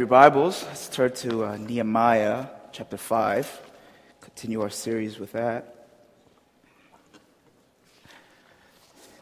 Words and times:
your 0.00 0.06
Bibles, 0.06 0.64
let's 0.64 0.88
turn 0.88 1.12
to 1.12 1.44
uh, 1.44 1.56
Nehemiah 1.58 2.46
chapter 2.72 2.96
5. 2.96 3.60
Continue 4.22 4.62
our 4.62 4.70
series 4.70 5.18
with 5.18 5.32
that. 5.32 5.88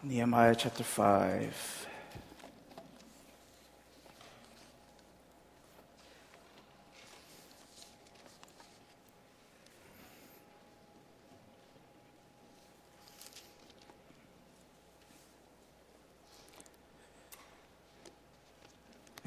Nehemiah 0.05 0.55
chapter 0.55 0.85
5. 0.85 1.88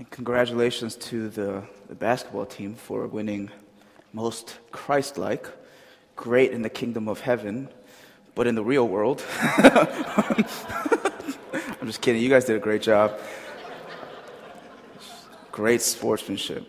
And 0.02 0.10
congratulations 0.10 0.96
to 0.96 1.30
the, 1.30 1.62
the 1.88 1.94
basketball 1.94 2.48
team 2.48 2.74
for 2.74 3.06
winning 3.06 3.52
most 4.14 4.58
Christ 4.72 5.20
like, 5.20 5.46
great 6.16 6.54
in 6.54 6.64
the 6.64 6.72
kingdom 6.72 7.08
of 7.08 7.20
heaven, 7.20 7.70
but 8.34 8.48
in 8.48 8.56
the 8.56 8.64
real 8.64 8.88
world. 8.88 9.24
I'm 9.38 10.44
just 11.86 12.02
kidding. 12.02 12.20
You 12.20 12.30
guys 12.30 12.46
did 12.46 12.56
a 12.56 12.60
great 12.60 12.82
job. 12.82 13.20
Great 15.52 15.84
sportsmanship. 15.84 16.66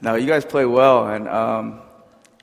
Now, 0.00 0.14
you 0.14 0.28
guys 0.28 0.44
play 0.44 0.64
well, 0.64 1.08
and 1.08 1.26
um, 1.26 1.80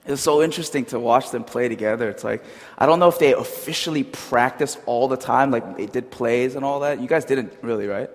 it's 0.05 0.21
so 0.21 0.43
interesting 0.43 0.84
to 0.88 0.99
watch 0.99 1.32
them 1.32 1.45
play 1.45 1.70
together. 1.70 2.09
It's 2.09 2.26
like, 2.26 2.43
I 2.77 2.85
don't 2.85 2.99
know 2.99 3.07
if 3.07 3.18
they 3.18 3.34
officially 3.34 4.04
practice 4.04 4.77
all 4.85 5.07
the 5.07 5.16
time, 5.16 5.52
like 5.52 5.77
they 5.77 5.85
did 5.85 6.12
plays 6.12 6.55
and 6.55 6.66
all 6.66 6.82
that. 6.82 6.99
You 6.99 7.07
guys 7.07 7.23
didn't 7.23 7.54
really, 7.62 7.88
right? 7.88 8.09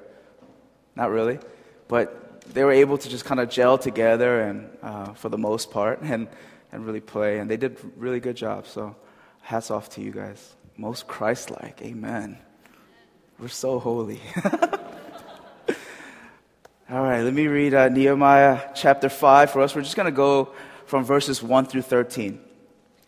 Not 0.99 1.11
really. 1.13 1.39
But 1.87 2.43
they 2.53 2.65
were 2.65 2.73
able 2.73 2.99
to 2.99 3.09
just 3.09 3.25
kind 3.25 3.41
of 3.41 3.49
gel 3.49 3.79
together 3.79 4.41
and 4.41 4.69
uh, 4.83 5.13
for 5.13 5.29
the 5.29 5.39
most 5.39 5.71
part 5.71 6.03
and, 6.03 6.27
and 6.73 6.85
really 6.85 7.01
play. 7.01 7.39
And 7.39 7.49
they 7.49 7.57
did 7.57 7.79
really 7.97 8.19
good 8.21 8.37
job. 8.37 8.67
So 8.67 8.97
hats 9.41 9.71
off 9.71 9.91
to 9.91 10.03
you 10.03 10.11
guys. 10.11 10.57
Most 10.77 11.07
Christ 11.07 11.51
like. 11.51 11.81
Amen. 11.83 12.37
We're 13.39 13.49
so 13.49 13.79
holy. 13.79 14.21
All 16.91 17.03
right, 17.03 17.21
let 17.21 17.35
me 17.35 17.47
read 17.47 17.75
uh, 17.75 17.91
Nehemiah 17.91 18.71
chapter 18.75 19.11
5 19.11 19.51
for 19.51 19.61
us. 19.61 19.77
We're 19.77 19.83
just 19.83 19.95
going 19.95 20.07
to 20.07 20.11
go 20.11 20.55
from 20.87 21.05
verses 21.05 21.43
1 21.43 21.67
through 21.67 21.83
13. 21.83 22.41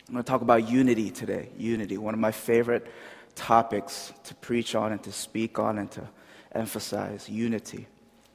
I'm 0.07 0.13
going 0.13 0.23
to 0.23 0.29
talk 0.29 0.43
about 0.43 0.69
unity 0.69 1.11
today. 1.11 1.49
Unity, 1.57 1.97
one 1.97 2.13
of 2.13 2.21
my 2.21 2.31
favorite 2.31 2.87
topics 3.35 4.13
to 4.25 4.35
preach 4.35 4.75
on 4.75 4.93
and 4.93 5.03
to 5.05 5.13
speak 5.13 5.59
on 5.59 5.79
and 5.79 5.91
to 5.93 6.07
emphasize 6.53 7.29
unity. 7.29 7.87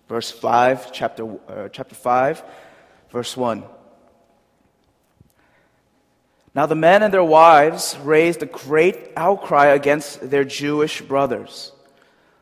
Verse 0.08 0.32
5, 0.32 0.92
chapter, 0.92 1.38
uh, 1.48 1.70
chapter 1.70 1.96
5, 1.96 2.44
verse 3.12 3.36
1. 3.36 3.64
Now 6.54 6.66
the 6.66 6.76
men 6.76 7.04
and 7.04 7.14
their 7.14 7.24
wives 7.24 7.98
raised 8.02 8.42
a 8.42 8.46
great 8.46 9.12
outcry 9.18 9.68
against 9.68 10.30
their 10.30 10.46
Jewish 10.46 11.02
brothers. 11.02 11.74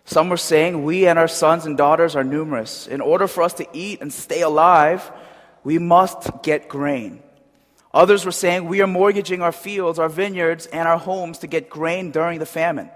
Some 0.06 0.30
were 0.30 0.38
saying, 0.38 0.84
We 0.84 1.08
and 1.08 1.18
our 1.18 1.28
sons 1.28 1.66
and 1.66 1.78
daughters 1.78 2.16
are 2.16 2.24
numerous. 2.24 2.88
In 2.88 3.02
order 3.02 3.28
for 3.28 3.42
us 3.42 3.54
to 3.56 3.68
eat 3.74 4.02
and 4.02 4.12
stay 4.12 4.42
alive, 4.42 5.12
we 5.64 5.80
must 5.80 6.44
get 6.44 6.68
grain. 6.68 7.24
Others 7.94 8.26
were 8.26 8.32
saying, 8.32 8.66
We 8.66 8.82
are 8.82 8.88
mortgaging 8.88 9.42
our 9.42 9.52
fields, 9.52 9.98
our 9.98 10.10
vineyards, 10.10 10.66
and 10.68 10.88
our 10.88 10.98
homes 10.98 11.40
to 11.40 11.48
get 11.48 11.70
grain 11.70 12.12
during 12.12 12.40
the 12.40 12.46
famine. 12.46 12.90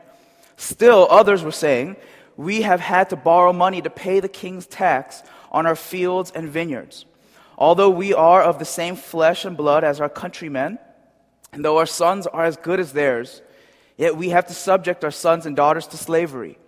Still, 0.57 1.07
others 1.09 1.43
were 1.43 1.51
saying, 1.51 1.95
we 2.37 2.61
have 2.61 2.79
had 2.79 3.09
to 3.09 3.15
borrow 3.15 3.51
money 3.51 3.81
to 3.81 3.89
pay 3.89 4.19
the 4.19 4.29
king's 4.29 4.67
tax 4.67 5.23
on 5.51 5.65
our 5.65 5.75
fields 5.75 6.31
and 6.33 6.47
vineyards. 6.47 7.05
Although 7.57 7.89
we 7.89 8.13
are 8.13 8.43
of 8.43 8.59
the 8.59 8.65
same 8.65 8.95
flesh 8.95 9.43
and 9.43 9.57
blood 9.57 9.83
as 9.83 9.99
our 9.99 10.09
countrymen, 10.09 10.77
and 11.51 11.65
though 11.65 11.77
our 11.77 11.87
sons 11.87 12.27
are 12.27 12.45
as 12.45 12.55
good 12.55 12.79
as 12.79 12.93
theirs, 12.93 13.41
yet 13.97 14.15
we 14.15 14.29
have 14.29 14.45
to 14.47 14.53
subject 14.53 15.03
our 15.03 15.11
sons 15.11 15.47
and 15.47 15.55
daughters 15.55 15.87
to 15.87 15.97
slavery. 15.97 16.59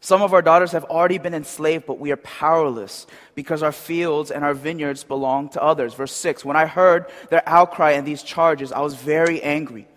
Some 0.00 0.22
of 0.22 0.32
our 0.32 0.42
daughters 0.42 0.70
have 0.70 0.84
already 0.84 1.18
been 1.18 1.34
enslaved, 1.34 1.86
but 1.86 1.98
we 1.98 2.12
are 2.12 2.16
powerless 2.18 3.08
because 3.34 3.64
our 3.64 3.72
fields 3.72 4.30
and 4.30 4.44
our 4.44 4.54
vineyards 4.54 5.02
belong 5.02 5.48
to 5.50 5.62
others. 5.62 5.94
Verse 5.94 6.12
6 6.12 6.44
When 6.44 6.56
I 6.56 6.66
heard 6.66 7.06
their 7.30 7.42
outcry 7.48 7.92
and 7.92 8.06
these 8.06 8.22
charges, 8.22 8.70
I 8.70 8.80
was 8.80 8.94
very 8.94 9.42
angry. 9.42 9.88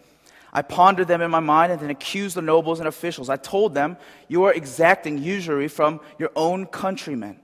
I 0.52 0.62
pondered 0.62 1.08
them 1.08 1.22
in 1.22 1.30
my 1.30 1.40
mind 1.40 1.72
and 1.72 1.82
then 1.82 1.90
accused 1.90 2.36
the 2.36 2.42
nobles 2.42 2.80
and 2.80 2.88
officials. 2.88 3.30
I 3.30 3.38
told 3.38 3.74
them, 3.74 3.98
You 4.28 4.46
are 4.46 4.54
exacting 4.54 5.18
usury 5.20 5.68
from 5.68 6.00
your 6.18 6.32
own 6.36 6.66
countrymen. 6.66 7.40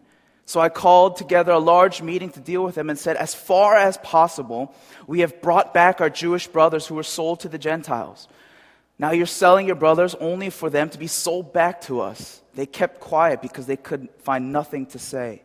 So 0.46 0.60
I 0.60 0.70
called 0.70 1.18
together 1.18 1.52
a 1.52 1.60
large 1.60 2.02
meeting 2.02 2.30
to 2.32 2.40
deal 2.40 2.64
with 2.64 2.76
them 2.76 2.90
and 2.90 2.98
said, 2.98 3.18
As 3.18 3.34
far 3.34 3.76
as 3.76 3.98
possible, 3.98 4.74
we 5.08 5.22
have 5.22 5.42
brought 5.42 5.74
back 5.74 6.02
our 6.02 6.10
Jewish 6.10 6.48
brothers 6.48 6.88
who 6.88 6.96
were 6.96 7.04
sold 7.04 7.42
to 7.42 7.50
the 7.50 7.58
Gentiles. 7.58 8.28
Now 8.98 9.12
you're 9.12 9.26
selling 9.26 9.68
your 9.68 9.76
brothers 9.76 10.16
only 10.16 10.50
for 10.50 10.70
them 10.70 10.90
to 10.90 10.98
be 10.98 11.08
sold 11.08 11.52
back 11.52 11.82
to 11.82 12.00
us. 12.00 12.42
They 12.54 12.66
kept 12.66 13.00
quiet 13.00 13.42
because 13.42 13.66
they 13.66 13.76
could 13.76 14.08
find 14.20 14.54
nothing 14.54 14.86
to 14.88 15.00
say. 15.00 15.42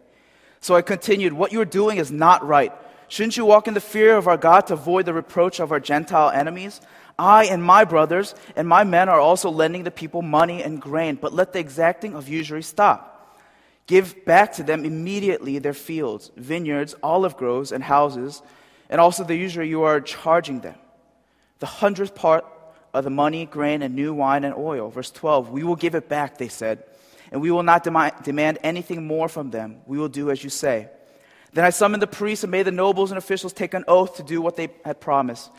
So 0.60 0.76
I 0.76 0.82
continued, 0.82 1.32
What 1.32 1.52
you 1.52 1.60
are 1.60 1.66
doing 1.66 1.98
is 1.98 2.10
not 2.10 2.46
right. 2.46 2.72
Shouldn't 3.08 3.36
you 3.36 3.44
walk 3.44 3.66
in 3.66 3.74
the 3.74 3.80
fear 3.80 4.16
of 4.16 4.28
our 4.28 4.36
God 4.36 4.68
to 4.68 4.74
avoid 4.74 5.04
the 5.04 5.14
reproach 5.14 5.58
of 5.58 5.72
our 5.72 5.80
Gentile 5.80 6.30
enemies? 6.30 6.80
I 7.20 7.44
and 7.44 7.62
my 7.62 7.84
brothers 7.84 8.34
and 8.56 8.66
my 8.66 8.82
men 8.82 9.10
are 9.10 9.20
also 9.20 9.50
lending 9.50 9.84
the 9.84 9.90
people 9.90 10.22
money 10.22 10.62
and 10.62 10.80
grain, 10.80 11.16
but 11.16 11.34
let 11.34 11.52
the 11.52 11.58
exacting 11.58 12.14
of 12.14 12.28
usury 12.28 12.62
stop. 12.62 13.36
Give 13.86 14.24
back 14.24 14.54
to 14.54 14.62
them 14.62 14.86
immediately 14.86 15.58
their 15.58 15.74
fields, 15.74 16.30
vineyards, 16.36 16.94
olive 17.02 17.36
groves, 17.36 17.72
and 17.72 17.84
houses, 17.84 18.40
and 18.88 19.00
also 19.00 19.22
the 19.22 19.36
usury 19.36 19.68
you 19.68 19.82
are 19.82 20.00
charging 20.00 20.60
them. 20.60 20.76
The 21.58 21.66
hundredth 21.66 22.14
part 22.14 22.46
of 22.94 23.04
the 23.04 23.10
money, 23.10 23.44
grain, 23.44 23.82
and 23.82 23.94
new 23.94 24.14
wine 24.14 24.44
and 24.44 24.54
oil. 24.54 24.88
Verse 24.88 25.10
12, 25.10 25.50
we 25.50 25.62
will 25.62 25.76
give 25.76 25.94
it 25.94 26.08
back, 26.08 26.38
they 26.38 26.48
said, 26.48 26.84
and 27.30 27.42
we 27.42 27.50
will 27.50 27.62
not 27.62 27.84
demand 27.84 28.58
anything 28.62 29.06
more 29.06 29.28
from 29.28 29.50
them. 29.50 29.82
We 29.86 29.98
will 29.98 30.08
do 30.08 30.30
as 30.30 30.42
you 30.42 30.48
say. 30.50 30.88
Then 31.52 31.64
I 31.64 31.70
summoned 31.70 32.02
the 32.02 32.06
priests 32.06 32.44
and 32.44 32.50
made 32.50 32.62
the 32.62 32.72
nobles 32.72 33.10
and 33.10 33.18
officials 33.18 33.52
take 33.52 33.74
an 33.74 33.84
oath 33.86 34.16
to 34.16 34.22
do 34.22 34.40
what 34.40 34.56
they 34.56 34.68
had 34.84 35.00
promised. 35.00 35.50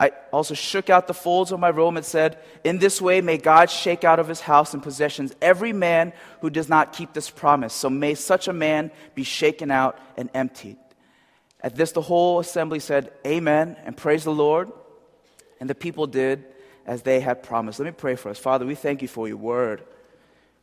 I 0.00 0.12
also 0.32 0.54
shook 0.54 0.88
out 0.88 1.06
the 1.06 1.14
folds 1.14 1.52
of 1.52 1.60
my 1.60 1.68
robe 1.68 1.94
and 1.94 2.06
said, 2.06 2.38
In 2.64 2.78
this 2.78 3.02
way 3.02 3.20
may 3.20 3.36
God 3.36 3.68
shake 3.68 4.02
out 4.02 4.18
of 4.18 4.28
his 4.28 4.40
house 4.40 4.72
and 4.72 4.82
possessions 4.82 5.34
every 5.42 5.74
man 5.74 6.14
who 6.40 6.48
does 6.48 6.70
not 6.70 6.94
keep 6.94 7.12
this 7.12 7.28
promise. 7.28 7.74
So 7.74 7.90
may 7.90 8.14
such 8.14 8.48
a 8.48 8.54
man 8.54 8.90
be 9.14 9.24
shaken 9.24 9.70
out 9.70 9.98
and 10.16 10.30
emptied. 10.32 10.78
At 11.60 11.76
this, 11.76 11.92
the 11.92 12.00
whole 12.00 12.40
assembly 12.40 12.80
said, 12.80 13.12
Amen, 13.26 13.76
and 13.84 13.94
praise 13.94 14.24
the 14.24 14.32
Lord. 14.32 14.72
And 15.60 15.68
the 15.68 15.74
people 15.74 16.06
did 16.06 16.46
as 16.86 17.02
they 17.02 17.20
had 17.20 17.42
promised. 17.42 17.78
Let 17.78 17.84
me 17.84 17.92
pray 17.92 18.16
for 18.16 18.30
us. 18.30 18.38
Father, 18.38 18.64
we 18.64 18.74
thank 18.74 19.02
you 19.02 19.08
for 19.08 19.28
your 19.28 19.36
word. 19.36 19.84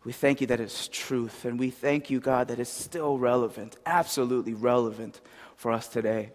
We 0.04 0.14
thank 0.14 0.42
you 0.42 0.48
that 0.48 0.60
it's 0.60 0.88
truth. 0.88 1.46
And 1.46 1.60
we 1.60 1.70
thank 1.70 2.10
you, 2.10 2.20
God, 2.20 2.48
that 2.48 2.60
it's 2.60 2.72
still 2.72 3.20
relevant, 3.20 3.76
absolutely 3.86 4.56
relevant 4.56 5.22
for 5.58 5.72
us 5.72 5.88
today. 5.88 6.32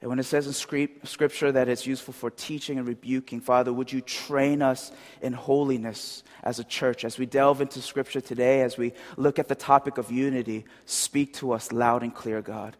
And 0.00 0.08
when 0.08 0.20
it 0.20 0.24
says 0.24 0.46
in 0.46 0.52
Scripture 0.52 1.50
that 1.50 1.68
it's 1.68 1.84
useful 1.84 2.14
for 2.14 2.30
teaching 2.30 2.78
and 2.78 2.86
rebuking, 2.86 3.40
Father, 3.40 3.72
would 3.72 3.92
you 3.92 4.00
train 4.00 4.62
us 4.62 4.92
in 5.20 5.32
holiness 5.32 6.22
as 6.44 6.60
a 6.60 6.64
church? 6.64 7.04
As 7.04 7.18
we 7.18 7.26
delve 7.26 7.60
into 7.60 7.82
Scripture 7.82 8.20
today, 8.20 8.62
as 8.62 8.78
we 8.78 8.92
look 9.16 9.40
at 9.40 9.48
the 9.48 9.56
topic 9.56 9.98
of 9.98 10.12
unity, 10.12 10.66
speak 10.86 11.34
to 11.34 11.50
us 11.50 11.72
loud 11.72 12.04
and 12.04 12.14
clear, 12.14 12.40
God. 12.42 12.76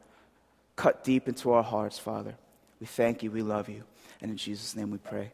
Cut 0.77 1.03
deep 1.03 1.27
into 1.27 1.51
our 1.53 1.65
hearts, 1.65 1.99
Father. 1.99 2.37
We 2.79 2.87
thank 2.87 3.25
you, 3.25 3.33
we 3.33 3.43
love 3.43 3.69
you. 3.69 3.83
And 4.21 4.31
in 4.31 4.37
Jesus' 4.37 4.77
name 4.77 4.93
we 4.93 4.99
pray. 4.99 5.33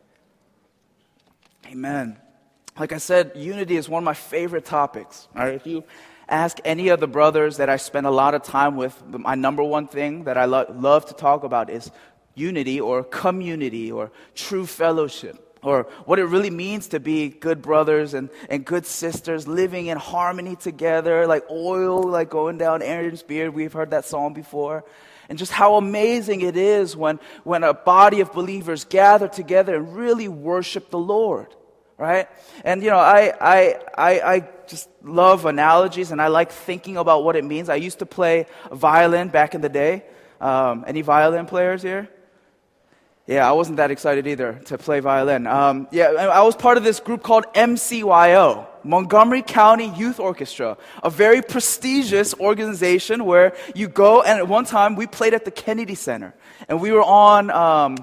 Amen. 1.66 2.16
Like 2.78 2.92
I 2.92 2.98
said, 2.98 3.32
unity 3.36 3.76
is 3.76 3.90
one 3.90 4.02
of 4.02 4.04
my 4.04 4.14
favorite 4.14 4.64
topics. 4.64 5.28
All 5.36 5.44
right, 5.44 5.54
if 5.54 5.66
you 5.66 5.84
ask 6.28 6.58
any 6.64 6.88
of 6.88 7.00
the 7.00 7.06
brothers 7.06 7.58
that 7.58 7.68
I 7.68 7.76
spend 7.76 8.06
a 8.06 8.10
lot 8.10 8.34
of 8.34 8.42
time 8.42 8.76
with, 8.76 9.02
my 9.06 9.34
number 9.34 9.62
one 9.62 9.86
thing 9.86 10.24
that 10.24 10.36
I 10.36 10.44
lo- 10.44 10.66
love 10.74 11.06
to 11.06 11.14
talk 11.14 11.44
about 11.44 11.70
is 11.70 11.90
unity 12.34 12.80
or 12.80 13.04
community 13.04 13.92
or 13.92 14.10
true 14.34 14.66
fellowship 14.66 15.40
or 15.64 15.84
what 16.04 16.18
it 16.18 16.24
really 16.26 16.50
means 16.50 16.88
to 16.88 17.00
be 17.00 17.28
good 17.28 17.62
brothers 17.62 18.14
and, 18.14 18.28
and 18.50 18.64
good 18.64 18.84
sisters 18.86 19.48
living 19.48 19.86
in 19.86 19.96
harmony 19.96 20.56
together, 20.56 21.26
like 21.26 21.44
oil 21.50 22.02
like 22.02 22.28
going 22.28 22.58
down 22.58 22.82
Aaron's 22.82 23.22
beard. 23.22 23.54
We've 23.54 23.72
heard 23.72 23.90
that 23.90 24.04
song 24.04 24.34
before. 24.34 24.84
And 25.28 25.38
just 25.38 25.52
how 25.52 25.76
amazing 25.76 26.42
it 26.42 26.56
is 26.56 26.94
when, 26.94 27.18
when 27.44 27.64
a 27.64 27.72
body 27.72 28.20
of 28.20 28.32
believers 28.32 28.84
gather 28.84 29.26
together 29.26 29.74
and 29.74 29.96
really 29.96 30.28
worship 30.28 30.90
the 30.90 30.98
Lord 30.98 31.54
right? 31.98 32.28
And 32.64 32.82
you 32.82 32.90
know, 32.90 32.98
I, 32.98 33.32
I, 33.40 33.80
I, 33.96 34.34
I 34.34 34.48
just 34.66 34.88
love 35.02 35.46
analogies 35.46 36.10
and 36.10 36.20
I 36.20 36.28
like 36.28 36.50
thinking 36.50 36.96
about 36.96 37.24
what 37.24 37.36
it 37.36 37.44
means. 37.44 37.68
I 37.68 37.76
used 37.76 38.00
to 38.00 38.06
play 38.06 38.46
violin 38.72 39.28
back 39.28 39.54
in 39.54 39.60
the 39.60 39.68
day. 39.68 40.04
Um, 40.40 40.84
any 40.86 41.02
violin 41.02 41.46
players 41.46 41.82
here? 41.82 42.08
Yeah, 43.26 43.48
I 43.48 43.52
wasn't 43.52 43.78
that 43.78 43.90
excited 43.90 44.26
either 44.26 44.60
to 44.66 44.76
play 44.76 45.00
violin. 45.00 45.46
Um, 45.46 45.88
yeah, 45.90 46.08
I 46.08 46.42
was 46.42 46.54
part 46.54 46.76
of 46.76 46.84
this 46.84 47.00
group 47.00 47.22
called 47.22 47.46
MCYO. 47.54 48.66
Montgomery 48.86 49.40
County 49.40 49.88
Youth 49.96 50.20
Orchestra, 50.20 50.76
a 51.02 51.08
very 51.08 51.40
prestigious 51.40 52.34
organization 52.34 53.24
where 53.24 53.56
you 53.74 53.88
go, 53.88 54.20
and 54.20 54.38
at 54.38 54.46
one 54.46 54.66
time 54.66 54.94
we 54.94 55.06
played 55.06 55.32
at 55.32 55.46
the 55.46 55.50
Kennedy 55.50 55.94
Center, 55.94 56.34
and 56.68 56.82
we 56.82 56.92
were 56.92 57.02
on 57.02 57.50
um, 57.50 57.96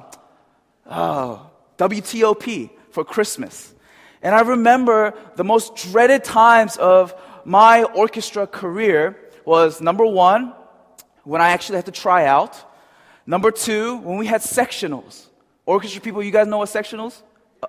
oh, 0.89 1.51
WTOP 1.77 2.71
for 2.89 3.05
Christmas. 3.05 3.75
And 4.21 4.35
I 4.35 4.41
remember 4.41 5.13
the 5.35 5.43
most 5.43 5.75
dreaded 5.75 6.23
times 6.23 6.77
of 6.77 7.13
my 7.43 7.83
orchestra 7.83 8.45
career 8.45 9.17
was 9.45 9.81
number 9.81 10.05
one, 10.05 10.53
when 11.23 11.41
I 11.41 11.49
actually 11.49 11.77
had 11.77 11.85
to 11.85 11.91
try 11.91 12.25
out. 12.25 12.59
Number 13.25 13.51
two, 13.51 13.97
when 13.97 14.17
we 14.17 14.25
had 14.25 14.41
sectionals. 14.41 15.27
Orchestra 15.65 16.01
people, 16.01 16.23
you 16.23 16.31
guys 16.31 16.47
know 16.47 16.57
what 16.57 16.69
sectionals 16.69 17.21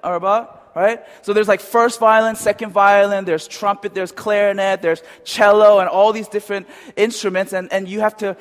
are 0.02 0.14
about, 0.14 0.72
right? 0.74 1.04
So 1.22 1.32
there's 1.32 1.48
like 1.48 1.60
first 1.60 2.00
violin, 2.00 2.36
second 2.36 2.70
violin, 2.70 3.24
there's 3.24 3.46
trumpet, 3.46 3.94
there's 3.94 4.12
clarinet, 4.12 4.80
there's 4.80 5.02
cello, 5.24 5.80
and 5.80 5.88
all 5.88 6.12
these 6.12 6.28
different 6.28 6.66
instruments, 6.96 7.52
and, 7.52 7.70
and 7.72 7.88
you 7.88 8.00
have 8.00 8.16
to 8.18 8.36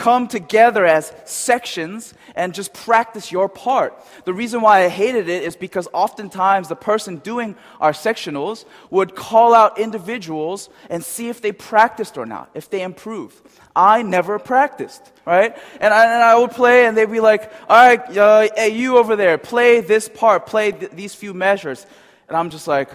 come 0.00 0.26
together 0.28 0.86
as 0.86 1.12
sections 1.26 2.14
and 2.34 2.54
just 2.54 2.72
practice 2.72 3.30
your 3.30 3.50
part. 3.50 3.92
The 4.24 4.32
reason 4.32 4.62
why 4.62 4.84
I 4.84 4.88
hated 4.88 5.28
it 5.28 5.42
is 5.42 5.56
because 5.56 5.88
oftentimes 5.92 6.68
the 6.68 6.74
person 6.74 7.18
doing 7.18 7.54
our 7.82 7.92
sectionals 7.92 8.64
would 8.88 9.14
call 9.14 9.54
out 9.54 9.78
individuals 9.78 10.70
and 10.88 11.04
see 11.04 11.28
if 11.28 11.42
they 11.42 11.52
practiced 11.52 12.16
or 12.16 12.24
not, 12.24 12.48
if 12.54 12.70
they 12.70 12.80
improved. 12.80 13.36
I 13.76 14.00
never 14.00 14.38
practiced, 14.38 15.02
right? 15.26 15.54
And 15.82 15.92
I, 15.92 16.04
and 16.14 16.22
I 16.22 16.34
would 16.38 16.52
play 16.52 16.86
and 16.86 16.96
they'd 16.96 17.04
be 17.04 17.20
like, 17.20 17.52
all 17.68 17.76
right, 17.76 18.16
uh, 18.16 18.48
hey, 18.56 18.70
you 18.70 18.96
over 18.96 19.16
there, 19.16 19.36
play 19.36 19.82
this 19.82 20.08
part, 20.08 20.46
play 20.46 20.72
th- 20.72 20.92
these 20.92 21.14
few 21.14 21.34
measures. 21.34 21.86
And 22.26 22.38
I'm 22.38 22.48
just 22.48 22.66
like, 22.66 22.88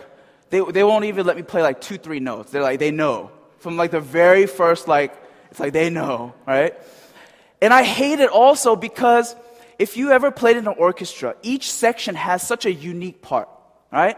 they, 0.50 0.60
they 0.72 0.84
won't 0.84 1.06
even 1.06 1.28
let 1.28 1.36
me 1.36 1.44
play 1.44 1.62
like 1.62 1.82
two, 1.82 2.00
three 2.00 2.20
notes. 2.20 2.52
They're 2.52 2.64
like, 2.64 2.80
they 2.80 2.90
know. 2.90 3.30
From 3.60 3.78
like 3.78 3.92
the 3.92 4.00
very 4.00 4.48
first, 4.48 4.88
like, 4.88 5.14
it's 5.56 5.60
like 5.62 5.72
they 5.72 5.90
know, 5.90 6.34
right? 6.46 6.74
And 7.62 7.74
I 7.74 7.84
hate 7.84 8.20
it 8.20 8.30
also 8.30 8.76
because 8.76 9.34
if 9.80 9.96
you 9.96 10.12
ever 10.12 10.30
played 10.30 10.58
in 10.58 10.68
an 10.68 10.76
orchestra, 10.78 11.38
each 11.44 11.72
section 11.72 12.14
has 12.16 12.46
such 12.46 12.66
a 12.66 12.74
unique 12.74 13.22
part, 13.22 13.48
right? 13.90 14.18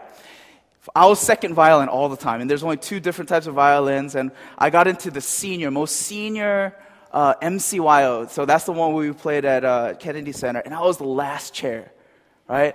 I 0.96 1.06
was 1.06 1.20
second 1.20 1.54
violin 1.54 1.88
all 1.88 2.08
the 2.08 2.16
time, 2.16 2.40
and 2.40 2.50
there's 2.50 2.64
only 2.64 2.76
two 2.76 2.98
different 2.98 3.28
types 3.28 3.46
of 3.46 3.54
violins, 3.54 4.16
and 4.16 4.32
I 4.58 4.70
got 4.70 4.88
into 4.88 5.12
the 5.12 5.20
senior, 5.20 5.70
most 5.70 5.94
senior 5.94 6.74
uh, 7.12 7.34
MCYO. 7.36 8.28
So 8.30 8.44
that's 8.44 8.64
the 8.64 8.72
one 8.72 8.94
we 8.94 9.12
played 9.12 9.44
at 9.44 9.64
uh, 9.64 9.94
Kennedy 9.94 10.32
Center, 10.32 10.58
and 10.58 10.74
I 10.74 10.80
was 10.80 10.98
the 10.98 11.04
last 11.04 11.54
chair, 11.54 11.92
right? 12.48 12.74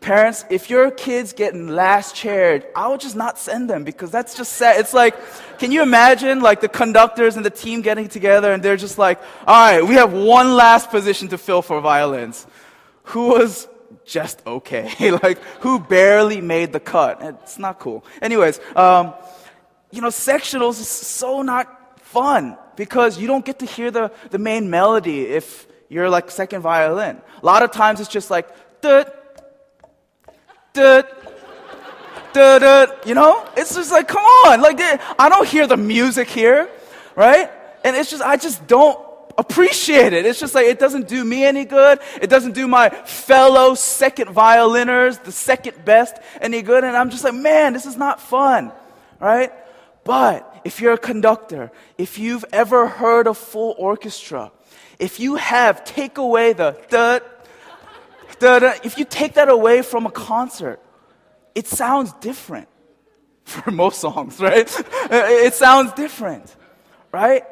Parents, 0.00 0.44
if 0.48 0.70
your 0.70 0.92
kids 0.92 1.32
getting 1.32 1.66
last 1.68 2.14
chaired, 2.14 2.66
I 2.76 2.86
would 2.86 3.00
just 3.00 3.16
not 3.16 3.36
send 3.36 3.68
them 3.68 3.82
because 3.82 4.12
that's 4.12 4.36
just 4.36 4.52
sad. 4.52 4.78
It's 4.78 4.94
like, 4.94 5.16
can 5.58 5.72
you 5.72 5.82
imagine 5.82 6.40
like 6.40 6.60
the 6.60 6.68
conductors 6.68 7.36
and 7.36 7.44
the 7.44 7.50
team 7.50 7.82
getting 7.82 8.08
together 8.08 8.52
and 8.52 8.62
they're 8.62 8.76
just 8.76 8.96
like, 8.96 9.20
all 9.44 9.72
right, 9.72 9.84
we 9.84 9.94
have 9.94 10.12
one 10.12 10.54
last 10.54 10.90
position 10.90 11.28
to 11.28 11.38
fill 11.38 11.62
for 11.62 11.80
violins. 11.80 12.46
Who 13.04 13.28
was 13.28 13.66
just 14.04 14.40
okay? 14.46 15.10
like, 15.22 15.42
who 15.60 15.80
barely 15.80 16.40
made 16.40 16.72
the 16.72 16.80
cut? 16.80 17.18
It's 17.20 17.58
not 17.58 17.80
cool. 17.80 18.04
Anyways, 18.22 18.60
um, 18.76 19.14
you 19.90 20.00
know, 20.00 20.08
sectionals 20.08 20.80
is 20.80 20.88
so 20.88 21.42
not 21.42 22.00
fun 22.00 22.56
because 22.76 23.18
you 23.18 23.26
don't 23.26 23.44
get 23.44 23.58
to 23.58 23.66
hear 23.66 23.90
the, 23.90 24.12
the 24.30 24.38
main 24.38 24.70
melody 24.70 25.22
if 25.22 25.66
you're 25.88 26.08
like 26.08 26.30
second 26.30 26.60
violin. 26.60 27.20
A 27.42 27.46
lot 27.46 27.62
of 27.62 27.72
times 27.72 28.00
it's 28.00 28.08
just 28.08 28.30
like, 28.30 28.48
duh, 28.80 29.04
you 33.06 33.14
know? 33.14 33.46
It's 33.56 33.74
just 33.74 33.90
like, 33.92 34.08
come 34.08 34.24
on. 34.24 34.60
Like, 34.60 34.78
I 35.18 35.28
don't 35.28 35.46
hear 35.46 35.66
the 35.66 35.76
music 35.76 36.28
here, 36.28 36.68
right? 37.16 37.50
And 37.84 37.96
it's 37.96 38.10
just, 38.10 38.22
I 38.22 38.36
just 38.36 38.66
don't 38.66 38.98
appreciate 39.36 40.12
it. 40.12 40.26
It's 40.26 40.40
just 40.40 40.54
like, 40.54 40.66
it 40.66 40.78
doesn't 40.78 41.08
do 41.08 41.24
me 41.24 41.44
any 41.44 41.64
good. 41.64 42.00
It 42.20 42.28
doesn't 42.28 42.52
do 42.52 42.66
my 42.66 42.90
fellow 42.90 43.74
second 43.74 44.30
violiners, 44.30 45.18
the 45.18 45.32
second 45.32 45.84
best, 45.84 46.16
any 46.40 46.62
good. 46.62 46.84
And 46.84 46.96
I'm 46.96 47.10
just 47.10 47.24
like, 47.24 47.34
man, 47.34 47.72
this 47.72 47.86
is 47.86 47.96
not 47.96 48.20
fun, 48.20 48.72
right? 49.20 49.52
But 50.04 50.62
if 50.64 50.80
you're 50.80 50.94
a 50.94 50.98
conductor, 50.98 51.70
if 51.96 52.18
you've 52.18 52.44
ever 52.52 52.88
heard 52.88 53.26
a 53.26 53.34
full 53.34 53.74
orchestra, 53.78 54.50
if 54.98 55.20
you 55.20 55.36
have, 55.36 55.84
take 55.84 56.18
away 56.18 56.52
the 56.52 56.76
duh, 56.88 57.20
if 58.42 58.98
you 58.98 59.04
take 59.04 59.34
that 59.34 59.48
away 59.48 59.82
from 59.82 60.06
a 60.06 60.10
concert, 60.10 60.80
it 61.54 61.66
sounds 61.66 62.12
different 62.14 62.68
for 63.44 63.70
most 63.70 64.00
songs, 64.00 64.40
right? 64.40 64.68
it 65.10 65.54
sounds 65.54 65.92
different, 65.92 66.54
right? 67.12 67.44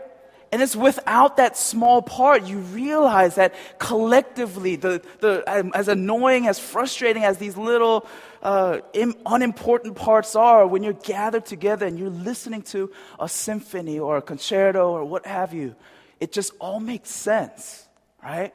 And 0.53 0.63
it's 0.63 0.77
without 0.77 1.39
that 1.39 1.57
small 1.57 2.01
part, 2.03 2.45
you 2.45 2.59
realize 2.59 3.35
that 3.35 3.55
collectively, 3.79 4.77
the, 4.77 5.03
the, 5.21 5.43
as 5.75 5.89
annoying, 5.89 6.47
as 6.47 6.59
frustrating 6.59 7.25
as 7.25 7.39
these 7.39 7.57
little 7.57 8.07
uh, 8.43 8.79
unimportant 9.27 9.97
parts 9.97 10.37
are, 10.37 10.67
when 10.67 10.83
you're 10.83 10.93
gathered 10.93 11.47
together 11.47 11.85
and 11.85 11.99
you're 11.99 12.11
listening 12.11 12.63
to 12.63 12.93
a 13.19 13.29
symphony 13.29 13.99
or 13.99 14.19
a 14.19 14.23
concerto 14.23 14.93
or 14.93 15.05
what 15.05 15.27
have 15.27 15.53
you, 15.53 15.75
it 16.21 16.33
just 16.33 16.53
all 16.61 16.79
makes 16.79 17.11
sense, 17.11 17.87
right? 18.23 18.55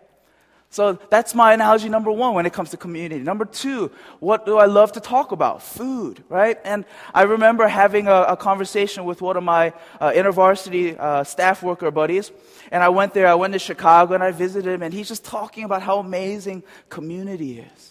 So 0.72 0.94
that's 1.10 1.36
my 1.36 1.52
analogy 1.54 1.90
number 1.90 2.14
one 2.14 2.34
when 2.34 2.46
it 2.46 2.54
comes 2.54 2.70
to 2.70 2.78
community. 2.78 3.22
Number 3.22 3.44
two, 3.44 3.92
what 4.22 4.46
do 4.46 4.58
I 4.58 4.68
love 4.68 4.94
to 4.94 5.02
talk 5.02 5.34
about? 5.34 5.62
Food, 5.62 6.24
right? 6.30 6.58
And 6.64 6.86
I 7.14 7.24
remember 7.24 7.68
having 7.68 8.08
a, 8.08 8.22
a 8.30 8.38
conversation 8.38 9.04
with 9.04 9.22
one 9.22 9.36
of 9.36 9.44
my 9.44 9.74
uh, 10.00 10.12
intervarsity 10.12 10.98
uh, 10.98 11.26
staff 11.26 11.62
worker 11.62 11.92
buddies. 11.92 12.32
And 12.72 12.82
I 12.82 12.88
went 12.88 13.14
there, 13.14 13.28
I 13.28 13.36
went 13.36 13.52
to 13.52 13.60
Chicago 13.60 14.14
and 14.14 14.24
I 14.24 14.32
visited 14.32 14.72
him 14.74 14.82
and 14.82 14.94
he's 14.94 15.10
just 15.10 15.26
talking 15.26 15.66
about 15.66 15.82
how 15.82 16.00
amazing 16.00 16.64
community 16.88 17.60
is. 17.60 17.91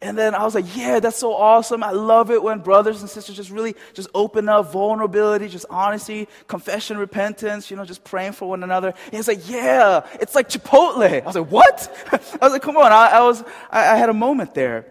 And 0.00 0.16
then 0.16 0.34
I 0.34 0.44
was 0.44 0.54
like, 0.54 0.76
yeah, 0.76 1.00
that's 1.00 1.16
so 1.16 1.34
awesome. 1.34 1.82
I 1.82 1.90
love 1.90 2.30
it 2.30 2.40
when 2.40 2.60
brothers 2.60 3.00
and 3.00 3.10
sisters 3.10 3.34
just 3.34 3.50
really 3.50 3.74
just 3.94 4.08
open 4.14 4.48
up 4.48 4.70
vulnerability, 4.70 5.48
just 5.48 5.66
honesty, 5.70 6.28
confession, 6.46 6.98
repentance, 6.98 7.68
you 7.68 7.76
know, 7.76 7.84
just 7.84 8.04
praying 8.04 8.32
for 8.32 8.48
one 8.48 8.62
another. 8.62 8.94
And 9.06 9.14
he's 9.14 9.26
like, 9.26 9.48
yeah, 9.48 10.06
it's 10.20 10.36
like 10.36 10.48
Chipotle. 10.48 11.20
I 11.20 11.26
was 11.26 11.34
like, 11.34 11.50
what? 11.50 12.08
I 12.40 12.44
was 12.44 12.52
like, 12.52 12.62
come 12.62 12.76
on. 12.76 12.92
I, 12.92 13.08
I 13.08 13.20
was, 13.22 13.42
I, 13.70 13.94
I, 13.94 13.96
had 13.96 14.08
a 14.08 14.14
moment 14.14 14.54
there. 14.54 14.86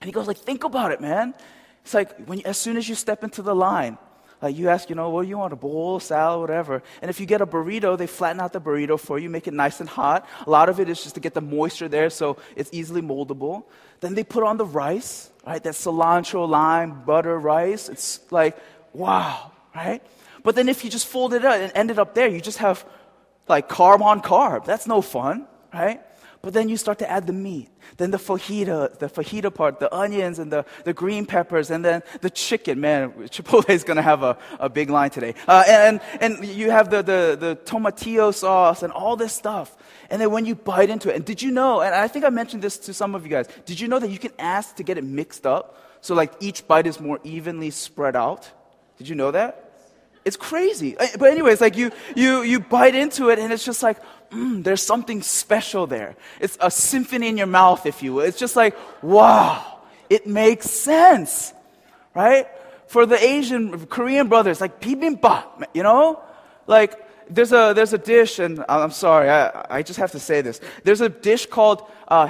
And 0.00 0.08
he 0.08 0.12
goes 0.12 0.26
like, 0.26 0.38
think 0.38 0.64
about 0.64 0.90
it, 0.90 1.00
man. 1.00 1.32
It's 1.84 1.94
like 1.94 2.26
when 2.26 2.38
you, 2.38 2.44
as 2.44 2.58
soon 2.58 2.76
as 2.76 2.88
you 2.88 2.96
step 2.96 3.22
into 3.22 3.40
the 3.40 3.54
line, 3.54 3.98
like 4.42 4.56
you 4.56 4.68
ask, 4.68 4.90
you 4.90 4.96
know, 4.96 5.10
what 5.10 5.22
do 5.22 5.28
you 5.28 5.38
want? 5.38 5.52
A 5.52 5.56
bowl, 5.56 6.00
salad, 6.00 6.40
whatever. 6.40 6.82
And 7.00 7.10
if 7.10 7.20
you 7.20 7.26
get 7.26 7.40
a 7.40 7.46
burrito, 7.46 7.96
they 7.96 8.06
flatten 8.06 8.40
out 8.40 8.52
the 8.52 8.60
burrito 8.60 8.98
for 8.98 9.18
you, 9.18 9.30
make 9.30 9.46
it 9.46 9.54
nice 9.54 9.80
and 9.80 9.88
hot. 9.88 10.28
A 10.46 10.50
lot 10.50 10.68
of 10.68 10.80
it 10.80 10.88
is 10.88 11.02
just 11.02 11.14
to 11.14 11.20
get 11.20 11.34
the 11.34 11.40
moisture 11.40 11.88
there 11.88 12.10
so 12.10 12.36
it's 12.56 12.70
easily 12.72 13.02
moldable. 13.02 13.64
Then 14.00 14.14
they 14.14 14.24
put 14.24 14.42
on 14.42 14.56
the 14.56 14.66
rice, 14.66 15.30
right? 15.46 15.62
That 15.62 15.74
cilantro, 15.74 16.48
lime, 16.48 17.04
butter 17.04 17.38
rice. 17.38 17.88
It's 17.88 18.20
like, 18.30 18.56
wow, 18.92 19.52
right? 19.74 20.02
But 20.42 20.54
then 20.54 20.68
if 20.68 20.84
you 20.84 20.90
just 20.90 21.06
fold 21.06 21.32
it 21.34 21.44
up 21.44 21.54
and 21.54 21.72
ended 21.74 21.98
up 21.98 22.14
there, 22.14 22.28
you 22.28 22.40
just 22.40 22.58
have 22.58 22.84
like 23.48 23.68
carb 23.68 24.00
on 24.00 24.20
carb. 24.20 24.64
That's 24.64 24.86
no 24.86 25.00
fun, 25.00 25.46
right? 25.72 26.00
But 26.44 26.52
then 26.52 26.68
you 26.68 26.76
start 26.76 26.98
to 26.98 27.10
add 27.10 27.26
the 27.26 27.32
meat, 27.32 27.70
then 27.96 28.10
the 28.10 28.18
fajita, 28.18 28.98
the 28.98 29.06
fajita 29.06 29.52
part, 29.52 29.80
the 29.80 29.92
onions 29.94 30.38
and 30.38 30.52
the, 30.52 30.66
the 30.84 30.92
green 30.92 31.24
peppers, 31.24 31.70
and 31.70 31.82
then 31.82 32.02
the 32.20 32.28
chicken. 32.28 32.82
Man, 32.82 33.12
Chipotle 33.30 33.70
is 33.70 33.82
going 33.82 33.96
to 33.96 34.02
have 34.02 34.22
a, 34.22 34.36
a 34.60 34.68
big 34.68 34.90
line 34.90 35.08
today. 35.08 35.34
Uh, 35.48 35.64
and, 35.66 36.00
and 36.20 36.44
you 36.44 36.70
have 36.70 36.90
the, 36.90 36.98
the, 36.98 37.36
the 37.40 37.56
tomatillo 37.64 38.34
sauce 38.34 38.82
and 38.82 38.92
all 38.92 39.16
this 39.16 39.32
stuff. 39.32 39.74
And 40.10 40.20
then 40.20 40.30
when 40.32 40.44
you 40.44 40.54
bite 40.54 40.90
into 40.90 41.08
it, 41.08 41.16
and 41.16 41.24
did 41.24 41.40
you 41.40 41.50
know, 41.50 41.80
and 41.80 41.94
I 41.94 42.08
think 42.08 42.26
I 42.26 42.28
mentioned 42.28 42.62
this 42.62 42.76
to 42.80 42.92
some 42.92 43.14
of 43.14 43.24
you 43.24 43.30
guys, 43.30 43.48
did 43.64 43.80
you 43.80 43.88
know 43.88 43.98
that 43.98 44.10
you 44.10 44.18
can 44.18 44.32
ask 44.38 44.76
to 44.76 44.82
get 44.82 44.98
it 44.98 45.04
mixed 45.04 45.46
up? 45.46 45.80
So 46.02 46.14
like 46.14 46.34
each 46.40 46.68
bite 46.68 46.86
is 46.86 47.00
more 47.00 47.20
evenly 47.24 47.70
spread 47.70 48.16
out? 48.16 48.50
Did 48.98 49.08
you 49.08 49.14
know 49.14 49.30
that? 49.30 49.64
It's 50.24 50.36
crazy. 50.36 50.96
Uh, 50.96 51.06
but 51.18 51.30
anyways, 51.30 51.60
like 51.60 51.76
you, 51.76 51.90
you, 52.16 52.42
you 52.42 52.60
bite 52.60 52.94
into 52.94 53.28
it 53.28 53.38
and 53.38 53.52
it's 53.52 53.64
just 53.64 53.82
like, 53.82 53.98
mm, 54.34 54.64
there's 54.64 54.82
something 54.82 55.22
special 55.22 55.86
there. 55.86 56.16
It's 56.40 56.58
a 56.60 56.70
symphony 56.70 57.28
in 57.28 57.36
your 57.36 57.46
mouth, 57.46 57.86
if 57.86 58.02
you 58.02 58.14
will. 58.14 58.24
It's 58.24 58.38
just 58.38 58.56
like, 58.56 58.76
wow, 59.02 59.80
it 60.10 60.26
makes 60.26 60.68
sense, 60.68 61.52
right? 62.14 62.46
For 62.86 63.06
the 63.06 63.22
Asian, 63.22 63.86
Korean 63.86 64.28
brothers, 64.28 64.60
like 64.60 64.80
bibimbap, 64.80 65.64
you 65.72 65.82
know? 65.82 66.22
Like, 66.66 67.00
there's 67.28 67.52
a, 67.52 67.72
there's 67.74 67.92
a 67.92 67.98
dish, 67.98 68.38
and 68.38 68.64
I'm 68.68 68.90
sorry, 68.90 69.30
I, 69.30 69.66
I 69.70 69.82
just 69.82 69.98
have 69.98 70.10
to 70.12 70.18
say 70.18 70.42
this. 70.42 70.60
There's 70.82 71.00
a 71.00 71.08
dish 71.08 71.46
called 71.46 71.82
uh, 72.08 72.26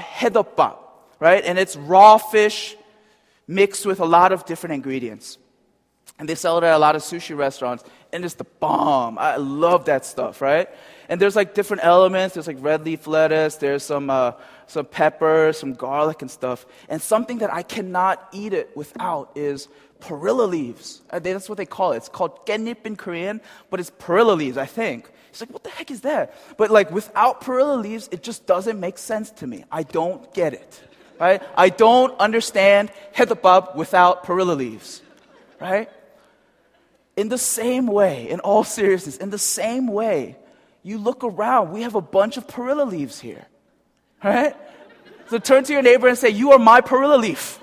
right? 1.21 1.45
And 1.45 1.59
it's 1.59 1.77
raw 1.77 2.19
fish 2.19 2.77
mixed 3.47 3.87
with 3.87 4.01
a 4.01 4.05
lot 4.05 4.33
of 4.33 4.45
different 4.47 4.75
ingredients. 4.75 5.39
And 6.19 6.29
they 6.29 6.35
sell 6.37 6.59
it 6.59 6.65
at 6.65 6.75
a 6.75 6.79
lot 6.79 6.95
of 6.95 7.03
sushi 7.03 7.37
restaurants. 7.37 7.85
and 8.13 8.25
it's 8.25 8.35
the 8.35 8.45
bomb. 8.45 9.19
I 9.19 9.37
love 9.37 9.87
that 9.87 10.05
stuff, 10.05 10.41
right? 10.41 10.69
And 11.09 11.21
there's 11.21 11.37
like 11.37 11.55
different 11.55 11.85
elements. 11.85 12.35
There's 12.35 12.47
like 12.47 12.59
red 12.61 12.85
leaf 12.85 13.07
lettuce. 13.07 13.57
There's 13.57 13.83
some 13.83 14.11
uh, 14.11 14.33
some 14.67 14.87
pepper, 14.87 15.53
some 15.53 15.75
garlic 15.75 16.23
and 16.23 16.31
stuff. 16.31 16.67
And 16.89 17.01
something 17.01 17.39
that 17.39 17.53
I 17.53 17.63
cannot 17.63 18.29
eat 18.33 18.53
it 18.53 18.77
without 18.77 19.33
is 19.35 19.69
perilla 20.01 20.47
leaves. 20.47 21.03
Uh, 21.11 21.19
that's 21.19 21.49
what 21.49 21.59
they 21.59 21.67
call 21.67 21.93
it. 21.93 21.99
It's 21.99 22.09
called 22.09 22.47
깻잎 22.47 22.85
in 22.85 22.97
Korean, 22.97 23.41
but 23.71 23.81
it's 23.81 23.91
perilla 23.91 24.35
leaves, 24.35 24.57
I 24.57 24.67
think. 24.67 25.11
It's 25.31 25.41
like, 25.41 25.51
what 25.51 25.65
the 25.65 25.71
heck 25.71 25.91
is 25.91 26.03
that? 26.03 26.35
But 26.57 26.71
like 26.71 26.91
without 26.91 27.41
perilla 27.41 27.77
leaves, 27.77 28.09
it 28.13 28.23
just 28.23 28.47
doesn't 28.47 28.79
make 28.79 28.99
sense 28.99 29.31
to 29.33 29.47
me. 29.47 29.65
I 29.71 29.83
don't 29.83 30.33
get 30.33 30.55
it. 30.55 30.83
Right? 31.19 31.43
I 31.57 31.71
don't 31.71 32.19
understand 32.21 32.91
hetabab 33.17 33.77
without 33.77 34.25
perilla 34.25 34.53
leaves. 34.53 35.03
Right? 35.61 35.91
In 37.17 37.29
the 37.29 37.39
same 37.39 37.87
way, 37.87 38.29
in 38.29 38.41
all 38.41 38.65
seriousness, 38.65 39.17
in 39.17 39.31
the 39.31 39.39
same 39.39 39.87
way, 39.87 40.37
you 40.85 40.99
look 40.99 41.25
around, 41.25 41.73
we 41.73 41.83
have 41.83 41.97
a 41.97 42.01
bunch 42.01 42.37
of 42.37 42.47
perilla 42.47 42.85
leaves 42.85 43.19
here. 43.19 43.47
Right? 44.23 44.55
So 45.29 45.39
turn 45.39 45.65
to 45.65 45.73
your 45.73 45.83
neighbor 45.83 46.07
and 46.07 46.17
say, 46.17 46.29
You 46.29 46.53
are 46.53 46.59
my 46.59 46.81
perilla 46.81 47.17
leaf. 47.17 47.59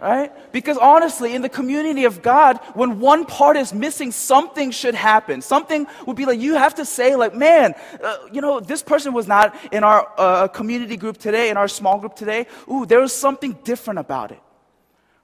Right? 0.00 0.32
Because 0.52 0.76
honestly, 0.76 1.34
in 1.34 1.40
the 1.40 1.48
community 1.48 2.04
of 2.04 2.20
God, 2.20 2.58
when 2.74 3.00
one 3.00 3.24
part 3.24 3.56
is 3.56 3.72
missing, 3.72 4.12
something 4.12 4.70
should 4.70 4.94
happen. 4.94 5.40
Something 5.40 5.86
would 6.06 6.16
be 6.16 6.26
like, 6.26 6.40
you 6.40 6.54
have 6.54 6.74
to 6.74 6.84
say, 6.84 7.16
like, 7.16 7.34
man, 7.34 7.74
uh, 8.02 8.16
you 8.30 8.42
know, 8.42 8.60
this 8.60 8.82
person 8.82 9.14
was 9.14 9.26
not 9.26 9.56
in 9.72 9.82
our 9.82 10.10
uh, 10.18 10.48
community 10.48 10.98
group 10.98 11.16
today, 11.16 11.48
in 11.48 11.56
our 11.56 11.68
small 11.68 11.98
group 11.98 12.16
today. 12.16 12.46
Ooh, 12.70 12.84
there 12.84 13.00
was 13.00 13.14
something 13.14 13.52
different 13.64 13.98
about 13.98 14.30
it. 14.30 14.40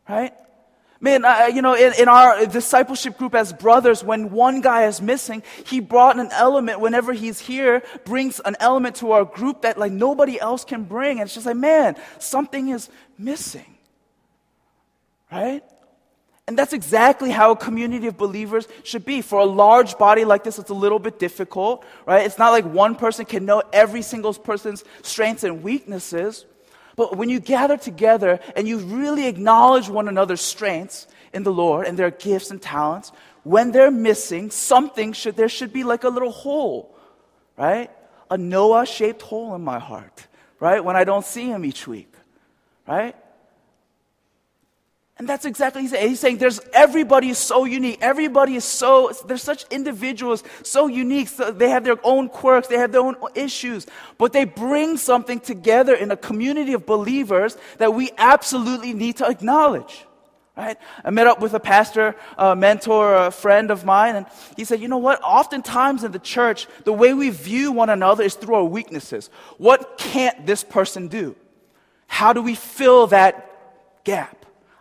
Right? 0.09 0.33
Man, 1.03 1.25
uh, 1.25 1.51
you 1.53 1.63
know, 1.63 1.75
in, 1.75 1.95
in, 1.99 2.09
our 2.09 2.45
discipleship 2.45 3.17
group 3.17 3.35
as 3.35 3.55
brothers, 3.55 4.05
when 4.05 4.31
one 4.31 4.61
guy 4.61 4.85
is 4.85 5.01
missing, 5.01 5.43
he 5.65 5.81
brought 5.81 6.19
an 6.19 6.29
element 6.31 6.79
whenever 6.81 7.15
he's 7.15 7.41
here, 7.41 7.83
brings 8.05 8.39
an 8.45 8.55
element 8.61 8.97
to 8.97 9.13
our 9.13 9.25
group 9.25 9.63
that 9.63 9.79
like 9.79 9.93
nobody 9.93 10.39
else 10.39 10.63
can 10.63 10.85
bring. 10.85 11.19
And 11.19 11.27
it's 11.27 11.33
just 11.33 11.47
like, 11.47 11.57
man, 11.57 11.97
something 12.19 12.69
is 12.69 12.91
missing. 13.17 13.79
Right? 15.33 15.65
And 16.47 16.59
that's 16.59 16.75
exactly 16.75 17.31
how 17.31 17.53
a 17.53 17.57
community 17.57 18.09
of 18.09 18.19
believers 18.19 18.69
should 18.83 19.07
be. 19.07 19.23
For 19.23 19.39
a 19.39 19.45
large 19.45 19.97
body 19.97 20.27
like 20.27 20.45
this, 20.45 20.59
it's 20.59 20.71
a 20.71 20.75
little 20.75 20.99
bit 20.99 21.19
difficult, 21.19 21.85
right? 22.05 22.27
It's 22.27 22.39
not 22.39 22.51
like 22.51 22.65
one 22.65 22.95
person 22.97 23.25
can 23.25 23.47
know 23.47 23.63
every 23.73 24.03
single 24.03 24.35
person's 24.35 24.85
strengths 25.03 25.45
and 25.45 25.63
weaknesses. 25.63 26.45
But 26.97 27.17
when 27.17 27.29
you 27.29 27.41
gather 27.41 27.77
together 27.77 28.41
and 28.57 28.67
you 28.67 28.79
really 28.79 29.27
acknowledge 29.27 29.89
one 29.89 30.09
another's 30.09 30.41
strengths 30.41 31.07
in 31.33 31.43
the 31.43 31.53
Lord 31.53 31.87
and 31.87 31.99
their 31.99 32.11
gifts 32.11 32.51
and 32.51 32.61
talents, 32.61 33.13
when 33.43 33.73
they're 33.73 33.91
missing, 33.91 34.51
something 34.51 35.13
should, 35.13 35.37
there 35.37 35.49
should 35.49 35.73
be 35.73 35.85
like 35.85 36.05
a 36.05 36.09
little 36.09 36.33
hole, 36.33 36.97
right? 37.57 37.91
A 38.31 38.37
Noah 38.37 38.87
shaped 38.87 39.23
hole 39.23 39.55
in 39.55 39.63
my 39.63 39.79
heart, 39.79 40.27
right? 40.59 40.85
When 40.85 40.97
I 40.97 41.05
don't 41.05 41.25
see 41.25 41.47
him 41.47 41.65
each 41.65 41.87
week, 41.87 42.13
right? 42.87 43.17
And 45.21 45.29
that's 45.29 45.45
exactly 45.45 45.83
he's 45.83 45.91
saying. 45.91 46.09
He's 46.09 46.19
saying 46.19 46.39
there's 46.39 46.61
everybody 46.73 47.29
is 47.29 47.37
so 47.37 47.67
unique. 47.67 47.99
Everybody 48.01 48.55
is 48.55 48.65
so 48.65 49.13
they're 49.27 49.37
such 49.37 49.67
individuals, 49.71 50.43
so 50.63 50.87
unique. 50.87 51.29
So 51.29 51.51
they 51.51 51.69
have 51.69 51.85
their 51.85 51.99
own 52.03 52.31
quirks, 52.31 52.69
they 52.69 52.79
have 52.79 52.91
their 52.91 53.03
own 53.03 53.17
issues, 53.35 53.87
but 54.17 54.33
they 54.33 54.47
bring 54.47 54.97
something 54.97 55.39
together 55.39 55.95
in 55.95 56.11
a 56.11 56.17
community 56.17 56.73
of 56.73 56.87
believers 56.87 57.59
that 57.77 57.93
we 57.93 58.11
absolutely 58.17 58.95
need 58.95 59.19
to 59.19 59.29
acknowledge. 59.29 60.07
Right? 60.57 60.79
I 61.05 61.11
met 61.11 61.27
up 61.27 61.41
with 61.41 61.53
a 61.53 61.61
pastor, 61.61 62.17
a 62.39 62.57
mentor, 62.57 63.15
a 63.15 63.31
friend 63.31 63.71
of 63.71 63.85
mine, 63.85 64.17
and 64.17 64.27
he 64.57 64.65
said, 64.65 64.81
You 64.81 64.89
know 64.89 64.97
what? 64.97 65.21
Oftentimes 65.23 66.03
in 66.03 66.13
the 66.13 66.19
church, 66.19 66.67
the 66.85 66.95
way 66.95 67.13
we 67.13 67.29
view 67.29 67.73
one 67.73 67.91
another 67.91 68.25
is 68.25 68.37
through 68.37 68.55
our 68.55 68.65
weaknesses. 68.65 69.29
What 69.59 69.99
can't 69.99 70.47
this 70.47 70.65
person 70.65 71.09
do? 71.09 71.37
How 72.07 72.33
do 72.33 72.41
we 72.41 72.55
fill 72.55 73.09
that 73.09 74.03
gap? 74.05 74.40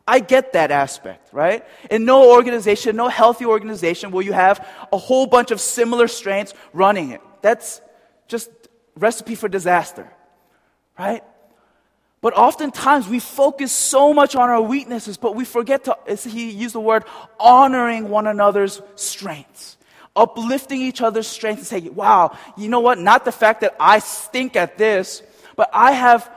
I 0.10 0.22
get 0.22 0.54
that 0.54 0.72
aspect, 0.72 1.32
right? 1.32 1.64
In 1.92 2.04
no 2.04 2.32
organization, 2.32 2.96
no 2.96 3.10
healthy 3.10 3.46
organization 3.46 4.10
will 4.10 4.24
you 4.24 4.34
have 4.34 4.68
a 4.92 4.98
whole 4.98 5.28
bunch 5.28 5.52
of 5.52 5.62
similar 5.62 6.08
strengths 6.08 6.56
running 6.74 7.12
it. 7.12 7.22
That's 7.44 7.80
just 8.28 8.50
recipe 8.96 9.36
for 9.36 9.48
disaster, 9.48 10.12
right? 10.98 11.24
But 12.22 12.34
oftentimes 12.34 13.08
we 13.08 13.20
focus 13.20 13.72
so 13.72 14.12
much 14.12 14.36
on 14.36 14.50
our 14.50 14.64
weaknesses, 14.64 15.16
but 15.16 15.36
we 15.36 15.46
forget 15.46 15.84
to, 15.84 15.96
he 16.28 16.50
used 16.50 16.74
the 16.74 16.80
word, 16.80 17.04
honoring 17.40 18.10
one 18.10 18.26
another's 18.26 18.82
strengths. 18.96 19.78
Uplifting 20.16 20.82
each 20.82 21.02
other's 21.02 21.28
strengths 21.28 21.62
and 21.62 21.84
saying, 21.84 21.94
wow, 21.94 22.36
you 22.58 22.68
know 22.68 22.80
what? 22.80 22.98
Not 22.98 23.26
the 23.26 23.32
fact 23.32 23.62
that 23.62 23.76
I 23.80 24.00
stink 24.00 24.56
at 24.56 24.76
this, 24.76 25.22
but 25.56 25.70
I 25.72 25.92
have 25.92 26.30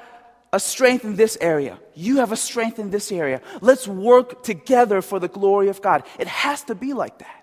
a 0.53 0.61
strength 0.61 1.07
in 1.07 1.17
this 1.17 1.39
area. 1.41 1.79
You 1.95 2.17
have 2.17 2.33
a 2.33 2.37
strength 2.37 2.79
in 2.79 2.91
this 2.91 3.13
area. 3.13 3.41
Let's 3.61 3.87
work 3.87 4.43
together 4.43 5.03
for 5.03 5.19
the 5.19 5.29
glory 5.29 5.69
of 5.69 5.83
God. 5.83 6.05
It 6.19 6.27
has 6.27 6.63
to 6.65 6.75
be 6.75 6.93
like 6.93 7.19
that. 7.19 7.39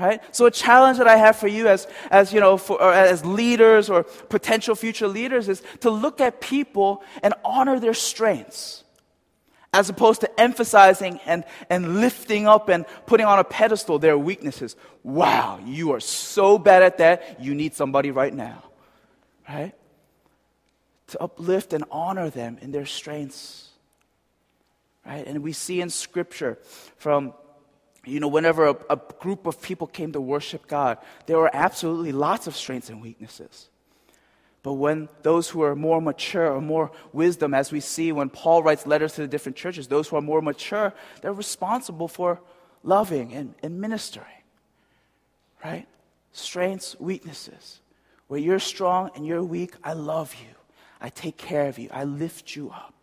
Right? 0.00 0.22
So 0.34 0.46
a 0.46 0.50
challenge 0.50 0.98
that 0.98 1.08
I 1.08 1.16
have 1.16 1.36
for 1.36 1.48
you 1.48 1.66
as, 1.66 1.88
as 2.10 2.32
you 2.32 2.38
know, 2.38 2.56
for, 2.56 2.80
as 2.80 3.24
leaders 3.24 3.90
or 3.90 4.04
potential 4.04 4.76
future 4.76 5.08
leaders 5.08 5.48
is 5.48 5.60
to 5.80 5.90
look 5.90 6.20
at 6.20 6.40
people 6.40 7.02
and 7.20 7.34
honor 7.44 7.80
their 7.80 7.94
strengths 7.94 8.84
as 9.72 9.88
opposed 9.88 10.20
to 10.22 10.40
emphasizing 10.40 11.20
and, 11.26 11.44
and 11.68 12.00
lifting 12.00 12.46
up 12.46 12.68
and 12.68 12.86
putting 13.06 13.26
on 13.26 13.38
a 13.38 13.44
pedestal 13.44 13.98
their 13.98 14.16
weaknesses. 14.16 14.76
Wow, 15.02 15.60
you 15.64 15.92
are 15.92 16.00
so 16.00 16.58
bad 16.58 16.82
at 16.82 16.98
that, 16.98 17.42
you 17.42 17.54
need 17.54 17.74
somebody 17.74 18.10
right 18.10 18.32
now. 18.32 18.64
Right? 19.48 19.74
To 21.08 21.22
uplift 21.22 21.72
and 21.72 21.84
honor 21.90 22.30
them 22.30 22.58
in 22.60 22.70
their 22.70 22.86
strengths. 22.86 23.70
Right? 25.04 25.26
And 25.26 25.42
we 25.42 25.52
see 25.52 25.80
in 25.80 25.90
Scripture 25.90 26.58
from, 26.96 27.32
you 28.04 28.20
know, 28.20 28.28
whenever 28.28 28.66
a, 28.66 28.76
a 28.90 29.00
group 29.18 29.46
of 29.46 29.60
people 29.60 29.86
came 29.86 30.12
to 30.12 30.20
worship 30.20 30.66
God, 30.66 30.98
there 31.26 31.38
were 31.38 31.50
absolutely 31.52 32.12
lots 32.12 32.46
of 32.46 32.54
strengths 32.54 32.90
and 32.90 33.00
weaknesses. 33.00 33.70
But 34.62 34.74
when 34.74 35.08
those 35.22 35.48
who 35.48 35.62
are 35.62 35.74
more 35.74 36.00
mature 36.00 36.52
or 36.52 36.60
more 36.60 36.90
wisdom, 37.12 37.54
as 37.54 37.72
we 37.72 37.80
see 37.80 38.12
when 38.12 38.28
Paul 38.28 38.62
writes 38.62 38.86
letters 38.86 39.14
to 39.14 39.22
the 39.22 39.28
different 39.28 39.56
churches, 39.56 39.88
those 39.88 40.08
who 40.08 40.16
are 40.16 40.22
more 40.22 40.42
mature, 40.42 40.92
they're 41.22 41.32
responsible 41.32 42.08
for 42.08 42.40
loving 42.82 43.32
and, 43.32 43.54
and 43.62 43.80
ministering. 43.80 44.26
Right? 45.64 45.86
Strengths, 46.32 46.98
weaknesses. 47.00 47.80
Where 48.26 48.40
you're 48.40 48.58
strong 48.58 49.10
and 49.14 49.26
you're 49.26 49.42
weak, 49.42 49.74
I 49.82 49.94
love 49.94 50.34
you. 50.34 50.57
I 51.00 51.08
take 51.10 51.36
care 51.36 51.68
of 51.68 51.78
you. 51.78 51.88
I 51.92 52.04
lift 52.04 52.56
you 52.56 52.70
up. 52.70 52.94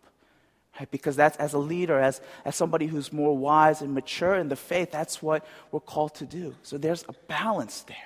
Right? 0.78 0.90
Because 0.90 1.16
that's 1.16 1.36
as 1.38 1.54
a 1.54 1.58
leader, 1.58 1.98
as, 1.98 2.20
as 2.44 2.54
somebody 2.54 2.86
who's 2.86 3.12
more 3.12 3.36
wise 3.36 3.80
and 3.80 3.94
mature 3.94 4.34
in 4.34 4.48
the 4.48 4.56
faith, 4.56 4.90
that's 4.90 5.22
what 5.22 5.46
we're 5.70 5.80
called 5.80 6.14
to 6.16 6.26
do. 6.26 6.54
So 6.62 6.76
there's 6.76 7.04
a 7.08 7.14
balance 7.28 7.82
there. 7.82 7.96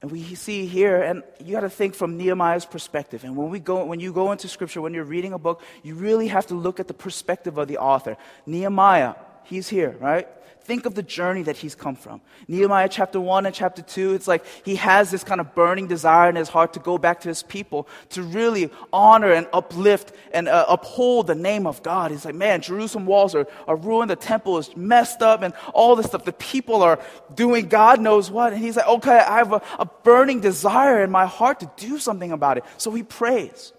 And 0.00 0.12
we 0.12 0.22
see 0.34 0.66
here, 0.66 1.02
and 1.02 1.24
you 1.44 1.52
got 1.52 1.60
to 1.60 1.70
think 1.70 1.94
from 1.94 2.16
Nehemiah's 2.16 2.64
perspective. 2.64 3.24
And 3.24 3.36
when 3.36 3.50
we 3.50 3.58
go, 3.58 3.84
when 3.84 3.98
you 3.98 4.12
go 4.12 4.30
into 4.30 4.46
Scripture, 4.46 4.80
when 4.80 4.94
you're 4.94 5.02
reading 5.02 5.32
a 5.32 5.38
book, 5.38 5.60
you 5.82 5.96
really 5.96 6.28
have 6.28 6.46
to 6.48 6.54
look 6.54 6.78
at 6.78 6.86
the 6.86 6.94
perspective 6.94 7.58
of 7.58 7.66
the 7.66 7.78
author. 7.78 8.16
Nehemiah, 8.46 9.14
he's 9.48 9.68
here, 9.68 9.96
right? 10.00 10.28
Think 10.68 10.84
of 10.84 10.94
the 10.94 11.02
journey 11.02 11.44
that 11.44 11.56
he's 11.56 11.74
come 11.74 11.96
from. 11.96 12.20
Nehemiah 12.46 12.90
chapter 12.90 13.18
1 13.18 13.46
and 13.46 13.54
chapter 13.54 13.80
2, 13.80 14.12
it's 14.12 14.28
like 14.28 14.44
he 14.66 14.76
has 14.76 15.10
this 15.10 15.24
kind 15.24 15.40
of 15.40 15.54
burning 15.54 15.86
desire 15.86 16.28
in 16.28 16.36
his 16.36 16.50
heart 16.50 16.74
to 16.74 16.78
go 16.78 16.98
back 16.98 17.20
to 17.20 17.28
his 17.28 17.42
people, 17.42 17.88
to 18.10 18.22
really 18.22 18.70
honor 18.92 19.32
and 19.32 19.46
uplift 19.54 20.12
and 20.30 20.46
uh, 20.46 20.66
uphold 20.68 21.26
the 21.26 21.34
name 21.34 21.66
of 21.66 21.82
God. 21.82 22.10
He's 22.10 22.26
like, 22.26 22.34
man, 22.34 22.60
Jerusalem 22.60 23.06
walls 23.06 23.34
are, 23.34 23.46
are 23.66 23.76
ruined, 23.76 24.10
the 24.10 24.16
temple 24.16 24.58
is 24.58 24.76
messed 24.76 25.22
up, 25.22 25.40
and 25.40 25.54
all 25.72 25.96
this 25.96 26.04
stuff. 26.04 26.26
The 26.26 26.34
people 26.34 26.82
are 26.82 27.00
doing 27.34 27.68
God 27.68 27.98
knows 27.98 28.30
what. 28.30 28.52
And 28.52 28.62
he's 28.62 28.76
like, 28.76 28.88
okay, 28.88 29.20
I 29.20 29.38
have 29.38 29.54
a, 29.54 29.62
a 29.78 29.86
burning 29.86 30.40
desire 30.40 31.02
in 31.02 31.10
my 31.10 31.24
heart 31.24 31.60
to 31.60 31.70
do 31.76 31.98
something 31.98 32.30
about 32.30 32.58
it. 32.58 32.64
So 32.76 32.90
he 32.90 33.02
prays. 33.02 33.72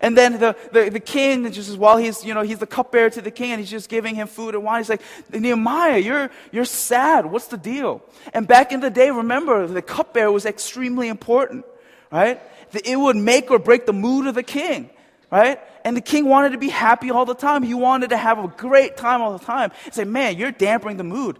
And 0.00 0.16
then 0.16 0.38
the, 0.38 0.56
the, 0.72 0.90
the 0.90 1.00
king, 1.00 1.50
just 1.52 1.76
while 1.78 1.96
he's, 1.96 2.24
you 2.24 2.34
know, 2.34 2.42
he's 2.42 2.58
the 2.58 2.66
cupbearer 2.66 3.10
to 3.10 3.22
the 3.22 3.30
king 3.30 3.52
and 3.52 3.60
he's 3.60 3.70
just 3.70 3.88
giving 3.88 4.14
him 4.14 4.28
food 4.28 4.54
and 4.54 4.64
wine, 4.64 4.80
he's 4.80 4.88
like, 4.88 5.02
Nehemiah, 5.32 5.98
you're, 5.98 6.30
you're 6.52 6.64
sad. 6.64 7.26
What's 7.26 7.46
the 7.46 7.56
deal? 7.56 8.02
And 8.34 8.46
back 8.46 8.72
in 8.72 8.80
the 8.80 8.90
day, 8.90 9.10
remember, 9.10 9.66
the 9.66 9.82
cupbearer 9.82 10.30
was 10.30 10.46
extremely 10.46 11.08
important, 11.08 11.64
right? 12.10 12.40
It 12.84 12.98
would 12.98 13.16
make 13.16 13.50
or 13.50 13.58
break 13.58 13.86
the 13.86 13.92
mood 13.92 14.26
of 14.26 14.34
the 14.34 14.42
king, 14.42 14.90
right? 15.30 15.60
And 15.84 15.96
the 15.96 16.00
king 16.00 16.26
wanted 16.26 16.50
to 16.50 16.58
be 16.58 16.68
happy 16.68 17.10
all 17.10 17.24
the 17.24 17.34
time. 17.34 17.62
He 17.62 17.74
wanted 17.74 18.10
to 18.10 18.16
have 18.16 18.38
a 18.38 18.48
great 18.48 18.96
time 18.96 19.22
all 19.22 19.36
the 19.36 19.44
time. 19.44 19.70
Say, 19.92 20.04
man, 20.04 20.36
you're 20.36 20.50
dampening 20.50 20.96
the 20.96 21.04
mood. 21.04 21.38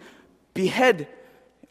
Behead. 0.54 1.08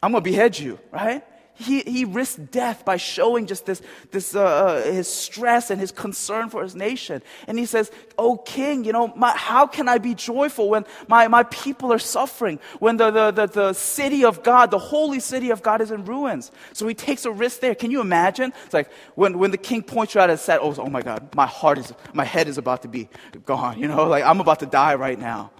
I'm 0.02 0.12
going 0.12 0.22
to 0.22 0.30
behead 0.30 0.58
you, 0.58 0.78
right? 0.92 1.24
He, 1.58 1.80
he 1.80 2.04
risked 2.04 2.50
death 2.50 2.84
by 2.84 2.96
showing 2.96 3.46
just 3.46 3.64
this, 3.66 3.80
this 4.10 4.34
uh, 4.34 4.44
uh, 4.44 4.82
his 4.82 5.08
stress 5.08 5.70
and 5.70 5.80
his 5.80 5.90
concern 5.90 6.50
for 6.50 6.62
his 6.62 6.74
nation. 6.74 7.22
And 7.46 7.58
he 7.58 7.64
says, 7.64 7.90
Oh 8.18 8.36
king, 8.36 8.84
you 8.84 8.92
know, 8.92 9.08
my, 9.16 9.30
how 9.30 9.66
can 9.66 9.88
I 9.88 9.98
be 9.98 10.14
joyful 10.14 10.68
when 10.68 10.84
my, 11.08 11.28
my 11.28 11.44
people 11.44 11.92
are 11.92 11.98
suffering, 11.98 12.58
when 12.78 12.98
the, 12.98 13.10
the, 13.10 13.30
the, 13.30 13.46
the 13.46 13.72
city 13.72 14.24
of 14.24 14.42
God, 14.42 14.70
the 14.70 14.78
holy 14.78 15.20
city 15.20 15.50
of 15.50 15.62
God 15.62 15.80
is 15.80 15.90
in 15.90 16.04
ruins? 16.04 16.50
So 16.74 16.86
he 16.86 16.94
takes 16.94 17.24
a 17.24 17.32
risk 17.32 17.60
there. 17.60 17.74
Can 17.74 17.90
you 17.90 18.00
imagine? 18.00 18.52
It's 18.66 18.74
like 18.74 18.90
when, 19.14 19.38
when 19.38 19.50
the 19.50 19.58
king 19.58 19.82
points 19.82 20.14
you 20.14 20.20
out 20.20 20.28
and 20.28 20.38
said, 20.38 20.58
oh, 20.60 20.74
oh 20.76 20.90
my 20.90 21.02
God, 21.02 21.34
my 21.34 21.46
heart 21.46 21.78
is, 21.78 21.92
my 22.12 22.24
head 22.24 22.48
is 22.48 22.58
about 22.58 22.82
to 22.82 22.88
be 22.88 23.08
gone, 23.44 23.78
you 23.78 23.88
know, 23.88 24.04
like 24.04 24.24
I'm 24.24 24.40
about 24.40 24.60
to 24.60 24.66
die 24.66 24.94
right 24.94 25.18
now, 25.18 25.50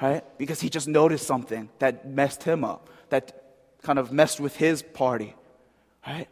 right? 0.00 0.24
Because 0.38 0.60
he 0.60 0.70
just 0.70 0.88
noticed 0.88 1.26
something 1.26 1.68
that 1.78 2.08
messed 2.08 2.42
him 2.42 2.64
up, 2.64 2.88
that 3.10 3.45
kind 3.86 3.98
of 4.00 4.12
messed 4.12 4.40
with 4.40 4.56
his 4.56 4.82
party, 4.82 5.32
right? 6.04 6.26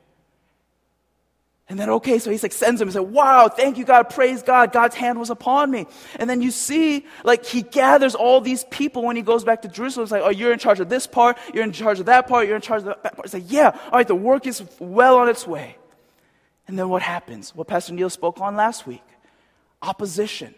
And 1.69 1.79
then, 1.79 1.89
okay, 1.89 2.19
so 2.19 2.31
he 2.31 2.39
like 2.39 2.53
sends 2.53 2.81
him 2.81 2.89
and 2.89 2.93
said, 2.93 3.03
wow, 3.03 3.49
thank 3.49 3.79
you, 3.79 3.85
God, 3.85 4.11
praise 4.11 4.43
God, 4.43 4.73
God's 4.73 4.97
hand 4.97 5.19
was 5.19 5.31
upon 5.31 5.71
me. 5.71 5.87
And 6.17 6.29
then 6.29 6.43
you 6.43 6.51
see, 6.51 7.07
like, 7.23 7.47
he 7.47 7.63
gathers 7.63 8.15
all 8.15 8.41
these 8.41 8.65
people 8.65 9.05
when 9.05 9.17
he 9.17 9.23
goes 9.23 9.45
back 9.45 9.63
to 9.63 9.69
Jerusalem. 9.69 10.03
It's 10.03 10.13
like, 10.13 10.23
oh, 10.23 10.31
you're 10.31 10.53
in 10.53 10.59
charge 10.59 10.81
of 10.81 10.89
this 10.89 11.07
part, 11.07 11.39
you're 11.55 11.65
in 11.65 11.73
charge 11.73 12.01
of 12.01 12.07
that 12.07 12.27
part, 12.27 12.47
you're 12.47 12.57
in 12.57 12.63
charge 12.63 12.83
of 12.83 12.87
that 12.87 13.03
part. 13.03 13.25
It's 13.25 13.35
like, 13.35 13.51
yeah, 13.51 13.71
all 13.87 13.93
right, 13.93 14.07
the 14.07 14.15
work 14.15 14.47
is 14.47 14.63
well 14.79 15.17
on 15.17 15.29
its 15.29 15.47
way. 15.47 15.77
And 16.67 16.79
then 16.79 16.89
what 16.89 17.03
happens? 17.03 17.55
What 17.55 17.69
Pastor 17.69 17.95
Neil 17.95 18.11
spoke 18.11 18.41
on 18.41 18.57
last 18.57 18.87
week 18.87 19.03
opposition 19.81 20.55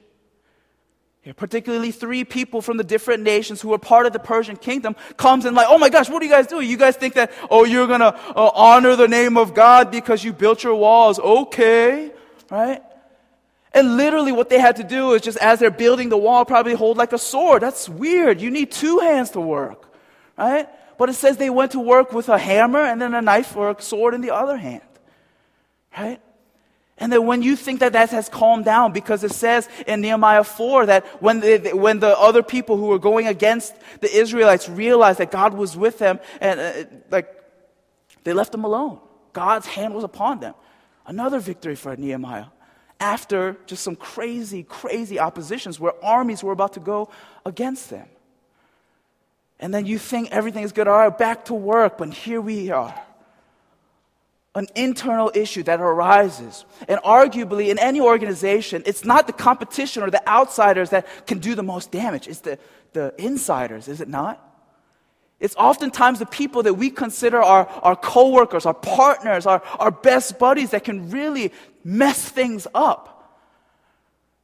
particularly 1.35 1.91
three 1.91 2.25
people 2.25 2.63
from 2.63 2.77
the 2.77 2.85
different 2.85 3.23
nations 3.23 3.61
who 3.61 3.71
were 3.71 3.79
part 3.79 4.07
of 4.07 4.13
the 4.13 4.19
Persian 4.19 4.57
kingdom, 4.57 4.95
comes 5.17 5.45
and 5.45 5.57
like, 5.57 5.67
oh 5.69 5.79
my 5.79 5.89
gosh, 5.89 6.09
what 6.09 6.23
are 6.23 6.25
you 6.25 6.31
guys 6.31 6.47
doing? 6.47 6.69
You 6.69 6.77
guys 6.77 6.97
think 6.97 7.15
that, 7.15 7.33
oh, 7.51 7.65
you're 7.65 7.87
gonna 7.87 8.19
uh, 8.37 8.51
honor 8.55 8.95
the 8.95 9.09
name 9.09 9.37
of 9.37 9.55
God 9.55 9.91
because 9.91 10.23
you 10.23 10.33
built 10.33 10.63
your 10.63 10.75
walls. 10.77 11.19
Okay, 11.19 12.13
right? 12.51 12.83
And 13.73 13.97
literally 13.97 14.33
what 14.33 14.49
they 14.49 14.59
had 14.59 14.77
to 14.77 14.85
do 14.85 15.15
is 15.15 15.23
just 15.23 15.37
as 15.39 15.59
they're 15.59 15.71
building 15.71 16.09
the 16.09 16.17
wall, 16.17 16.45
probably 16.45 16.75
hold 16.75 16.97
like 16.97 17.13
a 17.13 17.19
sword. 17.19 17.63
That's 17.63 17.89
weird. 17.89 18.41
You 18.41 18.51
need 18.51 18.71
two 18.73 19.01
hands 19.01 19.31
to 19.31 19.41
work, 19.41 19.93
right? 20.39 20.69
But 20.97 21.11
it 21.11 21.15
says 21.15 21.37
they 21.37 21.51
went 21.51 21.73
to 21.73 21.81
work 21.81 22.13
with 22.13 22.29
a 22.29 22.39
hammer 22.39 22.81
and 22.81 23.01
then 23.03 23.13
a 23.13 23.21
knife 23.21 23.55
or 23.55 23.71
a 23.71 23.83
sword 23.83 24.15
in 24.15 24.23
the 24.23 24.31
other 24.31 24.57
hand, 24.57 24.81
right? 25.97 26.21
And 26.99 27.13
that 27.13 27.23
when 27.23 27.43
you 27.43 27.57
think 27.57 27.81
that 27.81 27.93
that 27.93 28.11
has 28.11 28.29
calmed 28.29 28.65
down, 28.65 28.93
because 28.93 29.23
it 29.23 29.33
says 29.33 29.69
in 29.87 30.01
Nehemiah 30.01 30.45
4 30.45 30.87
that 30.87 31.05
when 31.23 31.41
the, 31.41 31.73
when 31.75 32.01
the 32.01 32.19
other 32.19 32.43
people 32.43 32.79
who 32.79 32.87
were 32.87 32.99
going 32.99 33.27
against 33.27 33.75
the 34.01 34.11
Israelites 34.15 34.69
realized 34.69 35.19
that 35.19 35.31
God 35.31 35.53
was 35.53 35.77
with 35.77 35.99
them, 35.99 36.21
and 36.41 36.59
uh, 36.59 36.85
like 37.11 37.29
they 38.25 38.33
left 38.33 38.53
them 38.53 38.65
alone. 38.65 38.99
God's 39.35 39.67
hand 39.67 39.95
was 39.95 40.05
upon 40.05 40.41
them. 40.41 40.55
Another 41.07 41.39
victory 41.39 41.77
for 41.77 41.95
Nehemiah. 41.95 42.47
After 42.99 43.59
just 43.67 43.85
some 43.85 43.95
crazy, 43.95 44.63
crazy 44.63 45.19
oppositions 45.19 45.79
where 45.79 45.93
armies 46.03 46.43
were 46.43 46.53
about 46.53 46.73
to 46.73 46.81
go 46.81 47.11
against 47.45 47.91
them. 47.91 48.09
And 49.61 49.73
then 49.73 49.85
you 49.85 49.99
think 49.99 50.33
everything 50.33 50.65
is 50.65 50.73
good. 50.73 50.89
All 50.89 50.97
right, 50.97 51.17
back 51.17 51.45
to 51.47 51.55
work. 51.55 51.99
But 51.99 52.15
here 52.15 52.41
we 52.41 52.71
are 52.71 52.95
an 54.57 54.67
internal 54.75 55.31
issue 55.35 55.63
that 55.65 55.81
arises. 55.81 56.65
And 56.89 56.99
arguably, 57.03 57.69
in 57.69 57.79
any 57.79 58.01
organization, 58.01 58.83
it's 58.87 59.05
not 59.05 59.27
the 59.27 59.33
competition 59.33 60.03
or 60.03 60.11
the 60.11 60.27
outsiders 60.29 60.91
that 60.91 61.07
can 61.27 61.39
do 61.39 61.55
the 61.55 61.63
most 61.63 61.93
damage, 61.93 62.27
it's 62.27 62.41
the, 62.41 62.59
the 62.93 63.15
insiders, 63.19 63.87
is 63.87 64.01
it 64.01 64.09
not? 64.09 64.43
It's 65.39 65.55
oftentimes 65.57 66.19
the 66.19 66.27
people 66.27 66.63
that 66.63 66.75
we 66.75 66.89
consider 66.89 67.43
our, 67.43 67.69
our 67.83 67.95
coworkers, 67.95 68.65
our 68.65 68.75
partners, 68.75 69.45
our, 69.45 69.63
our 69.79 69.91
best 69.91 70.39
buddies 70.39 70.71
that 70.71 70.85
can 70.85 71.11
really 71.11 71.53
mess 71.85 72.27
things 72.27 72.67
up. 72.75 73.16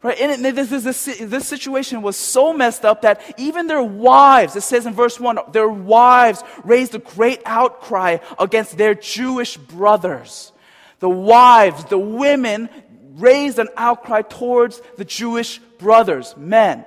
Right? 0.02 0.18
And 0.21 0.44
this, 0.44 0.68
this, 0.68 1.04
this 1.21 1.47
situation 1.47 2.02
was 2.02 2.16
so 2.16 2.52
messed 2.52 2.85
up 2.85 3.02
that 3.02 3.35
even 3.38 3.68
their 3.68 3.82
wives, 3.82 4.56
it 4.56 4.62
says 4.62 4.85
in 4.85 4.94
verse 4.94 5.21
1, 5.21 5.38
their 5.52 5.68
wives 5.68 6.42
raised 6.64 6.97
a 6.97 6.99
great 6.99 7.40
outcry 7.47 8.18
against 8.38 8.76
their 8.76 8.94
Jewish 8.94 9.56
brothers. 9.56 10.52
The 10.99 11.09
wives, 11.09 11.85
the 11.85 11.99
women 11.99 12.68
raised 13.14 13.61
an 13.61 13.68
outcry 13.76 14.23
towards 14.23 14.82
the 14.97 15.04
Jewish 15.04 15.59
brothers, 15.78 16.35
men. 16.37 16.85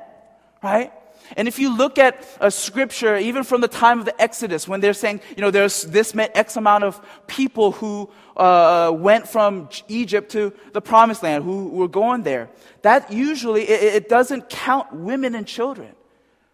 Right? 0.61 0.91
And 1.37 1.47
if 1.47 1.59
you 1.59 1.75
look 1.75 1.97
at 1.97 2.25
a 2.39 2.51
scripture, 2.51 3.17
even 3.17 3.43
from 3.43 3.61
the 3.61 3.67
time 3.67 3.99
of 3.99 4.05
the 4.05 4.21
Exodus, 4.21 4.67
when 4.67 4.81
they're 4.81 4.93
saying, 4.93 5.21
you 5.35 5.41
know, 5.41 5.51
there's 5.51 5.83
this 5.83 6.13
X 6.15 6.57
amount 6.57 6.83
of 6.83 7.01
people 7.27 7.71
who 7.71 8.09
uh, 8.37 8.91
went 8.93 9.27
from 9.27 9.69
Egypt 9.87 10.31
to 10.31 10.53
the 10.73 10.81
promised 10.81 11.23
land, 11.23 11.43
who 11.43 11.69
were 11.69 11.87
going 11.87 12.23
there, 12.23 12.49
that 12.81 13.11
usually, 13.11 13.63
it, 13.63 13.95
it 13.95 14.09
doesn't 14.09 14.49
count 14.49 14.93
women 14.93 15.35
and 15.35 15.47
children, 15.47 15.95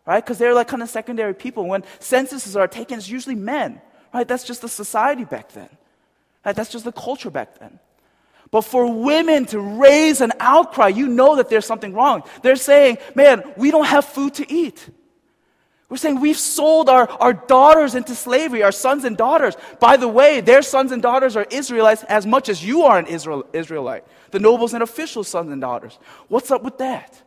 right? 0.06 0.24
Because 0.24 0.38
they're 0.38 0.54
like 0.54 0.68
kind 0.68 0.84
of 0.84 0.90
secondary 0.90 1.34
people. 1.34 1.68
When 1.68 1.84
censuses 2.00 2.56
are 2.56 2.68
taken, 2.68 2.98
it's 2.98 3.10
usually 3.10 3.36
men, 3.36 3.82
right? 4.14 4.28
That's 4.28 4.44
just 4.44 4.62
the 4.62 4.70
society 4.70 5.26
back 5.26 5.52
then. 5.52 5.70
Right? 6.46 6.56
That's 6.56 6.72
just 6.72 6.86
the 6.86 6.92
culture 6.92 7.30
back 7.30 7.60
then. 7.60 7.80
But 8.52 8.62
for 8.62 8.86
women 8.92 9.46
to 9.48 9.60
raise 9.60 10.20
an 10.20 10.34
outcry, 10.40 10.90
you 10.90 11.08
know 11.08 11.38
that 11.38 11.50
there's 11.50 11.66
something 11.66 11.94
wrong. 11.94 12.24
They're 12.42 12.58
saying, 12.58 12.98
man, 13.16 13.44
we 13.56 13.72
don't 13.72 13.86
have 13.86 14.04
food 14.04 14.36
to 14.36 14.52
eat. 14.52 14.90
We're 15.88 15.98
saying 15.98 16.22
we've 16.22 16.38
sold 16.38 16.88
our, 16.88 17.10
our 17.10 17.34
daughters 17.34 17.96
into 17.96 18.16
slavery, 18.16 18.64
our 18.64 18.72
sons 18.72 19.04
and 19.04 19.18
daughters. 19.18 19.56
By 19.80 19.98
the 19.98 20.08
way, 20.08 20.40
their 20.40 20.62
sons 20.62 20.92
and 20.92 21.02
daughters 21.02 21.36
are 21.36 21.46
Israelites 21.50 22.04
as 22.04 22.26
much 22.26 22.48
as 22.48 22.64
you 22.64 22.84
are 22.84 22.98
an 22.98 23.08
Israel, 23.08 23.46
Israelite. 23.52 24.06
The 24.32 24.40
nobles 24.40 24.74
and 24.74 24.84
officials' 24.84 25.28
sons 25.28 25.52
and 25.52 25.60
daughters. 25.60 25.98
What's 26.30 26.50
up 26.50 26.64
with 26.64 26.78
that? 26.78 27.22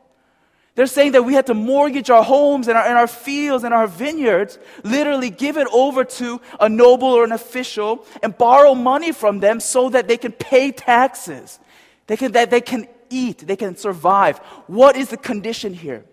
They're 0.75 0.87
saying 0.87 1.13
that 1.13 1.23
we 1.23 1.35
had 1.35 1.47
to 1.47 1.55
mortgage 1.55 2.11
our 2.11 2.25
homes 2.25 2.67
and 2.67 2.77
our, 2.77 2.85
and 2.85 2.99
our 2.99 3.07
fields 3.07 3.63
and 3.63 3.73
our 3.73 3.87
vineyards, 3.87 4.59
literally 4.83 5.31
give 5.31 5.57
it 5.57 5.69
over 5.73 6.03
to 6.05 6.41
a 6.59 6.69
noble 6.69 7.09
or 7.09 7.23
an 7.23 7.31
official 7.31 8.05
and 8.23 8.37
borrow 8.37 8.75
money 8.75 9.13
from 9.13 9.39
them 9.39 9.61
so 9.61 9.89
that 9.91 10.09
they 10.09 10.17
can 10.17 10.33
pay 10.33 10.73
taxes. 10.73 11.61
They 12.09 12.17
can, 12.17 12.33
that 12.33 12.51
they 12.51 12.61
can 12.61 12.89
eat, 13.09 13.39
they 13.39 13.55
can 13.57 13.77
survive. 13.77 14.39
What 14.67 14.97
is 14.97 15.11
the 15.11 15.17
condition 15.17 15.75
here? 15.75 16.05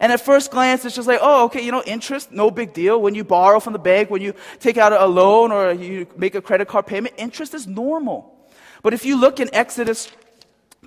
And 0.00 0.12
at 0.12 0.20
first 0.20 0.50
glance, 0.50 0.84
it's 0.84 0.94
just 0.94 1.08
like, 1.08 1.18
oh, 1.22 1.46
okay, 1.46 1.64
you 1.64 1.72
know, 1.72 1.82
interest, 1.84 2.30
no 2.30 2.50
big 2.50 2.72
deal. 2.72 3.00
When 3.00 3.14
you 3.14 3.24
borrow 3.24 3.58
from 3.58 3.72
the 3.72 3.80
bank, 3.80 4.10
when 4.10 4.22
you 4.22 4.34
take 4.60 4.76
out 4.76 4.92
a 4.92 5.06
loan 5.06 5.50
or 5.50 5.72
you 5.72 6.06
make 6.16 6.34
a 6.34 6.42
credit 6.42 6.68
card 6.68 6.86
payment, 6.86 7.14
interest 7.16 7.54
is 7.54 7.66
normal. 7.66 8.34
But 8.82 8.94
if 8.94 9.04
you 9.04 9.18
look 9.18 9.40
in 9.40 9.52
Exodus 9.52 10.12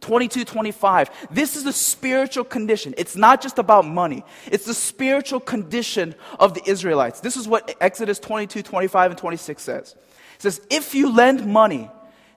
22, 0.01 0.43
25. 0.45 1.09
This 1.31 1.55
is 1.55 1.63
the 1.63 1.73
spiritual 1.73 2.43
condition. 2.43 2.93
It's 2.97 3.15
not 3.15 3.41
just 3.41 3.59
about 3.59 3.85
money. 3.85 4.25
It's 4.51 4.65
the 4.65 4.73
spiritual 4.73 5.39
condition 5.39 6.15
of 6.39 6.53
the 6.53 6.69
Israelites. 6.69 7.21
This 7.21 7.37
is 7.37 7.47
what 7.47 7.75
Exodus 7.79 8.19
22, 8.19 8.63
25, 8.63 9.11
and 9.11 9.17
26 9.17 9.63
says. 9.63 9.95
It 10.35 10.41
says, 10.41 10.61
if 10.69 10.95
you 10.95 11.13
lend 11.13 11.45
money, 11.45 11.89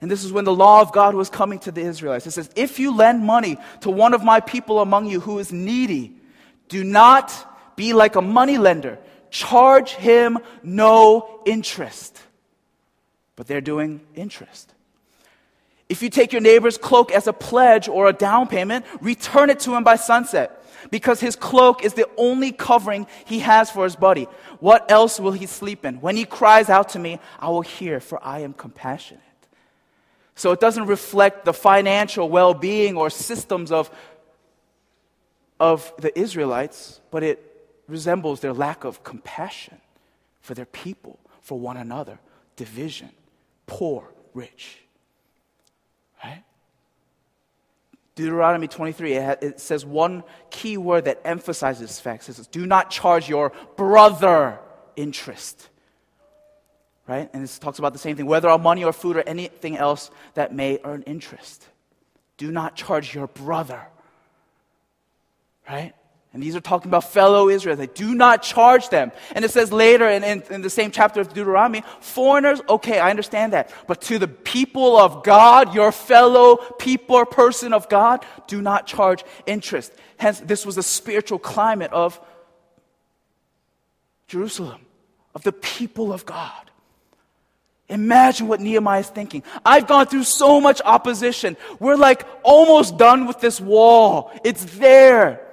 and 0.02 0.10
this 0.10 0.22
is 0.22 0.32
when 0.32 0.44
the 0.44 0.54
law 0.54 0.82
of 0.82 0.92
God 0.92 1.14
was 1.14 1.30
coming 1.30 1.58
to 1.60 1.72
the 1.72 1.80
Israelites. 1.80 2.26
It 2.26 2.32
says, 2.32 2.50
if 2.54 2.78
you 2.78 2.94
lend 2.94 3.24
money 3.24 3.56
to 3.80 3.90
one 3.90 4.12
of 4.12 4.22
my 4.22 4.40
people 4.40 4.80
among 4.80 5.06
you 5.06 5.18
who 5.18 5.38
is 5.38 5.50
needy, 5.50 6.14
do 6.68 6.84
not 6.84 7.32
be 7.76 7.94
like 7.94 8.14
a 8.14 8.20
money 8.20 8.58
lender. 8.58 8.98
Charge 9.30 9.92
him 9.92 10.38
no 10.62 11.40
interest. 11.46 12.20
But 13.34 13.46
they're 13.46 13.62
doing 13.62 14.02
interest. 14.14 14.73
If 15.88 16.02
you 16.02 16.10
take 16.10 16.32
your 16.32 16.40
neighbor's 16.40 16.78
cloak 16.78 17.12
as 17.12 17.26
a 17.26 17.32
pledge 17.32 17.88
or 17.88 18.08
a 18.08 18.12
down 18.12 18.48
payment, 18.48 18.86
return 19.00 19.50
it 19.50 19.60
to 19.60 19.74
him 19.74 19.84
by 19.84 19.96
sunset, 19.96 20.64
because 20.90 21.20
his 21.20 21.36
cloak 21.36 21.84
is 21.84 21.94
the 21.94 22.08
only 22.16 22.52
covering 22.52 23.06
he 23.26 23.40
has 23.40 23.70
for 23.70 23.84
his 23.84 23.96
body. 23.96 24.26
What 24.60 24.90
else 24.90 25.20
will 25.20 25.32
he 25.32 25.46
sleep 25.46 25.84
in? 25.84 26.00
When 26.00 26.16
he 26.16 26.24
cries 26.24 26.70
out 26.70 26.90
to 26.90 26.98
me, 26.98 27.20
I 27.38 27.48
will 27.48 27.62
hear, 27.62 28.00
for 28.00 28.18
I 28.24 28.40
am 28.40 28.54
compassionate. 28.54 29.22
So 30.34 30.52
it 30.52 30.60
doesn't 30.60 30.86
reflect 30.86 31.44
the 31.44 31.52
financial 31.52 32.28
well 32.28 32.54
being 32.54 32.96
or 32.96 33.10
systems 33.10 33.70
of, 33.70 33.90
of 35.60 35.92
the 35.98 36.18
Israelites, 36.18 37.00
but 37.10 37.22
it 37.22 37.50
resembles 37.86 38.40
their 38.40 38.52
lack 38.52 38.84
of 38.84 39.04
compassion 39.04 39.78
for 40.40 40.54
their 40.54 40.66
people, 40.66 41.18
for 41.40 41.58
one 41.58 41.76
another, 41.76 42.18
division, 42.56 43.10
poor, 43.66 44.12
rich. 44.32 44.78
Right? 46.22 46.42
Deuteronomy 48.14 48.68
23, 48.68 49.14
it, 49.14 49.60
says 49.60 49.84
one 49.84 50.22
key 50.50 50.76
word 50.76 51.06
that 51.06 51.20
emphasizes 51.24 51.98
facts. 51.98 52.28
It 52.28 52.34
says, 52.34 52.46
do 52.46 52.64
not 52.64 52.90
charge 52.90 53.28
your 53.28 53.52
brother 53.76 54.60
interest. 54.94 55.68
Right? 57.08 57.28
And 57.32 57.44
it 57.44 57.58
talks 57.60 57.78
about 57.78 57.92
the 57.92 57.98
same 57.98 58.16
thing, 58.16 58.26
whether 58.26 58.48
on 58.48 58.62
money 58.62 58.84
or 58.84 58.92
food 58.92 59.16
or 59.16 59.22
anything 59.26 59.76
else 59.76 60.10
that 60.34 60.54
may 60.54 60.78
earn 60.84 61.02
interest. 61.02 61.66
Do 62.36 62.50
not 62.50 62.76
charge 62.76 63.14
your 63.14 63.26
brother. 63.26 63.82
Right? 65.68 65.92
And 66.34 66.42
these 66.42 66.56
are 66.56 66.60
talking 66.60 66.90
about 66.90 67.12
fellow 67.12 67.48
Israelites. 67.48 67.78
They 67.78 68.04
do 68.04 68.12
not 68.12 68.42
charge 68.42 68.88
them. 68.88 69.12
And 69.36 69.44
it 69.44 69.52
says 69.52 69.72
later 69.72 70.08
in, 70.08 70.24
in, 70.24 70.42
in, 70.50 70.62
the 70.62 70.68
same 70.68 70.90
chapter 70.90 71.20
of 71.20 71.28
Deuteronomy, 71.28 71.84
foreigners, 72.00 72.60
okay, 72.68 72.98
I 72.98 73.10
understand 73.10 73.52
that. 73.52 73.72
But 73.86 74.02
to 74.02 74.18
the 74.18 74.26
people 74.26 74.98
of 74.98 75.22
God, 75.22 75.76
your 75.76 75.92
fellow 75.92 76.56
people 76.56 77.14
or 77.14 77.24
person 77.24 77.72
of 77.72 77.88
God, 77.88 78.26
do 78.48 78.60
not 78.60 78.88
charge 78.88 79.24
interest. 79.46 79.92
Hence, 80.16 80.40
this 80.40 80.66
was 80.66 80.74
the 80.74 80.82
spiritual 80.82 81.38
climate 81.38 81.92
of 81.92 82.20
Jerusalem, 84.26 84.80
of 85.36 85.44
the 85.44 85.52
people 85.52 86.12
of 86.12 86.26
God. 86.26 86.50
Imagine 87.88 88.48
what 88.48 88.60
Nehemiah 88.60 89.00
is 89.00 89.08
thinking. 89.08 89.44
I've 89.64 89.86
gone 89.86 90.06
through 90.06 90.24
so 90.24 90.60
much 90.60 90.82
opposition. 90.84 91.56
We're 91.78 91.94
like 91.94 92.26
almost 92.42 92.96
done 92.98 93.28
with 93.28 93.38
this 93.38 93.60
wall. 93.60 94.32
It's 94.42 94.64
there 94.64 95.43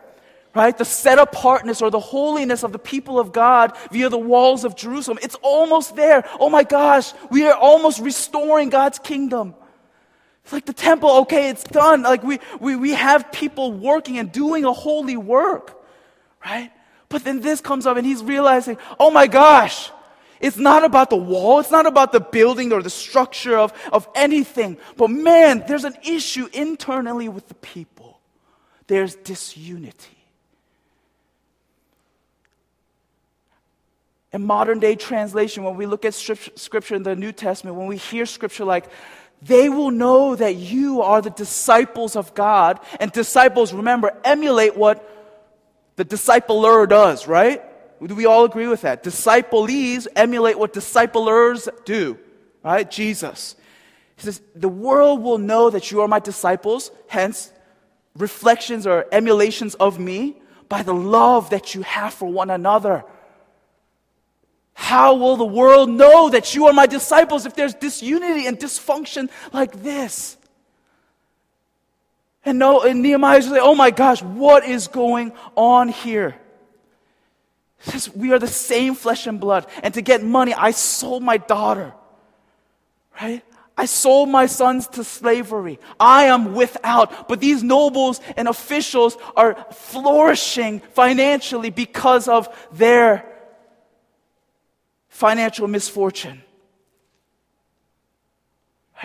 right? 0.54 0.78
The 0.78 0.86
set 0.86 1.20
apartness 1.20 1.82
or 1.82 1.90
the 1.90 2.00
holiness 2.00 2.64
of 2.64 2.72
the 2.72 2.80
people 2.80 3.20
of 3.20 3.32
God 3.32 3.76
via 3.92 4.10
the 4.10 4.18
walls 4.18 4.64
of 4.64 4.76
Jerusalem. 4.76 5.20
It's 5.22 5.36
almost 5.42 5.96
there. 5.96 6.28
Oh 6.40 6.50
my 6.50 6.64
gosh, 6.64 7.14
we 7.30 7.48
are 7.48 7.56
almost 7.56 8.00
restoring 8.00 8.70
God's 8.70 9.00
kingdom. 9.00 9.56
It's 10.44 10.54
like 10.54 10.66
the 10.66 10.74
temple, 10.74 11.12
okay, 11.22 11.50
it's 11.50 11.64
done. 11.64 12.02
Like 12.02 12.24
we, 12.24 12.40
we, 12.60 12.76
we 12.76 12.92
have 12.92 13.32
people 13.32 13.72
working 13.72 14.18
and 14.18 14.32
doing 14.32 14.66
a 14.66 14.74
holy 14.74 15.18
work, 15.18 15.82
right? 16.44 16.72
But 17.10 17.24
then 17.24 17.42
this 17.42 17.62
comes 17.62 17.86
up 17.86 17.98
and 17.98 18.06
he's 18.06 18.24
realizing, 18.24 18.78
oh 19.00 19.12
my 19.12 19.28
gosh, 19.28 19.92
it's 20.40 20.58
not 20.58 20.84
about 20.84 21.12
the 21.12 21.18
wall. 21.18 21.60
It's 21.60 21.70
not 21.70 21.86
about 21.86 22.12
the 22.12 22.20
building 22.20 22.74
or 22.74 22.82
the 22.82 22.90
structure 22.90 23.58
of, 23.58 23.72
of 23.94 24.10
anything. 24.16 24.78
But 24.98 25.10
man, 25.10 25.64
there's 25.68 25.84
an 25.84 25.96
issue 26.04 26.50
internally 26.52 27.30
with 27.30 27.48
the 27.48 27.54
people. 27.54 28.20
There's 28.88 29.16
disunity. 29.16 30.21
In 34.34 34.46
modern 34.46 34.80
day 34.80 34.96
translation, 34.96 35.64
when 35.64 35.76
we 35.76 35.86
look 35.86 36.06
at 36.06 36.14
scripture 36.14 36.96
in 36.96 37.04
the 37.04 37.16
New 37.16 37.34
Testament, 37.34 37.76
when 37.76 37.88
we 37.88 37.98
hear 37.98 38.26
scripture 38.26 38.64
like, 38.64 38.86
they 39.42 39.70
will 39.70 39.92
know 39.92 40.36
that 40.36 40.56
you 40.56 41.02
are 41.02 41.22
the 41.22 41.32
disciples 41.32 42.16
of 42.16 42.34
God. 42.34 42.80
And 43.00 43.12
disciples, 43.12 43.74
remember, 43.74 44.16
emulate 44.24 44.78
what 44.78 45.08
the 45.96 46.06
discipler 46.06 46.88
does, 46.88 47.28
right? 47.28 47.62
Do 48.06 48.16
we 48.16 48.26
all 48.26 48.46
agree 48.46 48.68
with 48.68 48.82
that? 48.82 49.04
Disciplees 49.04 50.08
emulate 50.16 50.58
what 50.58 50.74
disciplers 50.74 51.68
do, 51.86 52.18
right? 52.64 52.90
Jesus. 52.90 53.56
He 54.16 54.24
says, 54.24 54.42
The 54.56 54.70
world 54.70 55.22
will 55.22 55.38
know 55.38 55.70
that 55.70 55.92
you 55.92 56.02
are 56.02 56.08
my 56.08 56.20
disciples, 56.20 56.92
hence, 57.08 57.52
reflections 58.16 58.88
or 58.88 59.06
emulations 59.12 59.76
of 59.76 60.00
me, 60.00 60.38
by 60.70 60.84
the 60.84 60.94
love 60.94 61.50
that 61.50 61.76
you 61.76 61.82
have 61.82 62.14
for 62.14 62.32
one 62.32 62.50
another. 62.50 63.04
How 64.74 65.16
will 65.16 65.38
the 65.38 65.46
world 65.46 65.90
know 65.90 66.30
that 66.30 66.56
you 66.56 66.68
are 66.68 66.74
my 66.74 66.86
disciples 66.86 67.46
if 67.46 67.56
there's 67.56 67.74
disunity 67.74 68.48
and 68.48 68.58
dysfunction 68.58 69.30
like 69.54 69.84
this? 69.84 70.38
And, 72.44 72.58
no, 72.58 72.82
and 72.82 73.02
Nehemiah 73.02 73.38
is 73.38 73.48
like, 73.50 73.62
oh 73.62 73.76
my 73.76 73.92
gosh, 73.92 74.24
what 74.24 74.66
is 74.66 74.88
going 74.88 75.34
on 75.56 75.90
here? 75.90 76.36
Says, 77.82 78.14
we 78.14 78.32
are 78.32 78.40
the 78.40 78.48
same 78.48 78.96
flesh 78.96 79.28
and 79.28 79.40
blood. 79.40 79.68
And 79.84 79.94
to 79.94 80.02
get 80.02 80.24
money, 80.24 80.54
I 80.54 80.72
sold 80.72 81.24
my 81.24 81.38
daughter. 81.38 81.94
Right? 83.22 83.44
I 83.78 83.86
sold 83.86 84.30
my 84.30 84.46
sons 84.46 84.88
to 84.90 85.04
slavery. 85.04 85.80
I 86.00 86.26
am 86.26 86.54
without. 86.54 87.28
But 87.28 87.40
these 87.40 87.64
nobles 87.64 88.20
and 88.38 88.48
officials 88.48 89.18
are 89.36 89.56
flourishing 89.72 90.80
financially 90.80 91.70
because 91.70 92.28
of 92.28 92.50
their 92.72 93.31
financial 95.22 95.68
misfortune. 95.68 96.42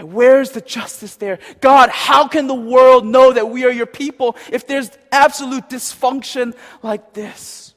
Where's 0.00 0.50
the 0.50 0.62
justice 0.62 1.16
there? 1.16 1.38
God, 1.60 1.90
how 1.90 2.26
can 2.26 2.46
the 2.46 2.54
world 2.54 3.04
know 3.04 3.32
that 3.32 3.50
we 3.50 3.64
are 3.66 3.70
your 3.70 3.86
people 3.86 4.34
if 4.50 4.66
there's 4.66 4.90
absolute 5.12 5.68
dysfunction 5.68 6.54
like 6.82 7.12
this? 7.12 7.74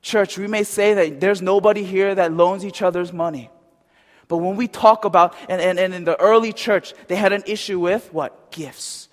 Church, 0.00 0.38
we 0.38 0.46
may 0.46 0.64
say 0.64 0.94
that 0.94 1.20
there's 1.20 1.42
nobody 1.42 1.84
here 1.84 2.14
that 2.14 2.32
loans 2.32 2.64
each 2.64 2.80
other's 2.80 3.12
money. 3.12 3.50
But 4.28 4.38
when 4.38 4.56
we 4.56 4.66
talk 4.66 5.04
about, 5.04 5.34
and, 5.50 5.60
and, 5.60 5.78
and 5.78 5.92
in 5.92 6.04
the 6.04 6.18
early 6.18 6.54
church, 6.54 6.94
they 7.08 7.16
had 7.16 7.32
an 7.34 7.42
issue 7.46 7.78
with 7.78 8.10
what? 8.12 8.50
Gifts 8.50 9.05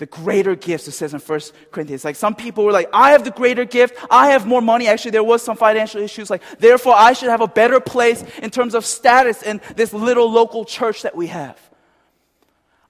the 0.00 0.06
greater 0.06 0.56
gifts, 0.56 0.88
it 0.88 0.92
says 0.92 1.12
in 1.12 1.20
1 1.20 1.40
Corinthians. 1.70 2.06
Like 2.06 2.16
some 2.16 2.34
people 2.34 2.64
were 2.64 2.72
like, 2.72 2.88
I 2.90 3.10
have 3.10 3.22
the 3.22 3.30
greater 3.30 3.66
gift. 3.66 3.94
I 4.10 4.30
have 4.30 4.46
more 4.46 4.62
money. 4.62 4.88
Actually, 4.88 5.10
there 5.10 5.22
was 5.22 5.42
some 5.42 5.58
financial 5.58 6.00
issues. 6.00 6.30
Like, 6.30 6.42
therefore, 6.58 6.94
I 6.96 7.12
should 7.12 7.28
have 7.28 7.42
a 7.42 7.46
better 7.46 7.80
place 7.80 8.24
in 8.42 8.48
terms 8.48 8.74
of 8.74 8.86
status 8.86 9.42
in 9.42 9.60
this 9.76 9.92
little 9.92 10.30
local 10.30 10.64
church 10.64 11.02
that 11.02 11.14
we 11.14 11.26
have. 11.26 11.60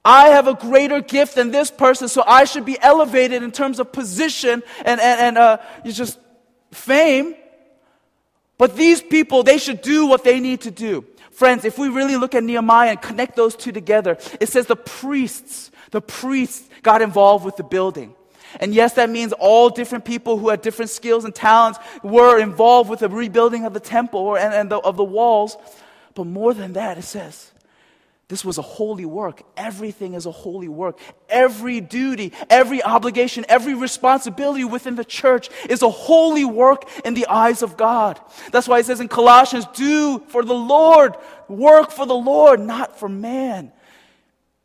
I 0.04 0.28
have 0.28 0.46
a 0.46 0.54
greater 0.54 1.00
gift 1.00 1.34
than 1.34 1.50
this 1.50 1.68
person, 1.68 2.06
so 2.06 2.22
I 2.24 2.44
should 2.44 2.64
be 2.64 2.80
elevated 2.80 3.42
in 3.42 3.50
terms 3.50 3.80
of 3.80 3.90
position 3.90 4.62
and, 4.84 5.00
and, 5.00 5.20
and 5.20 5.36
uh, 5.38 5.58
just 5.84 6.16
fame. 6.70 7.34
But 8.56 8.76
these 8.76 9.02
people, 9.02 9.42
they 9.42 9.58
should 9.58 9.82
do 9.82 10.06
what 10.06 10.22
they 10.22 10.38
need 10.38 10.60
to 10.60 10.70
do. 10.70 11.04
Friends, 11.40 11.64
if 11.64 11.78
we 11.78 11.88
really 11.88 12.18
look 12.18 12.34
at 12.34 12.44
Nehemiah 12.44 12.90
and 12.90 13.00
connect 13.00 13.34
those 13.34 13.56
two 13.56 13.72
together, 13.72 14.18
it 14.38 14.50
says 14.50 14.66
the 14.66 14.76
priests, 14.76 15.70
the 15.90 16.02
priests 16.02 16.68
got 16.82 17.00
involved 17.00 17.46
with 17.46 17.56
the 17.56 17.62
building. 17.62 18.14
And 18.60 18.74
yes, 18.74 18.92
that 18.96 19.08
means 19.08 19.32
all 19.32 19.70
different 19.70 20.04
people 20.04 20.36
who 20.36 20.50
had 20.50 20.60
different 20.60 20.90
skills 20.90 21.24
and 21.24 21.34
talents 21.34 21.78
were 22.02 22.38
involved 22.38 22.90
with 22.90 23.00
the 23.00 23.08
rebuilding 23.08 23.64
of 23.64 23.72
the 23.72 23.80
temple 23.80 24.36
and, 24.36 24.52
and 24.52 24.70
the, 24.70 24.80
of 24.80 24.98
the 24.98 25.02
walls. 25.02 25.56
But 26.14 26.24
more 26.24 26.52
than 26.52 26.74
that, 26.74 26.98
it 26.98 27.04
says 27.04 27.52
this 28.30 28.44
was 28.44 28.58
a 28.58 28.62
holy 28.62 29.04
work. 29.04 29.42
Everything 29.56 30.14
is 30.14 30.24
a 30.24 30.30
holy 30.30 30.68
work. 30.68 31.00
Every 31.28 31.80
duty, 31.80 32.32
every 32.48 32.80
obligation, 32.80 33.44
every 33.48 33.74
responsibility 33.74 34.62
within 34.62 34.94
the 34.94 35.04
church 35.04 35.50
is 35.68 35.82
a 35.82 35.90
holy 35.90 36.44
work 36.44 36.88
in 37.04 37.14
the 37.14 37.26
eyes 37.26 37.60
of 37.60 37.76
God. 37.76 38.20
That's 38.52 38.68
why 38.68 38.78
it 38.78 38.86
says 38.86 39.00
in 39.00 39.08
Colossians, 39.08 39.66
do 39.74 40.20
for 40.28 40.44
the 40.44 40.54
Lord, 40.54 41.16
work 41.48 41.90
for 41.90 42.06
the 42.06 42.14
Lord, 42.14 42.60
not 42.60 43.00
for 43.00 43.08
man. 43.08 43.72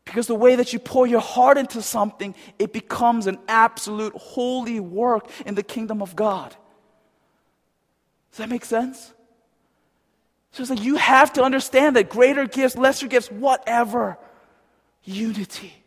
Because 0.04 0.28
the 0.28 0.36
way 0.36 0.54
that 0.54 0.72
you 0.72 0.78
pour 0.78 1.08
your 1.08 1.20
heart 1.20 1.58
into 1.58 1.82
something, 1.82 2.36
it 2.60 2.72
becomes 2.72 3.26
an 3.26 3.36
absolute 3.48 4.14
holy 4.14 4.78
work 4.78 5.28
in 5.44 5.56
the 5.56 5.64
kingdom 5.64 6.02
of 6.02 6.14
God. 6.14 6.54
Does 8.30 8.38
that 8.38 8.48
make 8.48 8.64
sense? 8.64 9.12
So 10.56 10.62
it's 10.62 10.70
like 10.70 10.82
you 10.82 10.96
have 10.96 11.34
to 11.34 11.42
understand 11.42 11.96
that 11.96 12.08
greater 12.08 12.46
gifts, 12.46 12.78
lesser 12.78 13.08
gifts, 13.08 13.30
whatever, 13.30 14.16
unity, 15.04 15.84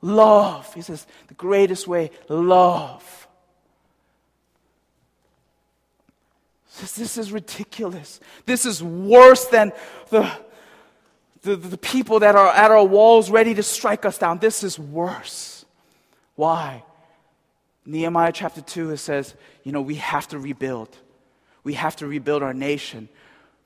love. 0.00 0.74
He 0.74 0.82
says 0.82 1.06
the 1.28 1.34
greatest 1.34 1.86
way, 1.86 2.10
love. 2.28 3.28
Says 6.66 6.96
this 6.96 7.16
is 7.16 7.30
ridiculous. 7.30 8.18
This 8.44 8.66
is 8.66 8.82
worse 8.82 9.44
than 9.44 9.70
the 10.10 10.28
the, 11.42 11.54
the 11.54 11.78
people 11.78 12.18
that 12.18 12.34
are 12.34 12.48
at 12.48 12.72
our 12.72 12.84
walls 12.84 13.30
ready 13.30 13.54
to 13.54 13.62
strike 13.62 14.04
us 14.04 14.18
down. 14.18 14.38
This 14.38 14.64
is 14.64 14.80
worse. 14.80 15.64
Why? 16.34 16.82
Nehemiah 17.86 18.32
chapter 18.32 18.62
2, 18.62 18.90
it 18.90 18.96
says, 18.96 19.36
you 19.62 19.70
know, 19.70 19.80
we 19.80 19.94
have 19.96 20.26
to 20.28 20.40
rebuild. 20.40 20.88
We 21.62 21.74
have 21.74 21.94
to 21.96 22.08
rebuild 22.08 22.42
our 22.42 22.54
nation 22.54 23.08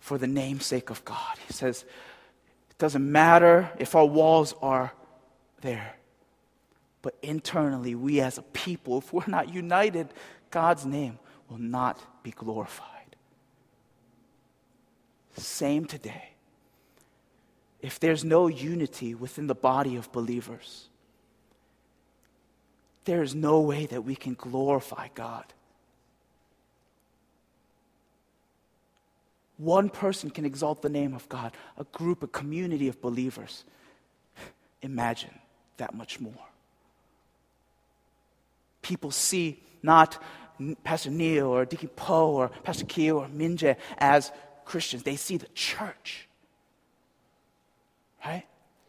for 0.06 0.18
the 0.18 0.26
namesake 0.28 0.88
of 0.88 1.04
God. 1.04 1.36
He 1.48 1.52
says, 1.52 1.84
it 2.70 2.78
doesn't 2.78 3.10
matter 3.10 3.68
if 3.76 3.96
our 3.96 4.06
walls 4.06 4.54
are 4.62 4.92
there. 5.62 5.96
But 7.02 7.16
internally, 7.22 7.96
we 7.96 8.20
as 8.20 8.38
a 8.38 8.42
people, 8.42 8.98
if 8.98 9.12
we're 9.12 9.26
not 9.26 9.52
united, 9.52 10.14
God's 10.52 10.86
name 10.86 11.18
will 11.50 11.58
not 11.58 12.00
be 12.22 12.30
glorified. 12.30 13.16
Same 15.36 15.86
today 15.86 16.30
if 17.82 17.98
there's 17.98 18.24
no 18.24 18.46
unity 18.46 19.12
within 19.14 19.48
the 19.48 19.54
body 19.56 19.96
of 19.96 20.10
believers, 20.12 20.88
there 23.06 23.24
is 23.24 23.34
no 23.34 23.60
way 23.60 23.86
that 23.86 24.02
we 24.02 24.14
can 24.14 24.34
glorify 24.34 25.08
God. 25.14 25.44
One 29.58 29.88
person 29.88 30.30
can 30.30 30.44
exalt 30.44 30.82
the 30.82 30.88
name 30.88 31.14
of 31.14 31.28
God, 31.28 31.52
a 31.78 31.84
group, 31.84 32.22
a 32.22 32.26
community 32.26 32.88
of 32.88 33.00
believers. 33.00 33.64
Imagine 34.82 35.34
that 35.78 35.94
much 35.94 36.20
more. 36.20 36.32
People 38.82 39.10
see 39.10 39.62
not 39.82 40.22
Pastor 40.84 41.10
Neil 41.10 41.46
or 41.46 41.64
Deacon 41.64 41.88
Poe 41.88 42.32
or 42.32 42.48
Pastor 42.48 42.84
Keo 42.84 43.20
or 43.20 43.28
Minje 43.28 43.76
as 43.98 44.30
Christians, 44.64 45.02
they 45.02 45.16
see 45.16 45.36
the 45.36 45.48
church 45.54 46.26
right? 48.26 48.44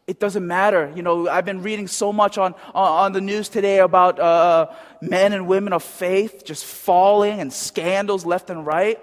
It 0.08 0.20
doesn't 0.20 0.46
matter. 0.46 0.92
You 0.96 1.02
know, 1.02 1.28
I've 1.28 1.46
been 1.46 1.62
reading 1.62 1.88
so 1.88 2.14
much 2.14 2.38
on, 2.38 2.56
on 2.74 3.12
the 3.12 3.22
news 3.22 3.50
today 3.50 3.80
about 3.80 4.20
uh, 4.20 4.68
men 5.02 5.34
and 5.34 5.48
women 5.48 5.74
of 5.74 5.84
faith 5.84 6.44
just 6.46 6.66
falling 6.66 7.42
and 7.42 7.52
scandals 7.52 8.26
left 8.26 8.50
and 8.50 8.66
right, 8.66 9.00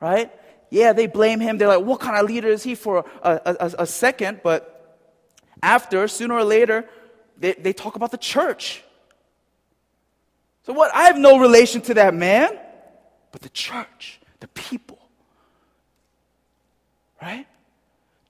right? 0.00 0.30
Yeah, 0.72 0.94
they 0.94 1.06
blame 1.06 1.38
him. 1.38 1.58
They're 1.58 1.68
like, 1.68 1.84
what 1.84 2.00
kind 2.00 2.16
of 2.16 2.26
leader 2.26 2.48
is 2.48 2.62
he 2.62 2.74
for 2.74 3.04
a, 3.22 3.40
a, 3.44 3.72
a 3.80 3.86
second? 3.86 4.40
But 4.42 5.04
after, 5.62 6.08
sooner 6.08 6.32
or 6.32 6.44
later, 6.44 6.88
they, 7.36 7.52
they 7.52 7.74
talk 7.74 7.94
about 7.94 8.10
the 8.10 8.16
church. 8.16 8.82
So 10.64 10.72
what? 10.72 10.90
I 10.94 11.02
have 11.02 11.18
no 11.18 11.38
relation 11.38 11.82
to 11.82 11.94
that 11.94 12.14
man, 12.14 12.58
but 13.32 13.42
the 13.42 13.50
church, 13.50 14.18
the 14.40 14.48
people. 14.48 14.98
Right? 17.20 17.46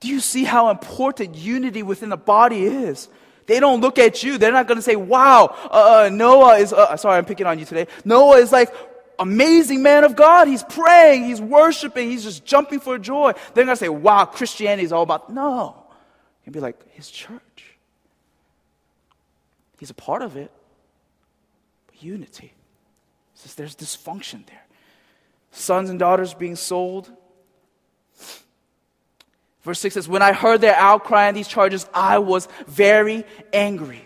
Do 0.01 0.09
you 0.09 0.19
see 0.19 0.43
how 0.43 0.71
important 0.71 1.37
unity 1.37 1.85
within 1.85 2.09
the 2.09 2.17
body 2.17 2.65
is? 2.65 3.09
They 3.47 3.61
don't 3.61 3.81
look 3.81 4.01
at 4.01 4.25
you. 4.25 4.37
They're 4.37 4.51
not 4.51 4.67
going 4.67 4.79
to 4.79 4.83
say, 4.83 4.97
wow, 4.97 5.55
uh, 5.71 6.07
uh, 6.07 6.11
Noah 6.13 6.57
is, 6.57 6.73
uh, 6.73 6.97
sorry, 6.97 7.19
I'm 7.19 7.25
picking 7.25 7.47
on 7.47 7.61
you 7.61 7.67
today. 7.67 7.87
Noah 8.05 8.39
is 8.39 8.51
like, 8.51 8.75
amazing 9.19 9.83
man 9.83 10.05
of 10.05 10.17
God. 10.17 10.49
He's 10.49 10.63
praying, 10.63 11.25
he's 11.25 11.41
worshiping, 11.41 12.11
he's 12.11 12.25
just 12.25 12.45
jumping 12.45 12.81
for 12.81 12.99
joy. 12.99 13.33
They're 13.55 13.65
going 13.65 13.77
to 13.77 13.77
say, 13.77 13.89
wow, 13.89 14.25
Christianity 14.25 14.85
is 14.85 14.93
all 14.93 15.03
about, 15.03 15.33
no. 15.33 15.77
You'll 16.45 16.53
be 16.53 16.61
like, 16.61 16.77
his 16.93 17.11
church. 17.11 17.77
He's 19.79 19.91
a 19.91 19.95
part 19.95 20.23
of 20.23 20.37
it. 20.37 20.51
But 21.87 22.03
unity. 22.03 22.53
Says 23.35 23.55
there's 23.55 23.75
dysfunction 23.75 24.47
there. 24.47 24.65
Sons 25.51 25.91
and 25.91 25.99
daughters 25.99 26.35
being 26.35 26.57
sold, 26.57 27.11
Verse 29.63 29.79
6 29.81 29.95
says, 29.95 30.09
When 30.09 30.23
I 30.23 30.33
heard 30.33 30.61
their 30.61 30.75
outcry 30.75 31.29
and 31.29 31.37
these 31.37 31.49
charges, 31.49 31.87
I 31.95 32.19
was 32.19 32.49
very 32.67 33.25
angry. 33.53 34.03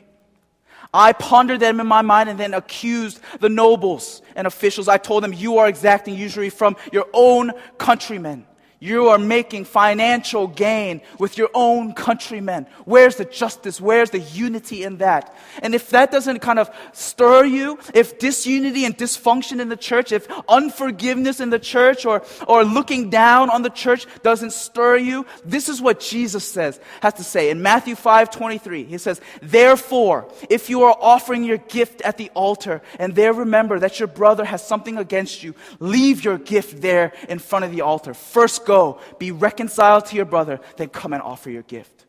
I 0.97 1.13
pondered 1.13 1.61
them 1.61 1.79
in 1.79 1.87
my 1.87 2.03
mind 2.03 2.31
and 2.31 2.41
then 2.41 2.55
accused 2.55 3.21
the 3.41 3.49
nobles 3.51 4.23
and 4.35 4.47
officials. 4.47 4.89
I 4.89 4.97
told 4.97 5.23
them, 5.23 5.33
You 5.33 5.59
are 5.59 5.69
exacting 5.69 6.15
usury 6.15 6.49
from 6.49 6.77
your 6.91 7.07
own 7.13 7.53
countrymen. 7.79 8.47
You 8.79 9.09
are 9.09 9.19
making 9.19 9.65
financial 9.65 10.49
gain 10.49 11.01
with 11.19 11.39
your 11.39 11.49
own 11.55 11.95
countrymen. 11.95 12.67
Where's 12.85 13.17
the 13.17 13.25
justice? 13.25 13.81
Where's 13.81 14.11
the 14.11 14.19
unity 14.19 14.85
in 14.85 14.99
that? 14.99 15.35
And 15.63 15.75
if 15.75 15.89
that 15.91 16.11
doesn't 16.11 16.41
kind 16.41 16.59
of 16.59 16.71
stir 16.93 17.47
you, 17.47 17.79
if 17.95 18.19
disunity 18.19 18.85
and 18.85 18.97
dysfunction 18.97 19.61
in 19.61 19.71
the 19.71 19.79
church, 19.79 20.13
if 20.13 20.29
unforgiveness 20.47 21.41
in 21.41 21.49
the 21.49 21.59
church 21.59 22.05
or, 22.05 22.23
or 22.47 22.65
looking 22.65 23.09
down 23.09 23.49
on 23.49 23.63
the 23.63 23.71
church 23.71 24.07
doesn't 24.23 24.53
stir 24.53 24.99
you, 24.99 25.25
this 25.43 25.71
is 25.71 25.81
what 25.81 25.99
Jesus 25.99 26.45
says, 26.45 26.79
has 27.01 27.15
to 27.15 27.25
say. 27.25 27.49
In 27.49 27.63
Matthew 27.63 27.95
5 27.95 28.31
23, 28.31 28.85
he 28.85 28.99
says, 28.99 29.23
Therefore, 29.41 30.31
if 30.51 30.69
you 30.69 30.83
are 30.83 30.97
offering 31.01 31.45
your 31.45 31.59
gift 31.59 32.03
at 32.03 32.19
the 32.19 32.31
altar 32.35 32.83
and 32.99 33.15
there 33.15 33.33
remember 33.33 33.79
that 33.79 33.99
your 33.99 34.07
brother 34.07 34.45
has 34.45 34.67
something 34.67 34.99
against 34.99 35.43
you, 35.43 35.55
leave 35.81 36.25
your 36.25 36.37
gift 36.37 36.83
there 36.83 37.15
in 37.31 37.39
front 37.39 37.65
of 37.65 37.71
the 37.71 37.81
altar. 37.81 38.13
First 38.13 38.66
go, 38.67 39.01
be 39.19 39.31
reconciled 39.31 40.05
to 40.07 40.17
your 40.17 40.27
brother, 40.27 40.61
then 40.77 40.91
come 40.91 41.15
and 41.15 41.23
offer 41.23 41.49
your 41.49 41.63
gift. 41.63 42.05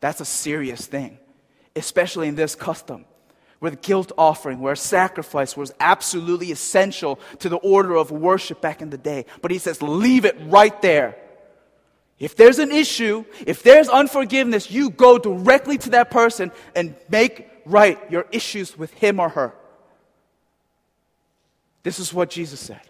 That's 0.00 0.20
a 0.20 0.26
serious 0.26 0.86
thing, 0.86 1.18
especially 1.74 2.28
in 2.28 2.34
this 2.34 2.54
custom 2.54 3.06
where 3.64 3.70
the 3.70 3.78
guilt 3.78 4.12
offering, 4.18 4.60
where 4.60 4.76
sacrifice 4.76 5.56
was 5.56 5.72
absolutely 5.80 6.52
essential 6.52 7.18
to 7.38 7.48
the 7.48 7.56
order 7.56 7.94
of 7.94 8.10
worship 8.10 8.60
back 8.60 8.82
in 8.82 8.90
the 8.90 8.98
day. 8.98 9.24
But 9.40 9.52
he 9.52 9.56
says, 9.56 9.80
leave 9.80 10.26
it 10.26 10.36
right 10.40 10.82
there. 10.82 11.16
If 12.18 12.36
there's 12.36 12.58
an 12.58 12.70
issue, 12.70 13.24
if 13.46 13.62
there's 13.62 13.88
unforgiveness, 13.88 14.70
you 14.70 14.90
go 14.90 15.18
directly 15.18 15.78
to 15.78 15.90
that 15.90 16.10
person 16.10 16.52
and 16.76 16.94
make 17.08 17.48
right 17.64 17.98
your 18.10 18.26
issues 18.30 18.76
with 18.76 18.92
him 18.92 19.18
or 19.18 19.30
her. 19.30 19.54
This 21.82 21.98
is 21.98 22.12
what 22.12 22.28
Jesus 22.28 22.60
said. 22.60 22.82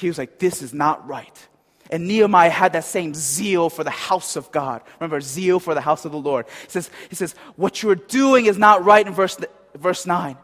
He 0.00 0.08
was 0.08 0.18
like, 0.18 0.38
This 0.38 0.62
is 0.62 0.72
not 0.72 1.06
right. 1.06 1.48
And 1.90 2.06
Nehemiah 2.06 2.50
had 2.50 2.72
that 2.74 2.84
same 2.84 3.14
zeal 3.14 3.68
for 3.68 3.82
the 3.82 3.90
house 3.90 4.36
of 4.36 4.50
God. 4.52 4.82
Remember, 5.00 5.20
zeal 5.20 5.58
for 5.58 5.74
the 5.74 5.80
house 5.80 6.04
of 6.04 6.12
the 6.12 6.18
Lord. 6.18 6.46
He 6.62 6.70
says, 6.70 6.90
he 7.08 7.16
says 7.16 7.34
What 7.56 7.82
you're 7.82 7.96
doing 7.96 8.46
is 8.46 8.56
not 8.56 8.84
right 8.84 9.06
in 9.06 9.12
verse, 9.12 9.36
verse 9.74 10.06
9. 10.06 10.36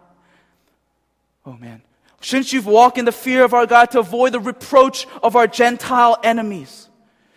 Oh, 1.46 1.52
man. 1.52 1.82
Shouldn't 2.20 2.52
you 2.52 2.62
walk 2.62 2.98
in 2.98 3.04
the 3.04 3.12
fear 3.12 3.44
of 3.44 3.54
our 3.54 3.66
God 3.66 3.92
to 3.92 4.00
avoid 4.00 4.32
the 4.32 4.40
reproach 4.40 5.06
of 5.22 5.36
our 5.36 5.46
Gentile 5.46 6.18
enemies? 6.22 6.88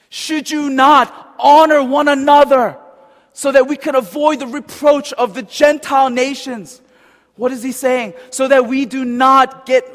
Should 0.10 0.50
you 0.50 0.70
not 0.70 1.36
honor 1.38 1.84
one 1.84 2.08
another 2.08 2.78
so 3.34 3.52
that 3.52 3.68
we 3.68 3.78
can 3.78 3.94
avoid 3.94 4.40
the 4.40 4.48
reproach 4.48 5.14
of 5.14 5.36
the 5.36 5.44
Gentile 5.44 6.10
nations? 6.10 6.82
What 7.36 7.52
is 7.52 7.62
he 7.62 7.72
saying? 7.72 8.16
So 8.32 8.48
that 8.48 8.66
we 8.66 8.86
do 8.86 9.06
not 9.06 9.68
get 9.68 9.86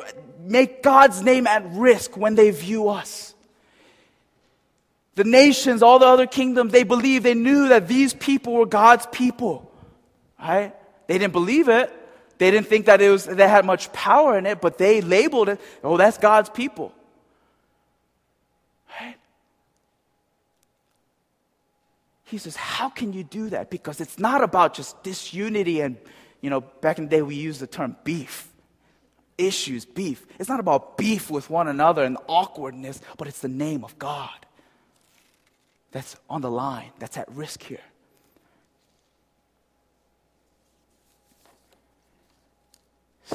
make 0.44 0.83
God's 0.83 1.22
name 1.22 1.46
at 1.46 1.64
risk 1.72 2.16
when 2.16 2.35
they 2.35 2.50
view 2.50 2.88
us. 2.88 3.35
The 5.14 5.24
nations, 5.24 5.83
all 5.83 5.98
the 5.98 6.07
other 6.07 6.26
kingdoms, 6.26 6.72
they 6.72 6.83
believed, 6.83 7.24
they 7.24 7.35
knew 7.35 7.68
that 7.68 7.88
these 7.88 8.12
people 8.14 8.54
were 8.54 8.66
God's 8.66 9.07
people. 9.07 9.70
Right? 10.38 10.74
They 11.07 11.18
didn't 11.18 11.33
believe 11.33 11.68
it. 11.68 11.92
They 12.38 12.50
didn't 12.50 12.66
think 12.66 12.87
that 12.87 13.00
it 13.00 13.11
was 13.11 13.24
they 13.24 13.48
had 13.48 13.64
much 13.64 13.92
power 13.92 14.37
in 14.37 14.44
it, 14.44 14.61
but 14.61 14.76
they 14.76 15.00
labeled 15.00 15.48
it, 15.50 15.61
oh, 15.85 15.96
that's 15.96 16.18
God's 16.18 16.50
people. 16.50 16.92
Right? 19.00 19.16
He 22.24 22.38
says, 22.38 22.57
How 22.57 22.88
can 22.88 23.12
you 23.12 23.22
do 23.22 23.50
that? 23.50 23.70
Because 23.70 24.00
it's 24.00 24.18
not 24.18 24.42
about 24.42 24.74
just 24.74 25.00
disunity 25.04 25.80
and, 25.80 25.96
you 26.40 26.50
know, 26.50 26.61
back 26.61 26.98
in 26.98 27.04
the 27.04 27.11
day 27.11 27.22
we 27.22 27.37
used 27.37 27.61
the 27.61 27.68
term 27.68 27.96
beef 28.02 28.48
issues, 29.38 29.85
beef. 29.85 30.27
It's 30.38 30.49
not 30.49 30.61
about 30.61 30.97
beef 30.97 31.31
with 31.31 31.51
one 31.51 31.68
another 31.68 32.05
and 32.05 32.16
awkwardness, 32.27 33.01
but 33.16 33.29
it's 33.29 33.40
the 33.40 33.49
name 33.49 33.85
of 33.85 33.99
God 33.99 34.31
that's 35.92 36.16
on 36.29 36.40
the 36.40 36.51
line, 36.51 36.90
that's 36.99 37.16
at 37.16 37.31
risk 37.31 37.62
here. 37.62 37.81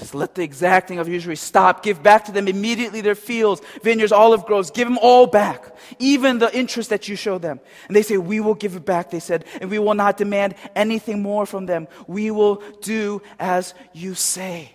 says, 0.10 0.14
Let 0.14 0.36
the 0.36 0.44
exacting 0.44 1.00
of 1.00 1.08
usury 1.08 1.36
stop. 1.36 1.84
Give 1.84 2.02
back 2.02 2.26
to 2.26 2.32
them 2.32 2.48
immediately 2.48 3.02
their 3.02 3.16
fields, 3.16 3.62
vineyards, 3.84 4.12
olive 4.12 4.46
groves. 4.46 4.72
Give 4.72 4.88
them 4.88 5.00
all 5.02 5.28
back, 5.28 5.76
even 6.00 6.40
the 6.40 6.56
interest 6.56 6.90
that 6.90 7.08
you 7.08 7.16
show 7.16 7.38
them. 7.38 7.60
And 7.88 7.96
they 7.96 8.02
say, 8.02 8.18
We 8.18 8.40
will 8.40 8.56
give 8.56 8.76
it 8.76 8.86
back, 8.86 9.12
they 9.12 9.20
said, 9.20 9.46
and 9.62 9.70
we 9.70 9.80
will 9.80 9.94
not 9.94 10.18
demand 10.18 10.56
anything 10.76 11.22
more 11.22 11.46
from 11.46 11.66
them. 11.66 11.88
We 12.08 12.32
will 12.32 12.62
do 12.82 13.22
as 13.40 13.74
you 13.94 14.16
say. 14.16 14.74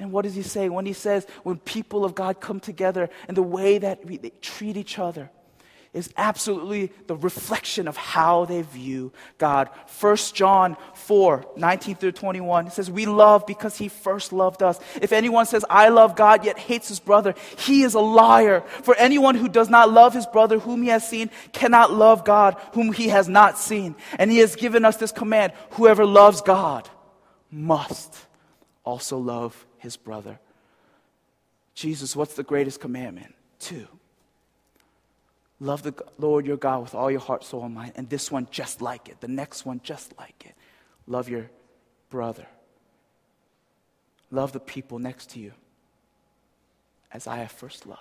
And 0.00 0.12
what 0.12 0.22
does 0.22 0.34
he 0.34 0.42
say? 0.42 0.70
When 0.70 0.86
he 0.86 0.94
says, 0.94 1.26
when 1.42 1.58
people 1.58 2.06
of 2.06 2.14
God 2.14 2.40
come 2.40 2.58
together 2.58 3.10
and 3.28 3.36
the 3.36 3.42
way 3.42 3.76
that 3.76 4.04
we, 4.04 4.16
they 4.16 4.32
treat 4.40 4.78
each 4.78 4.98
other 4.98 5.30
is 5.92 6.10
absolutely 6.16 6.90
the 7.06 7.16
reflection 7.16 7.86
of 7.86 7.98
how 7.98 8.46
they 8.46 8.62
view 8.62 9.12
God. 9.36 9.68
1 10.00 10.16
John 10.32 10.76
4 10.94 11.44
19 11.54 11.96
through 11.96 12.12
21 12.12 12.68
it 12.68 12.72
says, 12.72 12.90
We 12.90 13.04
love 13.04 13.46
because 13.46 13.76
he 13.76 13.88
first 13.88 14.32
loved 14.32 14.62
us. 14.62 14.80
If 15.02 15.12
anyone 15.12 15.44
says, 15.44 15.66
I 15.68 15.88
love 15.88 16.16
God, 16.16 16.46
yet 16.46 16.58
hates 16.58 16.88
his 16.88 17.00
brother, 17.00 17.34
he 17.58 17.82
is 17.82 17.92
a 17.92 18.00
liar. 18.00 18.62
For 18.82 18.94
anyone 18.94 19.34
who 19.34 19.48
does 19.48 19.68
not 19.68 19.90
love 19.90 20.14
his 20.14 20.26
brother 20.26 20.58
whom 20.58 20.82
he 20.82 20.88
has 20.88 21.06
seen 21.06 21.28
cannot 21.52 21.92
love 21.92 22.24
God 22.24 22.56
whom 22.72 22.92
he 22.92 23.08
has 23.08 23.28
not 23.28 23.58
seen. 23.58 23.96
And 24.18 24.30
he 24.30 24.38
has 24.38 24.56
given 24.56 24.86
us 24.86 24.96
this 24.96 25.12
command 25.12 25.52
whoever 25.72 26.06
loves 26.06 26.40
God 26.40 26.88
must 27.50 28.14
also 28.84 29.18
love 29.18 29.66
his 29.80 29.96
brother. 29.96 30.38
Jesus, 31.74 32.14
what's 32.14 32.34
the 32.34 32.42
greatest 32.42 32.80
commandment? 32.80 33.34
Two. 33.58 33.86
Love 35.58 35.82
the 35.82 35.94
Lord 36.18 36.46
your 36.46 36.56
God 36.56 36.82
with 36.82 36.94
all 36.94 37.10
your 37.10 37.20
heart, 37.20 37.44
soul, 37.44 37.64
and 37.64 37.74
mind. 37.74 37.92
And 37.96 38.08
this 38.08 38.30
one 38.30 38.48
just 38.50 38.80
like 38.80 39.08
it. 39.08 39.20
The 39.20 39.28
next 39.28 39.66
one 39.66 39.80
just 39.82 40.14
like 40.18 40.44
it. 40.46 40.54
Love 41.06 41.28
your 41.28 41.50
brother. 42.08 42.46
Love 44.30 44.52
the 44.52 44.60
people 44.60 44.98
next 44.98 45.30
to 45.30 45.40
you 45.40 45.52
as 47.12 47.26
I 47.26 47.36
have 47.38 47.50
first 47.50 47.86
loved. 47.86 48.00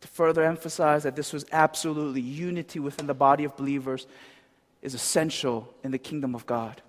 To 0.00 0.08
further 0.08 0.44
emphasize 0.44 1.02
that 1.02 1.16
this 1.16 1.32
was 1.32 1.44
absolutely 1.50 2.20
unity 2.20 2.78
within 2.78 3.06
the 3.06 3.14
body 3.14 3.44
of 3.44 3.56
believers, 3.56 4.06
is 4.82 4.94
essential 4.94 5.72
in 5.82 5.90
the 5.90 5.98
kingdom 5.98 6.34
of 6.34 6.46
God. 6.46 6.82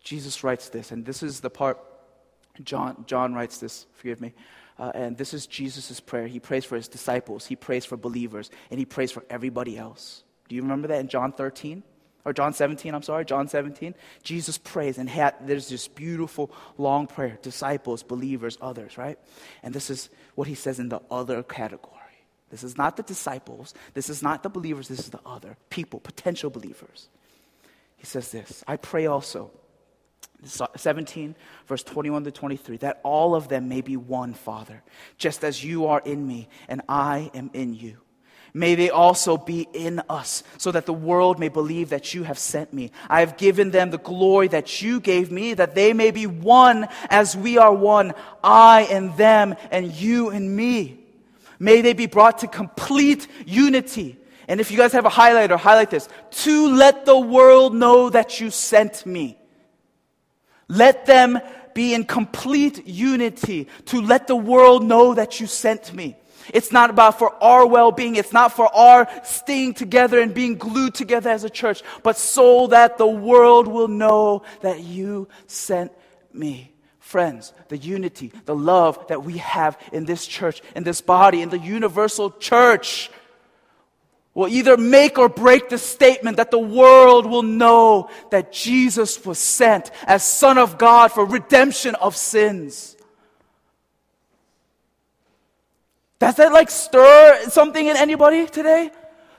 Jesus 0.00 0.44
writes 0.44 0.68
this, 0.68 0.92
and 0.92 1.04
this 1.04 1.22
is 1.22 1.40
the 1.40 1.50
part 1.50 1.78
John, 2.62 3.04
John 3.06 3.34
writes 3.34 3.58
this, 3.58 3.86
forgive 3.92 4.20
me. 4.20 4.32
Uh, 4.78 4.92
and 4.94 5.16
this 5.16 5.34
is 5.34 5.46
Jesus' 5.46 6.00
prayer. 6.00 6.26
He 6.26 6.40
prays 6.40 6.64
for 6.64 6.76
his 6.76 6.88
disciples, 6.88 7.46
he 7.46 7.56
prays 7.56 7.84
for 7.84 7.96
believers, 7.96 8.50
and 8.70 8.78
he 8.78 8.84
prays 8.84 9.10
for 9.10 9.24
everybody 9.28 9.76
else. 9.76 10.22
Do 10.48 10.54
you 10.54 10.62
remember 10.62 10.88
that 10.88 11.00
in 11.00 11.08
John 11.08 11.32
13? 11.32 11.82
or 12.26 12.32
John 12.32 12.52
17, 12.52 12.92
I'm 12.92 13.04
sorry, 13.04 13.24
John 13.24 13.46
17, 13.46 13.94
Jesus 14.24 14.58
prays 14.58 14.98
and 14.98 15.08
had, 15.08 15.36
there's 15.42 15.68
this 15.68 15.86
beautiful 15.86 16.50
long 16.76 17.06
prayer 17.06 17.38
disciples, 17.40 18.02
believers, 18.02 18.58
others, 18.60 18.98
right? 18.98 19.16
And 19.62 19.72
this 19.72 19.90
is 19.90 20.10
what 20.34 20.48
he 20.48 20.56
says 20.56 20.80
in 20.80 20.88
the 20.88 21.00
other 21.08 21.44
category. 21.44 21.95
This 22.50 22.62
is 22.62 22.78
not 22.78 22.96
the 22.96 23.02
disciples, 23.02 23.74
this 23.94 24.08
is 24.08 24.22
not 24.22 24.42
the 24.42 24.48
believers, 24.48 24.88
this 24.88 25.00
is 25.00 25.10
the 25.10 25.20
other 25.26 25.56
people, 25.68 25.98
potential 26.00 26.48
believers. 26.48 27.08
He 27.96 28.06
says 28.06 28.30
this 28.30 28.62
I 28.66 28.76
pray 28.76 29.06
also, 29.06 29.50
17, 30.44 31.34
verse 31.66 31.82
21 31.82 32.24
to 32.24 32.30
23, 32.30 32.76
that 32.78 33.00
all 33.02 33.34
of 33.34 33.48
them 33.48 33.68
may 33.68 33.80
be 33.80 33.96
one, 33.96 34.34
Father, 34.34 34.82
just 35.18 35.44
as 35.44 35.64
you 35.64 35.86
are 35.86 36.00
in 36.04 36.26
me 36.26 36.48
and 36.68 36.82
I 36.88 37.30
am 37.34 37.50
in 37.52 37.74
you 37.74 37.98
May 38.56 38.74
they 38.74 38.88
also 38.88 39.36
be 39.36 39.68
in 39.74 40.00
us, 40.08 40.42
so 40.56 40.72
that 40.72 40.86
the 40.86 40.92
world 40.94 41.38
may 41.38 41.50
believe 41.50 41.90
that 41.90 42.14
you 42.14 42.22
have 42.22 42.38
sent 42.38 42.72
me. 42.72 42.90
I 43.10 43.20
have 43.20 43.36
given 43.36 43.70
them 43.70 43.90
the 43.90 43.98
glory 43.98 44.48
that 44.48 44.80
you 44.80 44.98
gave 44.98 45.30
me, 45.30 45.52
that 45.52 45.74
they 45.74 45.92
may 45.92 46.10
be 46.10 46.26
one 46.26 46.88
as 47.10 47.36
we 47.36 47.58
are 47.58 47.74
one, 47.74 48.14
I 48.42 48.88
and 48.90 49.14
them, 49.18 49.56
and 49.70 49.92
you 49.92 50.30
and 50.30 50.56
me. 50.56 51.05
May 51.58 51.80
they 51.80 51.92
be 51.92 52.06
brought 52.06 52.38
to 52.38 52.48
complete 52.48 53.26
unity. 53.46 54.18
And 54.48 54.60
if 54.60 54.70
you 54.70 54.76
guys 54.76 54.92
have 54.92 55.06
a 55.06 55.10
highlighter, 55.10 55.58
highlight 55.58 55.90
this. 55.90 56.08
To 56.30 56.74
let 56.74 57.06
the 57.06 57.18
world 57.18 57.74
know 57.74 58.10
that 58.10 58.40
you 58.40 58.50
sent 58.50 59.04
me. 59.06 59.38
Let 60.68 61.06
them 61.06 61.40
be 61.74 61.94
in 61.94 62.04
complete 62.04 62.86
unity 62.86 63.68
to 63.86 64.00
let 64.00 64.26
the 64.26 64.36
world 64.36 64.82
know 64.84 65.14
that 65.14 65.40
you 65.40 65.46
sent 65.46 65.92
me. 65.92 66.16
It's 66.54 66.72
not 66.72 66.90
about 66.90 67.18
for 67.18 67.34
our 67.42 67.66
well 67.66 67.92
being. 67.92 68.16
It's 68.16 68.32
not 68.32 68.52
for 68.52 68.74
our 68.74 69.08
staying 69.24 69.74
together 69.74 70.20
and 70.20 70.32
being 70.32 70.56
glued 70.56 70.94
together 70.94 71.30
as 71.30 71.44
a 71.44 71.50
church, 71.50 71.82
but 72.02 72.16
so 72.16 72.68
that 72.68 72.98
the 72.98 73.06
world 73.06 73.66
will 73.68 73.88
know 73.88 74.42
that 74.62 74.80
you 74.80 75.28
sent 75.46 75.92
me. 76.32 76.72
Friends, 77.06 77.52
the 77.68 77.76
unity, 77.76 78.32
the 78.46 78.54
love 78.56 79.06
that 79.06 79.22
we 79.22 79.38
have 79.38 79.78
in 79.92 80.06
this 80.06 80.26
church, 80.26 80.60
in 80.74 80.82
this 80.82 81.00
body, 81.00 81.40
in 81.40 81.50
the 81.50 81.58
universal 81.58 82.32
church 82.32 83.10
will 84.34 84.48
either 84.48 84.76
make 84.76 85.16
or 85.16 85.28
break 85.28 85.68
the 85.68 85.78
statement 85.78 86.38
that 86.38 86.50
the 86.50 86.58
world 86.58 87.24
will 87.24 87.44
know 87.44 88.10
that 88.32 88.50
Jesus 88.50 89.24
was 89.24 89.38
sent 89.38 89.92
as 90.08 90.24
Son 90.24 90.58
of 90.58 90.78
God 90.78 91.12
for 91.12 91.24
redemption 91.24 91.94
of 91.94 92.16
sins. 92.16 92.96
Does 96.18 96.34
that 96.34 96.52
like 96.52 96.70
stir 96.72 97.40
something 97.50 97.86
in 97.86 97.96
anybody 97.96 98.46
today? 98.48 98.90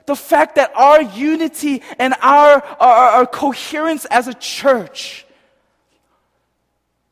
The 0.06 0.16
fact 0.16 0.54
that 0.54 0.72
our 0.74 1.02
unity 1.02 1.82
and 1.98 2.14
our, 2.22 2.64
our, 2.80 3.08
our 3.10 3.26
coherence 3.26 4.06
as 4.06 4.26
a 4.26 4.32
church 4.32 5.26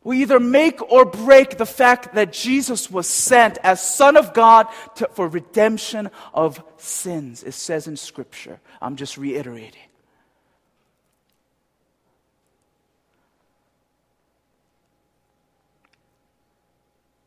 will 0.06 0.14
either 0.14 0.38
make 0.38 0.80
or 0.92 1.04
break 1.04 1.58
the 1.58 1.66
fact 1.66 2.14
that 2.14 2.32
Jesus 2.32 2.88
was 2.88 3.08
sent 3.08 3.58
as 3.64 3.80
Son 3.80 4.16
of 4.16 4.32
God 4.32 4.68
to, 4.94 5.08
for 5.08 5.26
redemption 5.26 6.12
of 6.32 6.62
sins. 6.76 7.42
It 7.42 7.54
says 7.54 7.88
in 7.88 7.96
Scripture. 7.96 8.60
I'm 8.80 8.94
just 8.94 9.18
reiterating. 9.18 9.80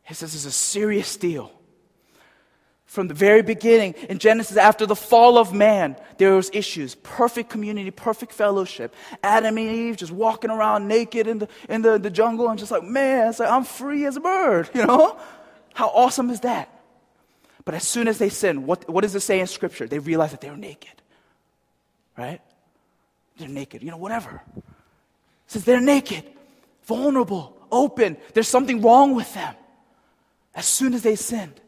He 0.04 0.14
says 0.14 0.34
it's 0.34 0.46
a 0.46 0.50
serious 0.50 1.18
deal 1.18 1.52
from 2.90 3.06
the 3.06 3.14
very 3.14 3.40
beginning 3.40 3.94
in 4.08 4.18
Genesis, 4.18 4.56
after 4.56 4.84
the 4.84 4.96
fall 4.96 5.38
of 5.38 5.52
man, 5.52 5.94
there 6.18 6.34
was 6.34 6.50
issues. 6.52 6.96
Perfect 6.96 7.48
community, 7.48 7.92
perfect 7.92 8.32
fellowship. 8.32 8.96
Adam 9.22 9.58
and 9.58 9.70
Eve 9.70 9.96
just 9.96 10.10
walking 10.10 10.50
around 10.50 10.88
naked 10.88 11.28
in 11.28 11.38
the, 11.38 11.48
in 11.68 11.82
the, 11.82 11.98
the 11.98 12.10
jungle 12.10 12.48
and 12.48 12.58
just 12.58 12.72
like, 12.72 12.82
man, 12.82 13.28
it's 13.28 13.38
like, 13.38 13.48
I'm 13.48 13.62
free 13.62 14.06
as 14.06 14.16
a 14.16 14.20
bird, 14.20 14.70
you 14.74 14.84
know? 14.84 15.16
How 15.72 15.86
awesome 15.90 16.30
is 16.30 16.40
that? 16.40 16.68
But 17.64 17.76
as 17.76 17.86
soon 17.86 18.08
as 18.08 18.18
they 18.18 18.28
sin, 18.28 18.66
what, 18.66 18.90
what 18.90 19.02
does 19.02 19.14
it 19.14 19.20
say 19.20 19.38
in 19.38 19.46
Scripture? 19.46 19.86
They 19.86 20.00
realize 20.00 20.32
that 20.32 20.40
they're 20.40 20.56
naked, 20.56 21.00
right? 22.18 22.40
They're 23.38 23.46
naked, 23.46 23.84
you 23.84 23.92
know, 23.92 23.98
whatever. 23.98 24.42
It 24.56 24.64
says 25.46 25.64
they're 25.64 25.80
naked, 25.80 26.24
vulnerable, 26.86 27.56
open. 27.70 28.16
There's 28.34 28.48
something 28.48 28.82
wrong 28.82 29.14
with 29.14 29.32
them 29.32 29.54
as 30.56 30.66
soon 30.66 30.92
as 30.92 31.02
they 31.02 31.14
sinned. 31.14 31.60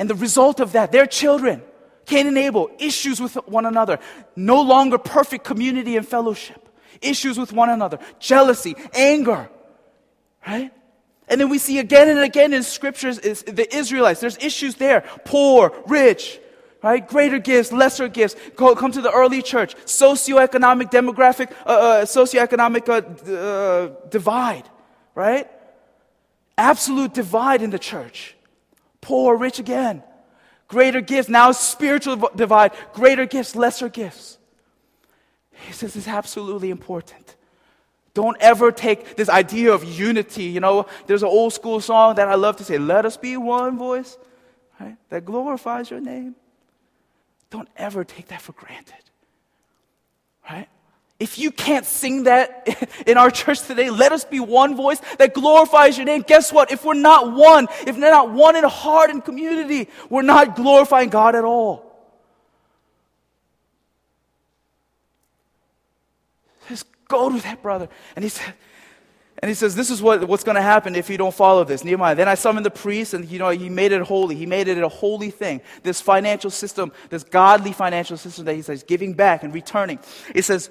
And 0.00 0.08
the 0.08 0.14
result 0.14 0.60
of 0.60 0.72
that, 0.72 0.92
their 0.92 1.04
children, 1.04 1.60
Cain 2.06 2.26
and 2.26 2.38
Abel, 2.38 2.70
issues 2.78 3.20
with 3.20 3.34
one 3.46 3.66
another, 3.66 3.98
no 4.34 4.62
longer 4.62 4.96
perfect 4.96 5.44
community 5.44 5.94
and 5.98 6.08
fellowship, 6.08 6.70
issues 7.02 7.38
with 7.38 7.52
one 7.52 7.68
another, 7.68 7.98
jealousy, 8.18 8.74
anger, 8.94 9.50
right? 10.46 10.72
And 11.28 11.38
then 11.38 11.50
we 11.50 11.58
see 11.58 11.78
again 11.78 12.08
and 12.08 12.20
again 12.20 12.54
in 12.54 12.62
scriptures 12.62 13.18
is 13.18 13.42
the 13.42 13.68
Israelites, 13.76 14.20
there's 14.20 14.38
issues 14.38 14.76
there, 14.76 15.04
poor, 15.26 15.70
rich, 15.86 16.40
right? 16.82 17.06
Greater 17.06 17.38
gifts, 17.38 17.70
lesser 17.70 18.08
gifts. 18.08 18.36
Go, 18.56 18.74
come 18.74 18.92
to 18.92 19.02
the 19.02 19.12
early 19.12 19.42
church, 19.42 19.76
socioeconomic, 19.84 20.90
demographic, 20.90 21.52
uh, 21.66 21.68
uh, 21.68 22.04
socioeconomic 22.06 22.88
uh, 22.88 23.34
uh 23.34 24.08
divide, 24.08 24.64
right? 25.14 25.46
Absolute 26.56 27.12
divide 27.12 27.60
in 27.60 27.68
the 27.68 27.78
church 27.78 28.34
poor, 29.00 29.36
rich 29.36 29.58
again. 29.58 30.02
Greater 30.68 31.00
gifts, 31.00 31.28
now 31.28 31.52
spiritual 31.52 32.30
divide, 32.36 32.72
greater 32.92 33.26
gifts, 33.26 33.56
lesser 33.56 33.88
gifts. 33.88 34.38
He 35.66 35.72
says 35.72 35.96
it's 35.96 36.08
absolutely 36.08 36.70
important. 36.70 37.36
Don't 38.14 38.36
ever 38.40 38.72
take 38.72 39.16
this 39.16 39.28
idea 39.28 39.72
of 39.72 39.84
unity. 39.84 40.44
You 40.44 40.60
know, 40.60 40.86
there's 41.06 41.22
an 41.22 41.28
old 41.28 41.52
school 41.52 41.80
song 41.80 42.16
that 42.16 42.28
I 42.28 42.34
love 42.34 42.56
to 42.56 42.64
say, 42.64 42.78
let 42.78 43.04
us 43.06 43.16
be 43.16 43.36
one 43.36 43.78
voice, 43.78 44.18
right? 44.80 44.96
That 45.10 45.24
glorifies 45.24 45.90
your 45.90 46.00
name. 46.00 46.34
Don't 47.50 47.68
ever 47.76 48.04
take 48.04 48.28
that 48.28 48.40
for 48.40 48.52
granted, 48.52 48.94
right? 50.48 50.68
If 51.20 51.38
you 51.38 51.50
can't 51.50 51.84
sing 51.84 52.22
that 52.24 52.66
in 53.06 53.18
our 53.18 53.30
church 53.30 53.60
today, 53.60 53.90
let 53.90 54.10
us 54.10 54.24
be 54.24 54.40
one 54.40 54.74
voice 54.74 55.00
that 55.18 55.34
glorifies 55.34 55.98
your 55.98 56.06
name. 56.06 56.22
Guess 56.26 56.50
what? 56.50 56.72
If 56.72 56.82
we're 56.82 56.94
not 56.94 57.32
one, 57.32 57.68
if 57.86 57.96
we're 57.96 58.10
not 58.10 58.32
one 58.32 58.56
in 58.56 58.64
heart 58.64 59.10
and 59.10 59.22
community, 59.22 59.90
we're 60.08 60.22
not 60.22 60.56
glorifying 60.56 61.10
God 61.10 61.34
at 61.34 61.44
all. 61.44 61.86
Just 66.68 66.86
go 67.06 67.28
to 67.28 67.38
that 67.42 67.62
brother. 67.62 67.90
And 68.16 68.24
he 68.24 68.30
said, 68.30 68.54
and 69.40 69.48
he 69.50 69.54
says, 69.54 69.74
This 69.74 69.90
is 69.90 70.00
what, 70.00 70.26
what's 70.26 70.44
going 70.44 70.56
to 70.56 70.62
happen 70.62 70.94
if 70.94 71.10
you 71.10 71.18
don't 71.18 71.34
follow 71.34 71.64
this. 71.64 71.84
Nehemiah. 71.84 72.14
Then 72.14 72.28
I 72.28 72.34
summoned 72.34 72.64
the 72.64 72.70
priest, 72.70 73.12
and 73.12 73.28
you 73.30 73.38
know, 73.38 73.50
he 73.50 73.68
made 73.68 73.92
it 73.92 74.02
holy. 74.02 74.36
He 74.36 74.46
made 74.46 74.68
it 74.68 74.78
a 74.78 74.88
holy 74.88 75.30
thing. 75.30 75.60
This 75.82 76.00
financial 76.00 76.50
system, 76.50 76.92
this 77.10 77.24
godly 77.24 77.72
financial 77.72 78.16
system 78.16 78.44
that 78.46 78.54
he 78.54 78.62
says, 78.62 78.82
giving 78.82 79.14
back 79.14 79.42
and 79.42 79.52
returning. 79.52 79.98
It 80.34 80.42
says, 80.44 80.70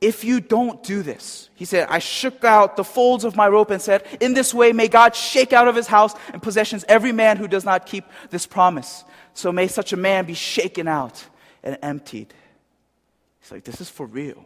if 0.00 0.22
you 0.22 0.40
don't 0.40 0.82
do 0.82 1.02
this, 1.02 1.50
he 1.54 1.64
said, 1.64 1.88
I 1.90 1.98
shook 1.98 2.44
out 2.44 2.76
the 2.76 2.84
folds 2.84 3.24
of 3.24 3.34
my 3.34 3.48
rope 3.48 3.70
and 3.70 3.82
said, 3.82 4.04
In 4.20 4.34
this 4.34 4.54
way 4.54 4.72
may 4.72 4.86
God 4.86 5.16
shake 5.16 5.52
out 5.52 5.66
of 5.66 5.74
his 5.74 5.88
house 5.88 6.14
and 6.32 6.40
possessions 6.40 6.84
every 6.88 7.10
man 7.10 7.36
who 7.36 7.48
does 7.48 7.64
not 7.64 7.86
keep 7.86 8.04
this 8.30 8.46
promise. 8.46 9.02
So 9.34 9.50
may 9.50 9.66
such 9.66 9.92
a 9.92 9.96
man 9.96 10.24
be 10.24 10.34
shaken 10.34 10.86
out 10.86 11.24
and 11.64 11.78
emptied. 11.82 12.32
He's 13.40 13.50
like, 13.50 13.64
This 13.64 13.80
is 13.80 13.90
for 13.90 14.06
real. 14.06 14.44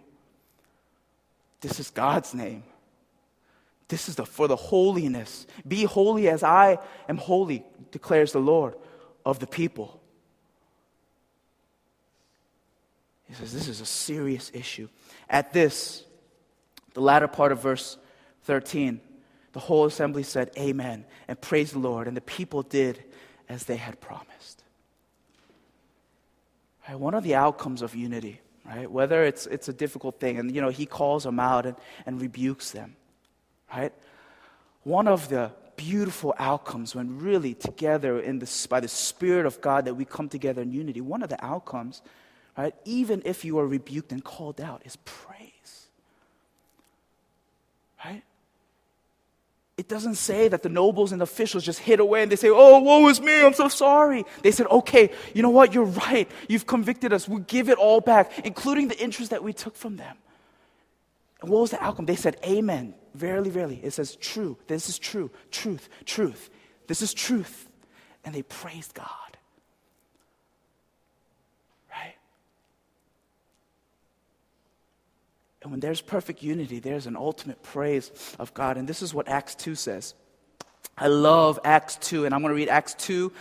This 1.61 1.79
is 1.79 1.91
God's 1.91 2.33
name. 2.35 2.63
This 3.89 4.09
is 4.09 4.17
the, 4.17 4.25
for 4.25 4.49
the 4.49 4.57
holiness. 4.57 5.47
Be 5.69 5.85
holy 5.85 6.31
as 6.31 6.43
I 6.43 6.79
am 7.11 7.19
holy, 7.19 7.63
declares 7.91 8.33
the 8.33 8.41
Lord 8.41 8.75
of 9.27 9.39
the 9.39 9.47
people. 9.47 10.01
He 13.29 13.35
says, 13.35 13.53
This 13.53 13.69
is 13.69 13.83
a 13.83 13.87
serious 13.87 14.51
issue. 14.55 14.89
At 15.33 15.55
this, 15.55 16.05
the 16.93 17.01
latter 17.01 17.27
part 17.27 17.51
of 17.51 17.63
verse 17.63 17.97
13, 18.45 19.01
the 19.53 19.61
whole 19.61 19.87
assembly 19.87 20.23
said, 20.23 20.51
Amen, 20.59 21.07
and 21.27 21.41
praised 21.41 21.75
the 21.75 21.79
Lord. 21.79 22.07
And 22.07 22.17
the 22.17 22.21
people 22.21 22.63
did 22.63 23.03
as 23.49 23.65
they 23.65 23.77
had 23.77 24.01
promised. 24.01 24.63
Right, 26.87 26.99
one 26.99 27.15
of 27.15 27.25
the 27.25 27.35
outcomes 27.35 27.81
of 27.81 27.95
unity, 27.95 28.41
right? 28.67 28.91
Whether 28.91 29.25
it's, 29.25 29.47
it's 29.47 29.69
a 29.69 29.73
difficult 29.73 30.21
thing, 30.21 30.39
and 30.39 30.55
you 30.55 30.61
know, 30.61 30.69
he 30.69 30.85
calls 30.85 31.25
them 31.25 31.41
out 31.41 31.65
and, 31.65 31.77
and 32.05 32.21
rebukes 32.21 32.73
them, 32.73 32.97
right? 33.75 33.93
One 34.83 35.09
of 35.09 35.29
the 35.29 35.53
beautiful 35.77 36.35
outcomes 36.39 36.95
when 36.95 37.19
really 37.21 37.55
together 37.55 38.21
in 38.21 38.39
this, 38.39 38.67
by 38.67 38.81
the 38.81 38.89
Spirit 38.89 39.47
of 39.47 39.61
God 39.61 39.87
that 39.87 39.95
we 39.95 40.05
come 40.05 40.29
together 40.29 40.61
in 40.61 40.73
unity, 40.73 41.01
one 41.01 41.23
of 41.23 41.29
the 41.29 41.43
outcomes 41.43 42.03
right? 42.57 42.75
Even 42.85 43.23
if 43.25 43.45
you 43.45 43.59
are 43.59 43.67
rebuked 43.67 44.13
and 44.13 44.23
called 44.23 44.61
out, 44.61 44.83
is 44.85 44.97
praise. 45.05 45.87
Right? 48.05 48.23
It 49.79 49.89
doesn't 49.89 50.17
say 50.17 50.49
that 50.49 50.63
the 50.63 50.69
nobles 50.69 51.13
and 51.13 51.23
officials 51.23 51.65
just 51.65 51.79
hid 51.79 51.99
away 51.99 52.23
and 52.23 52.31
they 52.31 52.37
say, 52.37 52.51
Oh, 52.51 52.81
woe 52.81 53.09
is 53.09 53.21
me, 53.21 53.45
I'm 53.45 53.55
so 53.55 53.69
sorry. 53.69 54.25
They 54.43 54.51
said, 54.51 54.67
Okay, 54.67 55.11
you 55.35 55.43
know 55.43 55.51
what? 55.51 55.73
You're 55.73 55.85
right. 55.85 56.31
You've 56.49 56.67
convicted 56.67 57.13
us. 57.13 57.29
We'll 57.29 57.41
give 57.41 57.69
it 57.69 57.79
all 57.79 58.01
back, 58.01 58.45
including 58.45 58.89
the 58.89 58.99
interest 59.03 59.31
that 59.31 59.43
we 59.43 59.53
took 59.53 59.75
from 59.75 59.97
them. 59.97 60.17
And 61.41 61.51
what 61.51 61.63
was 61.63 61.71
the 61.71 61.83
outcome? 61.83 62.07
They 62.07 62.17
said, 62.17 62.37
Amen. 62.45 62.95
Verily, 63.15 63.51
verily. 63.51 63.81
It 63.83 63.93
says, 63.93 64.17
True. 64.17 64.57
This 64.67 64.89
is 64.89 64.99
true. 64.99 65.31
Truth. 65.51 65.89
Truth. 66.05 66.51
This 66.87 67.03
is 67.03 67.15
truth. 67.15 67.69
And 68.25 68.35
they 68.35 68.43
praised 68.43 68.95
God. 68.95 69.32
And 75.63 75.71
when 75.71 75.81
there's 75.81 76.01
perfect 76.01 76.43
unity, 76.43 76.81
there's 76.81 77.07
an 77.07 77.17
ultimate 77.17 77.63
praise 77.63 78.11
of 78.39 78.53
God. 78.55 78.77
And 78.77 78.89
this 78.89 79.03
is 79.03 79.15
what 79.15 79.29
Acts 79.29 79.55
2 79.55 79.75
says. 79.75 80.15
I 80.99 81.07
love 81.07 81.59
Acts 81.65 81.97
2, 81.97 82.27
and 82.27 82.35
I'm 82.35 82.43
going 82.43 82.51
to 82.51 82.57
read 82.57 82.69
Acts 82.69 82.95
2 82.95 83.33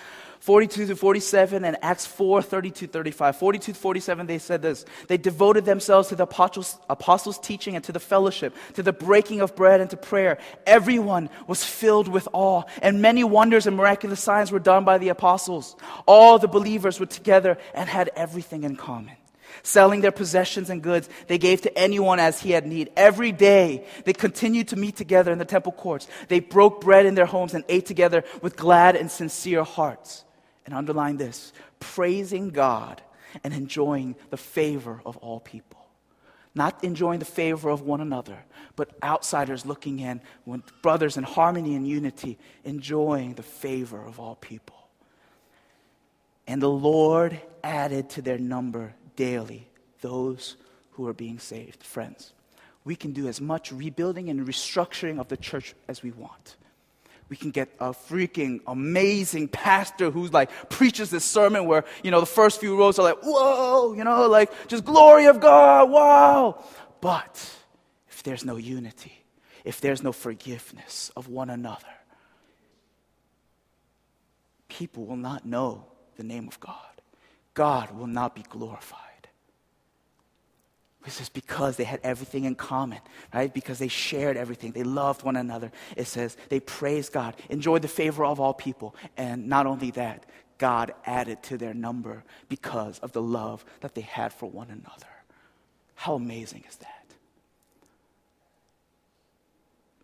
42 0.41 0.87
to 0.87 0.95
47 0.95 1.63
and 1.63 1.77
Acts 1.83 2.07
4 2.07 2.41
32 2.41 2.87
35. 2.87 3.35
42 3.35 3.73
to 3.73 3.77
47, 3.77 4.25
they 4.25 4.39
said 4.39 4.63
this. 4.63 4.85
They 5.07 5.17
devoted 5.17 5.65
themselves 5.65 6.09
to 6.09 6.15
the 6.15 6.23
apostles', 6.23 6.79
apostles' 6.89 7.37
teaching 7.37 7.75
and 7.75 7.83
to 7.85 7.91
the 7.91 7.99
fellowship, 7.99 8.55
to 8.73 8.81
the 8.81 8.91
breaking 8.91 9.41
of 9.41 9.55
bread 9.55 9.81
and 9.81 9.89
to 9.91 9.97
prayer. 9.97 10.39
Everyone 10.65 11.29
was 11.45 11.63
filled 11.63 12.07
with 12.07 12.27
awe, 12.33 12.63
and 12.81 13.03
many 13.03 13.23
wonders 13.23 13.67
and 13.67 13.77
miraculous 13.77 14.19
signs 14.19 14.51
were 14.51 14.59
done 14.59 14.83
by 14.83 14.97
the 14.97 15.09
apostles. 15.09 15.75
All 16.07 16.39
the 16.39 16.47
believers 16.47 16.99
were 16.99 17.05
together 17.05 17.59
and 17.75 17.87
had 17.87 18.09
everything 18.15 18.63
in 18.63 18.75
common. 18.75 19.15
Selling 19.63 20.01
their 20.01 20.11
possessions 20.11 20.69
and 20.69 20.81
goods, 20.81 21.09
they 21.27 21.37
gave 21.37 21.61
to 21.61 21.77
anyone 21.77 22.19
as 22.19 22.41
he 22.41 22.51
had 22.51 22.65
need. 22.65 22.91
Every 22.95 23.31
day, 23.31 23.85
they 24.05 24.13
continued 24.13 24.67
to 24.69 24.75
meet 24.75 24.95
together 24.95 25.31
in 25.31 25.37
the 25.37 25.45
temple 25.45 25.71
courts. 25.71 26.07
They 26.27 26.39
broke 26.39 26.81
bread 26.81 27.05
in 27.05 27.15
their 27.15 27.25
homes 27.25 27.53
and 27.53 27.63
ate 27.69 27.85
together 27.85 28.23
with 28.41 28.55
glad 28.55 28.95
and 28.95 29.09
sincere 29.09 29.63
hearts 29.63 30.23
and 30.65 30.73
underline 30.75 31.17
this 31.17 31.53
praising 31.79 32.49
God 32.49 33.01
and 33.43 33.53
enjoying 33.53 34.15
the 34.29 34.37
favor 34.37 35.01
of 35.05 35.17
all 35.17 35.39
people. 35.39 35.79
Not 36.53 36.83
enjoying 36.83 37.19
the 37.19 37.25
favor 37.25 37.69
of 37.69 37.81
one 37.81 38.01
another, 38.01 38.37
but 38.75 38.91
outsiders 39.01 39.65
looking 39.65 39.99
in, 39.99 40.21
when 40.43 40.63
brothers 40.81 41.15
in 41.15 41.23
harmony 41.23 41.75
and 41.75 41.87
unity, 41.87 42.37
enjoying 42.65 43.35
the 43.35 43.43
favor 43.43 44.03
of 44.03 44.19
all 44.19 44.35
people. 44.35 44.75
And 46.47 46.61
the 46.61 46.69
Lord 46.69 47.39
added 47.63 48.09
to 48.11 48.21
their 48.21 48.37
number 48.37 48.93
daily 49.15 49.67
those 50.01 50.55
who 50.91 51.07
are 51.07 51.13
being 51.13 51.39
saved. 51.39 51.83
Friends, 51.83 52.33
we 52.83 52.95
can 52.95 53.11
do 53.11 53.27
as 53.27 53.39
much 53.39 53.71
rebuilding 53.71 54.29
and 54.29 54.47
restructuring 54.47 55.19
of 55.19 55.27
the 55.27 55.37
church 55.37 55.75
as 55.87 56.01
we 56.01 56.11
want 56.11 56.55
we 57.31 57.37
can 57.37 57.51
get 57.51 57.69
a 57.79 57.91
freaking 57.91 58.59
amazing 58.67 59.47
pastor 59.47 60.11
who's 60.11 60.33
like 60.33 60.69
preaches 60.69 61.09
this 61.09 61.23
sermon 61.23 61.65
where, 61.65 61.85
you 62.03 62.11
know, 62.11 62.19
the 62.19 62.25
first 62.25 62.59
few 62.59 62.77
rows 62.77 62.99
are 62.99 63.03
like, 63.03 63.19
whoa, 63.23 63.93
you 63.93 64.03
know, 64.03 64.27
like 64.27 64.51
just 64.67 64.83
glory 64.83 65.27
of 65.27 65.39
God, 65.39 65.89
wow. 65.89 66.61
But 66.99 67.55
if 68.09 68.21
there's 68.21 68.43
no 68.43 68.57
unity, 68.57 69.23
if 69.63 69.79
there's 69.79 70.03
no 70.03 70.11
forgiveness 70.11 71.09
of 71.15 71.29
one 71.29 71.49
another, 71.49 71.87
people 74.67 75.05
will 75.05 75.15
not 75.15 75.45
know 75.45 75.85
the 76.17 76.23
name 76.23 76.49
of 76.49 76.59
God. 76.59 76.75
God 77.53 77.91
will 77.91 78.07
not 78.07 78.35
be 78.35 78.43
glorified. 78.43 78.99
This 81.03 81.19
is 81.19 81.29
because 81.29 81.77
they 81.77 81.83
had 81.83 81.99
everything 82.03 82.45
in 82.45 82.53
common, 82.53 82.99
right? 83.33 83.51
Because 83.51 83.79
they 83.79 83.87
shared 83.87 84.37
everything. 84.37 84.71
They 84.71 84.83
loved 84.83 85.23
one 85.23 85.35
another. 85.35 85.71
It 85.97 86.05
says 86.05 86.37
they 86.49 86.59
praised 86.59 87.11
God, 87.11 87.35
enjoyed 87.49 87.81
the 87.81 87.87
favor 87.87 88.23
of 88.23 88.39
all 88.39 88.53
people. 88.53 88.95
And 89.17 89.47
not 89.47 89.65
only 89.65 89.91
that, 89.91 90.27
God 90.59 90.93
added 91.05 91.41
to 91.43 91.57
their 91.57 91.73
number 91.73 92.23
because 92.49 92.99
of 92.99 93.13
the 93.13 93.21
love 93.21 93.65
that 93.79 93.95
they 93.95 94.01
had 94.01 94.31
for 94.31 94.47
one 94.47 94.69
another. 94.69 95.07
How 95.95 96.13
amazing 96.13 96.63
is 96.69 96.75
that? 96.77 96.87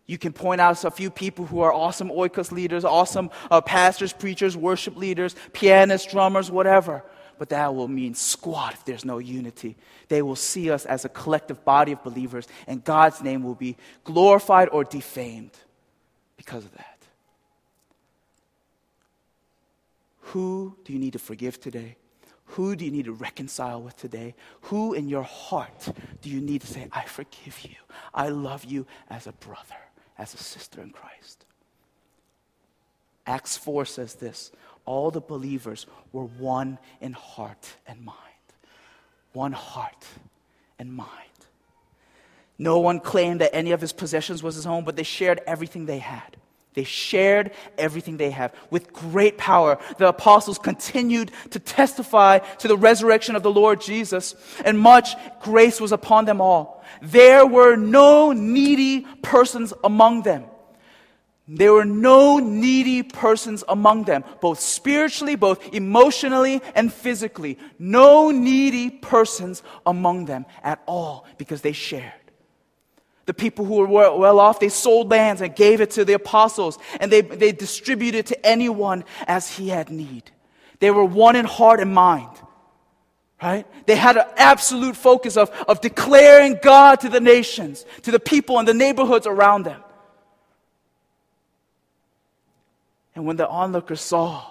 You 0.06 0.18
can 0.18 0.32
point 0.32 0.60
out 0.60 0.82
a 0.84 0.90
few 0.90 1.10
people 1.10 1.46
who 1.46 1.60
are 1.60 1.72
awesome 1.72 2.08
oikos 2.08 2.50
leaders, 2.50 2.84
awesome 2.84 3.30
uh, 3.50 3.60
pastors, 3.60 4.12
preachers, 4.12 4.56
worship 4.56 4.96
leaders, 4.96 5.36
pianists, 5.52 6.10
drummers, 6.10 6.50
whatever 6.50 7.04
but 7.38 7.50
that 7.50 7.74
will 7.74 7.88
mean 7.88 8.14
squat 8.14 8.74
if 8.74 8.84
there's 8.84 9.04
no 9.04 9.18
unity. 9.18 9.76
They 10.08 10.22
will 10.22 10.36
see 10.36 10.70
us 10.70 10.86
as 10.86 11.04
a 11.04 11.08
collective 11.08 11.64
body 11.64 11.92
of 11.92 12.02
believers, 12.02 12.46
and 12.66 12.82
God's 12.82 13.22
name 13.22 13.42
will 13.42 13.54
be 13.54 13.76
glorified 14.04 14.68
or 14.70 14.84
defamed 14.84 15.52
because 16.36 16.64
of 16.64 16.72
that. 16.72 16.98
Who 20.20 20.76
do 20.84 20.92
you 20.92 20.98
need 20.98 21.14
to 21.14 21.18
forgive 21.18 21.60
today? 21.60 21.96
Who 22.52 22.76
do 22.76 22.84
you 22.84 22.90
need 22.90 23.04
to 23.06 23.12
reconcile 23.12 23.82
with 23.82 23.96
today? 23.96 24.34
Who 24.62 24.94
in 24.94 25.08
your 25.08 25.22
heart 25.22 25.88
do 26.22 26.30
you 26.30 26.40
need 26.40 26.62
to 26.62 26.66
say, 26.66 26.88
I 26.92 27.04
forgive 27.04 27.60
you? 27.62 27.76
I 28.14 28.28
love 28.28 28.64
you 28.64 28.86
as 29.10 29.26
a 29.26 29.32
brother, 29.32 29.76
as 30.16 30.34
a 30.34 30.38
sister 30.38 30.80
in 30.80 30.90
Christ? 30.90 31.44
Acts 33.26 33.58
4 33.58 33.84
says 33.84 34.14
this 34.14 34.50
all 34.88 35.10
the 35.10 35.20
believers 35.20 35.86
were 36.12 36.24
one 36.24 36.78
in 37.02 37.12
heart 37.12 37.76
and 37.86 38.02
mind. 38.02 38.16
One 39.34 39.52
heart 39.52 40.06
and 40.78 40.90
mind. 40.90 41.10
No 42.58 42.78
one 42.78 42.98
claimed 42.98 43.42
that 43.42 43.54
any 43.54 43.72
of 43.72 43.82
his 43.82 43.92
possessions 43.92 44.42
was 44.42 44.54
his 44.54 44.66
own, 44.66 44.84
but 44.84 44.96
they 44.96 45.02
shared 45.02 45.42
everything 45.46 45.84
they 45.84 45.98
had. 45.98 46.38
They 46.72 46.84
shared 46.84 47.50
everything 47.76 48.16
they 48.16 48.30
have. 48.30 48.54
With 48.70 48.94
great 48.94 49.36
power, 49.36 49.78
the 49.98 50.08
apostles 50.08 50.58
continued 50.58 51.32
to 51.50 51.58
testify 51.58 52.38
to 52.38 52.68
the 52.68 52.76
resurrection 52.76 53.36
of 53.36 53.42
the 53.42 53.52
Lord 53.52 53.82
Jesus, 53.82 54.34
and 54.64 54.78
much 54.78 55.16
grace 55.42 55.82
was 55.82 55.92
upon 55.92 56.24
them 56.24 56.40
all. 56.40 56.82
There 57.02 57.44
were 57.44 57.76
no 57.76 58.32
needy 58.32 59.02
persons 59.20 59.74
among 59.84 60.22
them. 60.22 60.44
There 61.50 61.72
were 61.72 61.86
no 61.86 62.38
needy 62.38 63.02
persons 63.02 63.64
among 63.66 64.04
them, 64.04 64.22
both 64.42 64.60
spiritually, 64.60 65.34
both 65.34 65.72
emotionally, 65.72 66.60
and 66.74 66.92
physically. 66.92 67.58
No 67.78 68.30
needy 68.30 68.90
persons 68.90 69.62
among 69.86 70.26
them 70.26 70.44
at 70.62 70.82
all 70.84 71.26
because 71.38 71.62
they 71.62 71.72
shared. 71.72 72.12
The 73.24 73.32
people 73.32 73.64
who 73.64 73.76
were 73.76 74.14
well 74.14 74.40
off, 74.40 74.60
they 74.60 74.68
sold 74.68 75.10
lands 75.10 75.40
and 75.40 75.56
gave 75.56 75.80
it 75.80 75.92
to 75.92 76.04
the 76.04 76.12
apostles, 76.12 76.78
and 77.00 77.10
they, 77.10 77.22
they 77.22 77.52
distributed 77.52 78.26
to 78.26 78.46
anyone 78.46 79.04
as 79.26 79.56
he 79.56 79.70
had 79.70 79.88
need. 79.90 80.30
They 80.80 80.90
were 80.90 81.04
one 81.04 81.34
in 81.34 81.46
heart 81.46 81.80
and 81.80 81.94
mind. 81.94 82.30
Right? 83.42 83.66
They 83.86 83.96
had 83.96 84.16
an 84.16 84.26
absolute 84.36 84.96
focus 84.96 85.36
of, 85.36 85.50
of 85.68 85.80
declaring 85.80 86.58
God 86.62 87.00
to 87.00 87.08
the 87.08 87.20
nations, 87.20 87.86
to 88.02 88.10
the 88.10 88.20
people 88.20 88.58
and 88.58 88.66
the 88.66 88.74
neighborhoods 88.74 89.26
around 89.26 89.62
them. 89.62 89.82
And 93.18 93.26
when 93.26 93.34
the 93.34 93.48
onlookers 93.48 94.00
saw, 94.00 94.44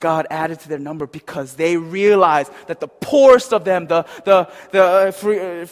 God 0.00 0.26
added 0.28 0.58
to 0.58 0.68
their 0.68 0.80
number 0.80 1.06
because 1.06 1.54
they 1.54 1.76
realized 1.76 2.50
that 2.66 2.80
the 2.80 2.88
poorest 2.88 3.52
of 3.52 3.64
them, 3.64 3.86
the, 3.86 4.02
the, 4.24 4.50
the, 4.72 4.82
uh, 4.82 5.10
free, 5.12 5.38
uh, 5.38 5.66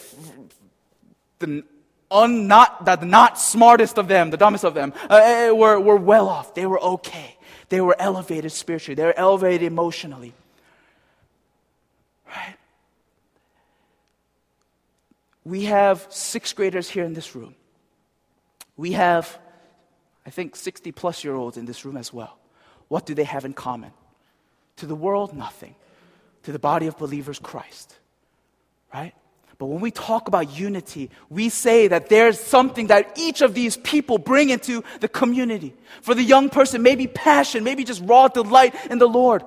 the 1.40 1.64
un, 2.12 2.46
not, 2.46 2.84
the 2.84 3.04
not 3.04 3.40
smartest 3.40 3.98
of 3.98 4.06
them, 4.06 4.30
the 4.30 4.36
dumbest 4.36 4.64
of 4.64 4.74
them, 4.74 4.92
uh, 5.10 5.48
uh, 5.50 5.54
were, 5.56 5.80
were 5.80 5.96
well 5.96 6.28
off. 6.28 6.54
They 6.54 6.66
were 6.66 6.80
okay. 6.80 7.36
They 7.68 7.80
were 7.80 7.96
elevated 7.98 8.52
spiritually. 8.52 8.94
They 8.94 9.06
were 9.06 9.18
elevated 9.18 9.66
emotionally. 9.66 10.34
Right? 12.28 12.56
We 15.44 15.64
have 15.64 16.06
sixth 16.10 16.54
graders 16.54 16.88
here 16.88 17.02
in 17.02 17.14
this 17.14 17.34
room. 17.34 17.56
We 18.76 18.92
have 18.92 19.36
I 20.26 20.30
think 20.30 20.56
60 20.56 20.92
plus 20.92 21.24
year 21.24 21.34
olds 21.34 21.56
in 21.56 21.66
this 21.66 21.84
room 21.84 21.96
as 21.96 22.12
well. 22.12 22.38
What 22.88 23.06
do 23.06 23.14
they 23.14 23.24
have 23.24 23.44
in 23.44 23.52
common? 23.52 23.92
To 24.76 24.86
the 24.86 24.94
world, 24.94 25.36
nothing. 25.36 25.74
To 26.44 26.52
the 26.52 26.58
body 26.58 26.86
of 26.86 26.98
believers, 26.98 27.38
Christ. 27.38 27.96
Right? 28.92 29.14
But 29.58 29.66
when 29.66 29.80
we 29.80 29.90
talk 29.90 30.28
about 30.28 30.56
unity, 30.58 31.10
we 31.30 31.48
say 31.48 31.88
that 31.88 32.08
there's 32.08 32.40
something 32.40 32.88
that 32.88 33.16
each 33.16 33.40
of 33.40 33.54
these 33.54 33.76
people 33.76 34.18
bring 34.18 34.50
into 34.50 34.82
the 35.00 35.08
community. 35.08 35.74
For 36.02 36.14
the 36.14 36.22
young 36.22 36.48
person, 36.48 36.82
maybe 36.82 37.06
passion, 37.06 37.62
maybe 37.62 37.84
just 37.84 38.02
raw 38.04 38.28
delight 38.28 38.74
in 38.90 38.98
the 38.98 39.08
Lord. 39.08 39.44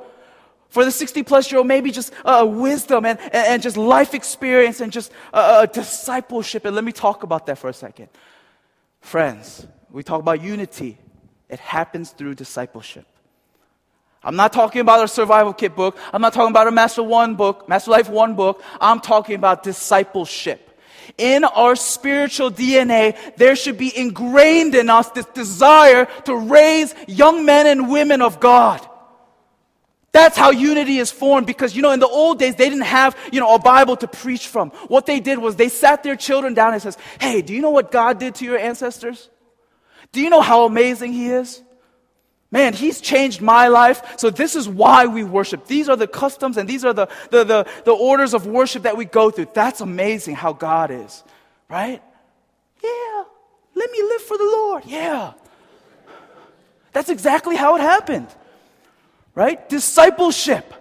For 0.69 0.86
the 0.86 0.91
60 0.91 1.23
plus 1.23 1.51
year 1.51 1.59
old, 1.59 1.67
maybe 1.67 1.91
just 1.91 2.13
uh, 2.25 2.45
wisdom 2.47 3.05
and, 3.05 3.19
and, 3.19 3.34
and, 3.34 3.61
just 3.61 3.78
life 3.78 4.13
experience 4.13 4.82
and 4.82 4.91
just 4.91 5.11
uh, 5.34 5.38
uh, 5.38 5.65
discipleship. 5.65 6.65
And 6.65 6.75
let 6.75 6.84
me 6.84 6.91
talk 6.91 7.23
about 7.23 7.45
that 7.45 7.57
for 7.57 7.69
a 7.69 7.73
second. 7.73 8.09
Friends, 8.99 9.65
we 9.98 10.04
talk 10.04 10.20
about 10.20 10.43
unity, 10.43 10.95
it 11.50 11.60
happens 11.60 12.12
through 12.12 12.36
discipleship. 12.36 13.08
I'm 14.24 14.36
not 14.36 14.54
talking 14.54 14.80
about 14.80 15.04
a 15.04 15.08
survival 15.08 15.54
kit 15.54 15.76
book. 15.76 15.98
I'm 16.14 16.22
not 16.22 16.34
talking 16.34 16.52
about 16.52 16.68
a 16.68 16.72
Master 16.72 17.02
One 17.02 17.34
book, 17.34 17.68
Master 17.68 17.89
Life 17.89 18.08
One 18.08 18.36
book. 18.36 18.62
I'm 18.80 19.00
talking 19.00 19.34
about 19.34 19.64
discipleship. 19.64 20.80
In 21.18 21.43
our 21.45 21.76
spiritual 21.76 22.52
DNA, 22.52 23.36
there 23.38 23.56
should 23.56 23.80
be 23.80 23.91
ingrained 23.98 24.76
in 24.76 24.88
us 24.91 25.10
this 25.10 25.26
desire 25.26 26.06
to 26.26 26.36
raise 26.36 26.93
young 27.08 27.43
men 27.43 27.66
and 27.66 27.89
women 27.89 28.22
of 28.22 28.39
God. 28.39 28.88
That's 30.12 30.38
how 30.38 30.52
unity 30.52 31.00
is 31.00 31.10
formed 31.10 31.48
because, 31.48 31.76
you 31.76 31.82
know, 31.82 31.91
in 31.91 32.00
the 32.00 32.08
old 32.08 32.38
days, 32.38 32.54
they 32.54 32.70
didn't 32.70 32.86
have, 32.86 33.18
you 33.32 33.39
know, 33.39 33.56
a 33.56 33.60
Bible 33.60 33.95
to 33.98 34.08
preach 34.08 34.45
from. 34.45 34.70
What 34.89 35.08
they 35.08 35.20
did 35.20 35.39
was 35.39 35.56
they 35.56 35.70
sat 35.70 36.04
their 36.04 36.16
children 36.16 36.54
down 36.54 36.74
and 36.74 36.82
says, 36.84 37.00
Hey, 37.20 37.41
do 37.41 37.52
you 37.52 37.62
know 37.62 37.72
what 37.72 37.91
God 37.91 38.20
did 38.20 38.36
to 38.36 38.45
your 38.45 38.60
ancestors? 38.60 39.30
Do 40.12 40.22
you 40.22 40.30
know 40.30 40.41
how 40.41 40.66
amazing 40.66 41.14
He 41.14 41.30
is? 41.30 41.62
Man, 42.49 42.74
He's 42.74 43.01
changed 43.01 43.41
my 43.41 43.68
life. 43.68 44.20
So 44.20 44.30
this 44.30 44.55
is 44.55 44.68
why 44.68 45.05
we 45.05 45.24
worship. 45.24 45.68
These 45.68 45.89
are 45.89 45.95
the 45.95 46.08
customs 46.08 46.58
and 46.58 46.68
these 46.68 46.86
are 46.86 46.93
the, 46.93 47.08
the, 47.30 47.43
the, 47.43 47.68
the 47.86 47.91
orders 47.91 48.34
of 48.34 48.45
worship 48.45 48.84
that 48.84 48.97
we 48.97 49.05
go 49.05 49.30
through. 49.32 49.49
That's 49.53 49.82
amazing 49.82 50.36
how 50.36 50.53
God 50.53 50.91
is, 50.91 51.24
right? 51.70 52.01
Yeah. 52.84 53.24
Let 53.76 53.91
me 53.91 54.01
live 54.01 54.22
for 54.22 54.38
the 54.38 54.45
Lord. 54.45 54.84
Yeah. 54.86 55.34
That's 56.93 57.10
exactly 57.10 57.55
how 57.55 57.76
it 57.76 57.82
happened 57.82 58.28
right? 59.38 59.70
Discipleship. 59.70 60.74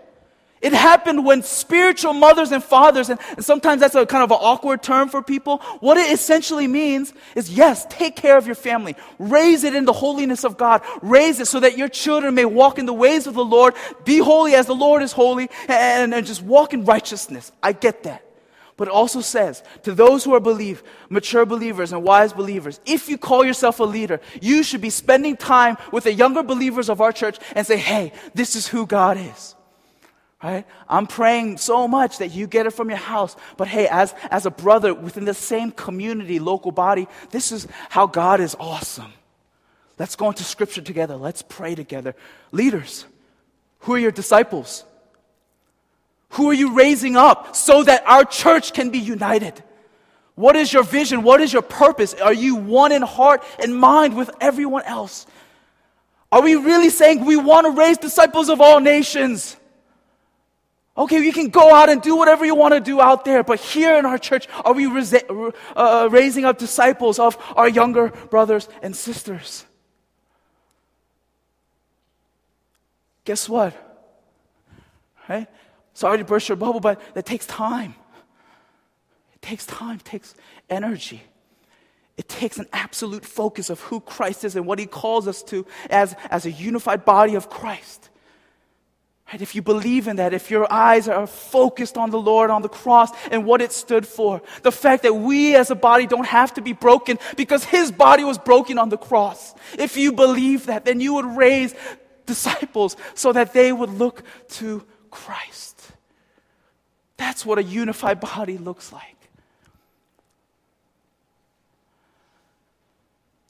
It 0.63 0.73
happened 0.73 1.27
when 1.27 1.43
spiritual 1.43 2.15
mothers 2.15 2.51
and 2.51 2.65
fathers, 2.65 3.11
and, 3.11 3.21
sometimes 3.39 3.81
that's 3.81 3.95
a 3.95 4.07
kind 4.07 4.25
of 4.25 4.31
an 4.31 4.39
awkward 4.41 4.83
term 4.83 5.09
for 5.09 5.23
people. 5.23 5.59
What 5.81 5.99
it 5.99 6.11
essentially 6.11 6.67
means 6.67 7.13
is 7.35 7.51
yes, 7.51 7.87
take 7.91 8.17
care 8.17 8.39
of 8.39 8.47
your 8.47 8.55
family. 8.55 8.97
Raise 9.19 9.65
it 9.65 9.75
in 9.75 9.85
the 9.85 9.93
holiness 9.93 10.45
of 10.45 10.57
God. 10.57 10.83
Raise 11.03 11.41
it 11.41 11.47
so 11.47 11.61
that 11.61 11.77
your 11.77 11.89
children 11.89 12.35
may 12.35 12.47
walk 12.47 12.79
in 12.79 12.87
the 12.87 12.95
ways 12.95 13.27
of 13.27 13.35
the 13.35 13.45
Lord, 13.45 13.75
be 14.05 14.19
holy 14.19 14.55
as 14.55 14.67
the 14.67 14.75
Lord 14.75 15.03
is 15.03 15.13
holy, 15.13 15.51
and, 15.69 16.15
and 16.15 16.27
just 16.27 16.43
walk 16.43 16.73
in 16.73 16.85
righteousness. 16.87 17.53
I 17.63 17.73
get 17.73 18.05
that. 18.05 18.23
But 18.79 18.89
it 18.89 18.95
also 18.95 19.21
says 19.21 19.63
to 19.85 19.93
those 19.93 20.25
who 20.25 20.35
are 20.35 20.41
believe, 20.41 20.83
mature 21.09 21.47
believers 21.47 21.93
and 21.93 22.03
wise 22.03 22.33
believers, 22.33 22.81
if 22.87 23.09
you 23.09 23.19
call 23.19 23.45
yourself 23.45 23.81
a 23.81 23.85
leader, 23.85 24.21
you 24.41 24.63
should 24.63 24.81
be 24.81 24.91
spending 24.91 25.37
time 25.37 25.77
with 25.93 26.05
the 26.05 26.13
younger 26.13 26.43
believers 26.43 26.89
of 26.89 27.01
our 27.01 27.13
church 27.13 27.39
and 27.55 27.67
say, 27.67 27.77
hey, 27.77 28.13
this 28.35 28.57
is 28.57 28.69
who 28.69 28.87
God 28.87 29.17
is. 29.19 29.55
Right? 30.43 30.67
I'm 30.89 31.07
praying 31.07 31.57
so 31.59 31.89
much 31.89 32.19
that 32.19 32.29
you 32.29 32.47
get 32.47 32.67
it 32.67 32.73
from 32.73 32.91
your 32.91 32.99
house. 32.99 33.37
But 33.57 33.69
hey, 33.69 33.89
as, 33.89 34.15
as 34.31 34.45
a 34.45 34.51
brother 34.51 34.93
within 34.93 35.25
the 35.25 35.35
same 35.35 35.71
community, 35.71 36.39
local 36.39 36.73
body, 36.73 37.09
this 37.31 37.53
is 37.53 37.67
how 37.89 38.07
God 38.07 38.41
is 38.41 38.55
awesome. 38.61 39.13
Let's 39.99 40.15
go 40.15 40.29
into 40.29 40.45
scripture 40.45 40.83
together. 40.83 41.17
Let's 41.17 41.41
pray 41.43 41.75
together. 41.75 42.15
Leaders, 42.53 43.07
who 43.81 43.95
are 43.95 43.99
your 43.99 44.11
disciples? 44.11 44.85
Who 46.31 46.51
are 46.51 46.55
you 46.55 46.75
raising 46.75 47.17
up 47.17 47.57
so 47.57 47.83
that 47.85 48.07
our 48.07 48.25
church 48.25 48.75
can 48.75 48.91
be 48.91 48.99
united? 48.99 49.63
What 50.35 50.55
is 50.55 50.71
your 50.71 50.83
vision? 50.83 51.23
What 51.23 51.41
is 51.41 51.51
your 51.51 51.63
purpose? 51.63 52.13
Are 52.13 52.35
you 52.35 52.57
one 52.57 52.93
in 52.93 53.01
heart 53.01 53.43
and 53.59 53.75
mind 53.75 54.15
with 54.15 54.31
everyone 54.39 54.83
else? 54.83 55.27
Are 56.31 56.43
we 56.43 56.57
really 56.57 56.91
saying 56.91 57.25
we 57.25 57.37
want 57.37 57.67
to 57.67 57.71
raise 57.71 57.97
disciples 57.97 58.51
of 58.51 58.61
all 58.61 58.81
nations? 58.81 59.57
Okay, 60.99 61.23
you 61.23 61.33
can 61.33 61.49
go 61.49 61.75
out 61.75 61.91
and 61.91 62.01
do 62.01 62.17
whatever 62.17 62.47
you 62.47 62.55
want 62.55 62.73
to 62.73 62.81
do 62.81 63.01
out 63.01 63.25
there, 63.25 63.43
but 63.43 63.61
here 63.61 63.97
in 63.97 64.07
our 64.07 64.17
church, 64.17 64.49
are 64.65 64.73
we 64.73 64.87
uh, 64.87 66.09
raising 66.11 66.47
up 66.47 66.59
disciples 66.59 67.19
of 67.19 67.37
our 67.55 67.69
younger 67.69 68.09
brothers 68.31 68.67
and 68.81 68.97
sisters? 68.97 69.67
Guess 73.25 73.49
what? 73.49 73.75
Right? 75.29 75.49
Sorry 75.93 76.19
to 76.19 76.25
burst 76.25 76.49
your 76.49 76.57
bubble, 76.57 76.81
but 76.81 77.01
that 77.15 77.27
takes 77.27 77.45
time. 77.45 77.95
It 79.35 79.43
takes 79.43 79.67
time, 79.67 79.97
it 79.97 80.05
takes 80.05 80.35
energy. 80.71 81.23
It 82.17 82.29
takes 82.29 82.59
an 82.59 82.67
absolute 82.73 83.27
focus 83.27 83.69
of 83.69 83.81
who 83.81 84.01
Christ 84.01 84.45
is 84.45 84.57
and 84.57 84.65
what 84.67 84.79
he 84.79 84.87
calls 84.87 85.29
us 85.29 85.43
to 85.45 85.67
as, 85.91 86.17
as 86.31 86.47
a 86.47 86.51
unified 86.51 87.05
body 87.05 87.35
of 87.35 87.51
Christ. 87.51 88.09
Right? 89.33 89.43
If 89.43 89.55
you 89.55 89.63
believe 89.63 90.07
in 90.07 90.17
that, 90.17 90.33
if 90.33 90.51
your 90.51 90.73
eyes 90.73 91.09
are 91.09 91.27
focused 91.27 91.99
on 91.99 92.11
the 92.11 92.21
Lord, 92.21 92.51
on 92.51 92.63
the 92.63 92.69
cross, 92.69 93.11
and 93.31 93.45
what 93.45 93.61
it 93.61 93.73
stood 93.73 94.07
for, 94.07 94.41
the 94.63 94.71
fact 94.71 95.03
that 95.03 95.15
we 95.15 95.57
as 95.57 95.71
a 95.71 95.75
body 95.75 96.07
don't 96.07 96.27
have 96.27 96.55
to 96.55 96.61
be 96.61 96.73
broken 96.73 97.19
because 97.37 97.65
his 97.65 97.91
body 97.91 98.23
was 98.23 98.39
broken 98.39 98.79
on 98.79 98.89
the 98.89 98.97
cross. 98.97 99.55
If 99.79 99.97
you 99.97 100.13
believe 100.13 100.67
that, 100.67 100.85
then 100.85 101.01
you 101.01 101.15
would 101.15 101.27
raise 101.37 101.75
disciples 102.25 102.97
so 103.15 103.33
that 103.33 103.53
they 103.53 103.73
would 103.73 103.91
look 103.91 104.23
to 104.49 104.85
Christ. 105.11 105.81
That's 107.17 107.45
what 107.45 107.59
a 107.59 107.63
unified 107.63 108.21
body 108.21 108.59
looks 108.59 108.93
like. 108.93 109.17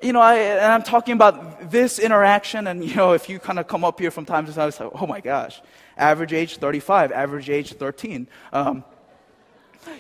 You 0.01 0.13
know, 0.13 0.21
I, 0.21 0.37
and 0.37 0.73
I'm 0.73 0.83
talking 0.83 1.15
about 1.15 1.56
this 1.71 1.99
interaction, 1.99 2.67
and 2.67 2.85
you 2.85 2.95
know, 2.95 3.13
if 3.13 3.29
you 3.29 3.39
kind 3.39 3.59
of 3.59 3.67
come 3.67 3.85
up 3.85 3.99
here 4.01 4.11
from 4.11 4.25
time 4.25 4.47
to 4.47 4.53
time, 4.53 4.69
it's 4.69 4.81
like, 4.81 4.91
oh 4.95 5.07
my 5.07 5.21
gosh, 5.21 5.61
average 5.97 6.33
age 6.33 6.57
35, 6.57 7.13
average 7.13 7.51
age 7.51 7.73
13. 7.73 8.29
Um, 8.53 8.85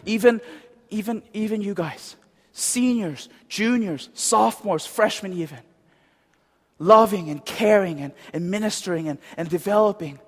even, 0.04 0.40
even, 0.90 1.22
even 1.32 1.62
you 1.62 1.74
guys, 1.74 2.16
seniors, 2.52 3.28
juniors, 3.48 4.08
sophomores, 4.14 4.86
freshmen, 4.86 5.32
even, 5.32 5.60
loving 6.78 7.30
and 7.30 7.44
caring 7.44 8.00
and, 8.00 8.12
and 8.32 8.50
ministering 8.50 9.08
and, 9.08 9.18
and 9.36 9.48
developing 9.48 10.18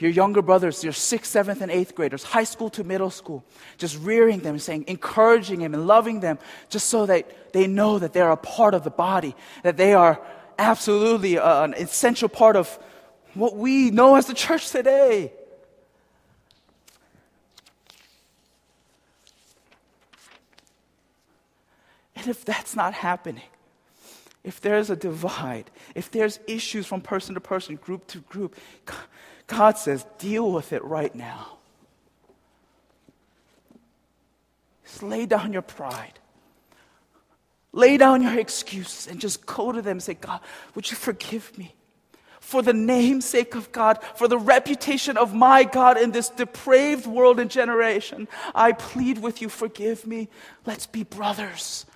your 0.00 0.10
younger 0.10 0.40
brothers, 0.40 0.82
your 0.82 0.92
sixth, 0.92 1.30
seventh, 1.30 1.60
and 1.60 1.70
eighth 1.70 1.94
graders, 1.94 2.22
high 2.22 2.44
school 2.44 2.70
to 2.70 2.84
middle 2.84 3.10
school, 3.10 3.44
just 3.76 3.98
rearing 4.00 4.40
them, 4.40 4.58
saying, 4.58 4.84
encouraging 4.88 5.60
them 5.60 5.74
and 5.74 5.86
loving 5.86 6.20
them, 6.20 6.38
just 6.70 6.88
so 6.88 7.04
that 7.06 7.52
they 7.52 7.66
know 7.66 7.98
that 7.98 8.12
they're 8.12 8.30
a 8.30 8.36
part 8.36 8.72
of 8.72 8.82
the 8.82 8.90
body, 8.90 9.34
that 9.62 9.76
they 9.76 9.92
are 9.92 10.20
absolutely 10.60 11.38
uh, 11.38 11.64
an 11.64 11.74
essential 11.74 12.28
part 12.28 12.54
of 12.54 12.78
what 13.34 13.56
we 13.56 13.90
know 13.90 14.16
as 14.16 14.26
the 14.26 14.34
church 14.34 14.70
today. 14.70 15.32
And 22.14 22.28
if 22.28 22.44
that's 22.44 22.76
not 22.76 22.92
happening, 22.92 23.48
if 24.44 24.60
there's 24.60 24.90
a 24.90 24.96
divide, 24.96 25.70
if 25.94 26.10
there's 26.10 26.38
issues 26.46 26.86
from 26.86 27.00
person 27.00 27.34
to 27.34 27.40
person, 27.40 27.76
group 27.76 28.06
to 28.08 28.18
group, 28.18 28.56
God 29.46 29.78
says, 29.78 30.04
deal 30.18 30.52
with 30.52 30.72
it 30.74 30.84
right 30.84 31.14
now. 31.14 31.56
Just 34.84 35.02
lay 35.02 35.24
down 35.24 35.52
your 35.52 35.62
pride. 35.62 36.18
Lay 37.72 37.96
down 37.96 38.22
your 38.22 38.38
excuses 38.38 39.06
and 39.06 39.20
just 39.20 39.46
go 39.46 39.70
to 39.70 39.80
them 39.80 39.92
and 39.92 40.02
say, 40.02 40.14
God, 40.14 40.40
would 40.74 40.90
you 40.90 40.96
forgive 40.96 41.56
me? 41.56 41.74
For 42.40 42.62
the 42.62 42.72
namesake 42.72 43.54
of 43.54 43.70
God, 43.70 44.00
for 44.16 44.26
the 44.26 44.38
reputation 44.38 45.16
of 45.16 45.34
my 45.34 45.62
God 45.62 45.96
in 45.96 46.10
this 46.10 46.30
depraved 46.30 47.06
world 47.06 47.38
and 47.38 47.48
generation, 47.48 48.26
I 48.54 48.72
plead 48.72 49.18
with 49.18 49.40
you, 49.40 49.48
forgive 49.48 50.04
me. 50.04 50.28
Let's 50.66 50.86
be 50.86 51.04
brothers. 51.04 51.86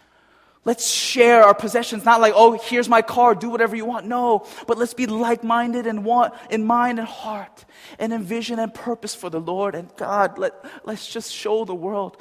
Let's 0.64 0.88
share 0.88 1.42
our 1.42 1.54
possessions, 1.54 2.04
not 2.04 2.20
like, 2.20 2.32
oh, 2.36 2.52
here's 2.52 2.88
my 2.88 3.02
car, 3.02 3.34
do 3.34 3.50
whatever 3.50 3.74
you 3.74 3.84
want. 3.84 4.06
No, 4.06 4.46
but 4.66 4.78
let's 4.78 4.94
be 4.94 5.06
like 5.06 5.44
minded 5.44 5.86
and 5.86 6.04
want 6.04 6.32
in 6.50 6.64
mind 6.64 6.98
and 6.98 7.08
heart 7.08 7.64
and 7.98 8.12
in 8.12 8.22
vision 8.22 8.58
and 8.58 8.72
purpose 8.72 9.14
for 9.14 9.28
the 9.28 9.40
Lord 9.40 9.74
and 9.74 9.94
God. 9.96 10.38
Let, 10.38 10.54
let's 10.84 11.06
just 11.06 11.32
show 11.32 11.64
the 11.64 11.74
world 11.74 12.16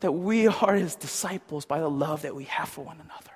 that 0.00 0.12
we 0.12 0.46
are 0.46 0.74
his 0.74 0.94
disciples 0.94 1.64
by 1.64 1.80
the 1.80 1.90
love 1.90 2.22
that 2.22 2.34
we 2.34 2.44
have 2.44 2.68
for 2.68 2.84
one 2.84 2.96
another. 2.96 3.32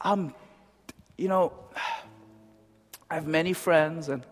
I'm, 0.00 0.34
you 1.16 1.28
know, 1.28 1.52
I 3.10 3.14
have 3.14 3.26
many 3.26 3.52
friends 3.52 4.08
and 4.08 4.24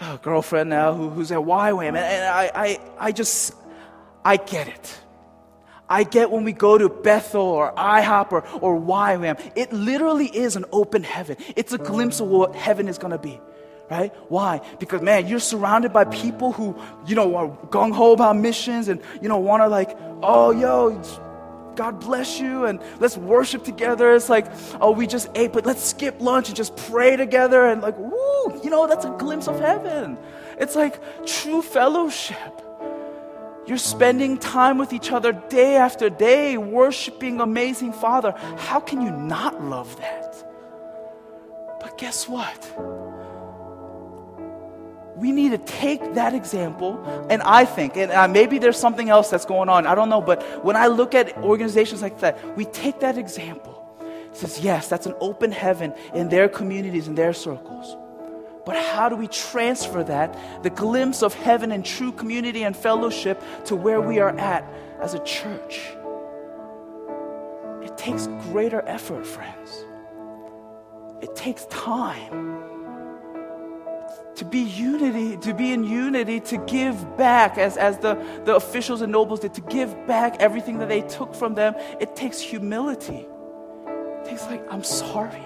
a 0.00 0.18
girlfriend 0.18 0.70
now 0.70 0.92
who, 0.92 1.08
who's 1.10 1.30
at 1.30 1.38
YWAM, 1.38 1.88
and, 1.88 1.96
and 1.96 2.24
I, 2.24 2.50
I, 2.54 2.80
I 2.98 3.12
just, 3.12 3.54
I 4.24 4.36
get 4.36 4.68
it. 4.68 4.98
I 5.88 6.02
get 6.02 6.30
when 6.30 6.44
we 6.44 6.52
go 6.52 6.78
to 6.78 6.88
Bethel 6.88 7.42
or 7.42 7.72
IHOP 7.74 8.32
or, 8.32 8.48
or 8.60 8.80
YWAM, 8.80 9.52
it 9.54 9.72
literally 9.72 10.26
is 10.26 10.56
an 10.56 10.64
open 10.72 11.04
heaven. 11.04 11.36
It's 11.56 11.72
a 11.72 11.78
glimpse 11.78 12.20
of 12.20 12.26
what 12.26 12.54
heaven 12.54 12.88
is 12.88 12.98
going 12.98 13.12
to 13.12 13.18
be. 13.18 13.40
Right? 13.90 14.14
Why? 14.28 14.60
Because 14.78 15.02
man, 15.02 15.28
you're 15.28 15.38
surrounded 15.38 15.92
by 15.92 16.04
people 16.04 16.52
who, 16.52 16.76
you 17.06 17.14
know, 17.14 17.36
are 17.36 17.48
gung 17.68 17.92
ho 17.92 18.12
about 18.12 18.36
missions 18.36 18.88
and, 18.88 19.00
you 19.20 19.28
know, 19.28 19.38
want 19.38 19.62
to 19.62 19.68
like, 19.68 19.96
oh, 20.22 20.50
yo, 20.52 21.02
God 21.76 22.00
bless 22.00 22.40
you 22.40 22.64
and 22.64 22.80
let's 22.98 23.16
worship 23.16 23.64
together. 23.64 24.14
It's 24.14 24.28
like, 24.28 24.46
oh, 24.80 24.92
we 24.92 25.06
just 25.06 25.28
ate, 25.34 25.52
but 25.52 25.66
let's 25.66 25.82
skip 25.84 26.20
lunch 26.20 26.48
and 26.48 26.56
just 26.56 26.76
pray 26.76 27.16
together 27.16 27.66
and 27.66 27.82
like, 27.82 27.96
woo, 27.98 28.60
you 28.62 28.70
know, 28.70 28.86
that's 28.86 29.04
a 29.04 29.10
glimpse 29.10 29.48
of 29.48 29.60
heaven. 29.60 30.16
It's 30.58 30.76
like 30.76 31.00
true 31.26 31.62
fellowship. 31.62 32.62
You're 33.66 33.78
spending 33.78 34.38
time 34.38 34.78
with 34.78 34.92
each 34.92 35.10
other 35.10 35.32
day 35.32 35.76
after 35.76 36.10
day, 36.10 36.58
worshiping 36.58 37.40
amazing 37.40 37.92
Father. 37.94 38.34
How 38.58 38.78
can 38.78 39.00
you 39.00 39.10
not 39.10 39.62
love 39.62 39.96
that? 39.98 40.36
But 41.80 41.96
guess 41.96 42.28
what? 42.28 43.03
We 45.16 45.32
need 45.32 45.50
to 45.50 45.58
take 45.58 46.14
that 46.14 46.34
example, 46.34 47.02
and 47.30 47.42
I 47.42 47.64
think, 47.64 47.96
and 47.96 48.10
uh, 48.10 48.26
maybe 48.28 48.58
there's 48.58 48.78
something 48.78 49.08
else 49.08 49.30
that's 49.30 49.44
going 49.44 49.68
on, 49.68 49.86
I 49.86 49.94
don't 49.94 50.08
know, 50.08 50.20
but 50.20 50.64
when 50.64 50.76
I 50.76 50.88
look 50.88 51.14
at 51.14 51.36
organizations 51.38 52.02
like 52.02 52.20
that, 52.20 52.56
we 52.56 52.64
take 52.64 53.00
that 53.00 53.16
example. 53.16 53.80
It 54.00 54.36
says, 54.36 54.60
yes, 54.60 54.88
that's 54.88 55.06
an 55.06 55.14
open 55.20 55.52
heaven 55.52 55.94
in 56.14 56.28
their 56.28 56.48
communities, 56.48 57.06
in 57.06 57.14
their 57.14 57.32
circles. 57.32 57.96
But 58.66 58.76
how 58.76 59.08
do 59.08 59.16
we 59.16 59.28
transfer 59.28 60.02
that, 60.04 60.62
the 60.62 60.70
glimpse 60.70 61.22
of 61.22 61.34
heaven 61.34 61.70
and 61.70 61.84
true 61.84 62.10
community 62.10 62.64
and 62.64 62.76
fellowship, 62.76 63.40
to 63.66 63.76
where 63.76 64.00
we 64.00 64.18
are 64.18 64.36
at 64.36 64.64
as 65.00 65.14
a 65.14 65.22
church? 65.22 65.80
It 67.82 67.96
takes 67.96 68.26
greater 68.50 68.82
effort, 68.86 69.26
friends. 69.26 69.84
It 71.20 71.36
takes 71.36 71.66
time 71.66 72.73
to 74.36 74.44
be 74.44 74.60
unity, 74.60 75.36
to 75.38 75.54
be 75.54 75.72
in 75.72 75.84
unity, 75.84 76.40
to 76.40 76.58
give 76.58 77.16
back 77.16 77.56
as, 77.56 77.76
as 77.76 77.98
the, 77.98 78.14
the 78.44 78.56
officials 78.56 79.00
and 79.00 79.12
nobles 79.12 79.40
did, 79.40 79.54
to 79.54 79.60
give 79.60 80.06
back 80.06 80.36
everything 80.40 80.78
that 80.78 80.88
they 80.88 81.02
took 81.02 81.34
from 81.34 81.54
them. 81.54 81.74
It 82.00 82.16
takes 82.16 82.40
humility. 82.40 83.26
It 83.86 84.24
takes 84.24 84.44
like, 84.46 84.66
I'm 84.72 84.82
sorry. 84.82 85.42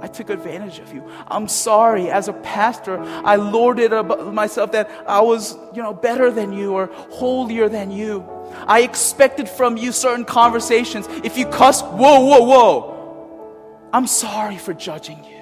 I 0.00 0.06
took 0.06 0.30
advantage 0.30 0.78
of 0.78 0.92
you. 0.92 1.08
I'm 1.26 1.48
sorry. 1.48 2.10
As 2.10 2.28
a 2.28 2.32
pastor, 2.32 3.00
I 3.00 3.36
lorded 3.36 3.90
myself 4.32 4.72
that 4.72 4.90
I 5.06 5.20
was, 5.20 5.56
you 5.74 5.82
know, 5.82 5.92
better 5.92 6.30
than 6.30 6.52
you 6.52 6.74
or 6.74 6.86
holier 7.10 7.68
than 7.68 7.90
you. 7.90 8.28
I 8.66 8.82
expected 8.82 9.48
from 9.48 9.76
you 9.76 9.92
certain 9.92 10.24
conversations. 10.24 11.06
If 11.24 11.36
you 11.36 11.46
cuss, 11.46 11.82
whoa, 11.82 12.24
whoa, 12.24 12.42
whoa. 12.42 13.88
I'm 13.92 14.06
sorry 14.06 14.56
for 14.56 14.72
judging 14.72 15.24
you. 15.24 15.37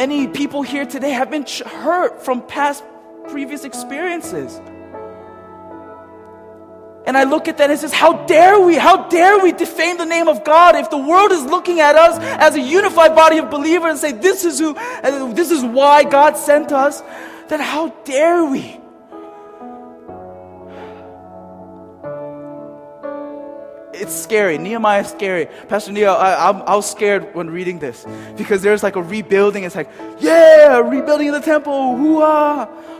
Many 0.00 0.26
people 0.26 0.62
here 0.62 0.86
today 0.86 1.10
have 1.10 1.30
been 1.30 1.44
hurt 1.66 2.24
from 2.24 2.40
past 2.40 2.82
previous 3.28 3.64
experiences. 3.64 4.58
And 7.06 7.18
I 7.18 7.24
look 7.24 7.48
at 7.48 7.58
that 7.58 7.68
and 7.70 7.78
says, 7.78 7.92
How 7.92 8.24
dare 8.24 8.58
we? 8.58 8.76
How 8.76 9.08
dare 9.08 9.38
we 9.40 9.52
defame 9.52 9.98
the 9.98 10.06
name 10.06 10.26
of 10.26 10.42
God 10.42 10.74
if 10.74 10.88
the 10.88 10.96
world 10.96 11.32
is 11.32 11.44
looking 11.44 11.80
at 11.80 11.96
us 11.96 12.16
as 12.40 12.54
a 12.56 12.60
unified 12.60 13.14
body 13.14 13.36
of 13.36 13.50
believers 13.50 13.90
and 13.90 13.98
say, 13.98 14.12
This 14.12 14.46
is 14.46 14.58
who, 14.58 14.74
uh, 14.74 15.34
this 15.34 15.50
is 15.50 15.62
why 15.62 16.04
God 16.04 16.38
sent 16.38 16.72
us? 16.72 17.02
Then 17.48 17.60
how 17.60 17.90
dare 18.04 18.42
we? 18.46 18.79
It's 24.00 24.14
scary. 24.14 24.58
Nehemiah 24.58 25.02
is 25.02 25.08
scary. 25.08 25.46
Pastor 25.68 25.92
Neil, 25.92 26.12
I, 26.12 26.32
I, 26.34 26.50
I, 26.50 26.76
was 26.76 26.90
scared 26.90 27.34
when 27.34 27.50
reading 27.50 27.78
this 27.78 28.06
because 28.36 28.62
there's 28.62 28.82
like 28.82 28.96
a 28.96 29.02
rebuilding. 29.02 29.64
It's 29.64 29.76
like, 29.76 29.90
yeah, 30.18 30.78
rebuilding 30.78 31.32
the 31.32 31.40
temple, 31.40 31.96
hoo 31.96 32.20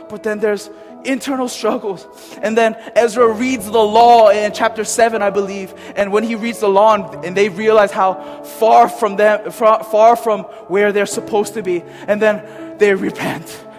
But 0.09 0.23
then 0.23 0.39
there's 0.39 0.69
internal 1.03 1.47
struggles. 1.47 2.07
And 2.41 2.57
then 2.57 2.75
Ezra 2.95 3.27
reads 3.27 3.65
the 3.65 3.79
law 3.79 4.29
in 4.29 4.53
chapter 4.53 4.83
7, 4.83 5.21
I 5.21 5.29
believe. 5.29 5.73
And 5.95 6.11
when 6.11 6.23
he 6.23 6.35
reads 6.35 6.59
the 6.59 6.69
law 6.69 6.93
and, 6.95 7.25
and 7.25 7.35
they 7.35 7.49
realize 7.49 7.91
how 7.91 8.43
far 8.43 8.87
from 8.87 9.15
them, 9.15 9.51
far, 9.51 9.83
far 9.83 10.15
from 10.15 10.41
where 10.67 10.91
they're 10.91 11.05
supposed 11.05 11.55
to 11.55 11.63
be. 11.63 11.83
And 12.07 12.21
then 12.21 12.77
they 12.77 12.93
repent. 12.93 13.65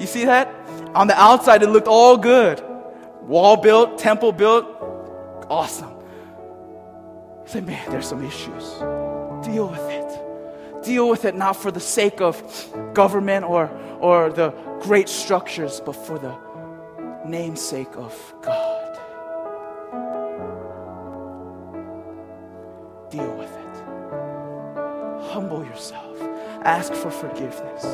You 0.00 0.08
see 0.08 0.24
that? 0.24 0.52
On 0.96 1.06
the 1.06 1.18
outside, 1.18 1.62
it 1.62 1.68
looked 1.68 1.86
all 1.86 2.16
good. 2.16 2.60
Wall 3.22 3.56
built, 3.56 3.96
temple 3.96 4.32
built, 4.32 4.66
awesome. 5.48 5.93
Say, 7.46 7.60
man, 7.60 7.90
there's 7.90 8.06
some 8.06 8.24
issues. 8.24 8.78
Deal 9.44 9.68
with 9.68 9.90
it. 9.90 10.84
Deal 10.84 11.08
with 11.08 11.24
it 11.24 11.34
not 11.34 11.56
for 11.56 11.70
the 11.70 11.80
sake 11.80 12.20
of 12.20 12.42
government 12.94 13.44
or, 13.44 13.70
or 14.00 14.30
the 14.30 14.50
great 14.80 15.08
structures, 15.08 15.80
but 15.84 15.92
for 15.92 16.18
the 16.18 16.34
namesake 17.26 17.96
of 17.96 18.34
God. 18.42 18.98
Deal 23.10 23.34
with 23.36 23.50
it. 23.50 23.76
Humble 25.30 25.64
yourself. 25.64 26.20
Ask 26.64 26.92
for 26.92 27.10
forgiveness. 27.10 27.84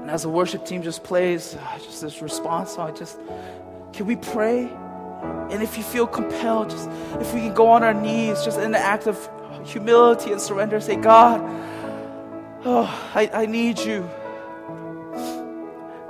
And 0.00 0.10
as 0.10 0.22
the 0.22 0.28
worship 0.28 0.64
team 0.64 0.82
just 0.82 1.02
plays, 1.02 1.56
uh, 1.56 1.78
just 1.78 2.00
this 2.00 2.22
response 2.22 2.74
song, 2.74 2.94
just 2.96 3.18
can 3.92 4.06
we 4.06 4.14
pray? 4.16 4.70
And 5.50 5.62
if 5.62 5.78
you 5.78 5.84
feel 5.84 6.06
compelled, 6.06 6.70
just 6.70 6.88
if 7.20 7.32
we 7.32 7.40
can 7.40 7.54
go 7.54 7.68
on 7.68 7.82
our 7.82 7.94
knees, 7.94 8.44
just 8.44 8.58
in 8.58 8.66
an 8.66 8.74
act 8.74 9.06
of 9.06 9.28
humility 9.64 10.32
and 10.32 10.40
surrender, 10.40 10.80
say, 10.80 10.96
God, 10.96 11.40
oh, 12.64 13.10
I, 13.14 13.30
I 13.32 13.46
need 13.46 13.78
you. 13.78 14.08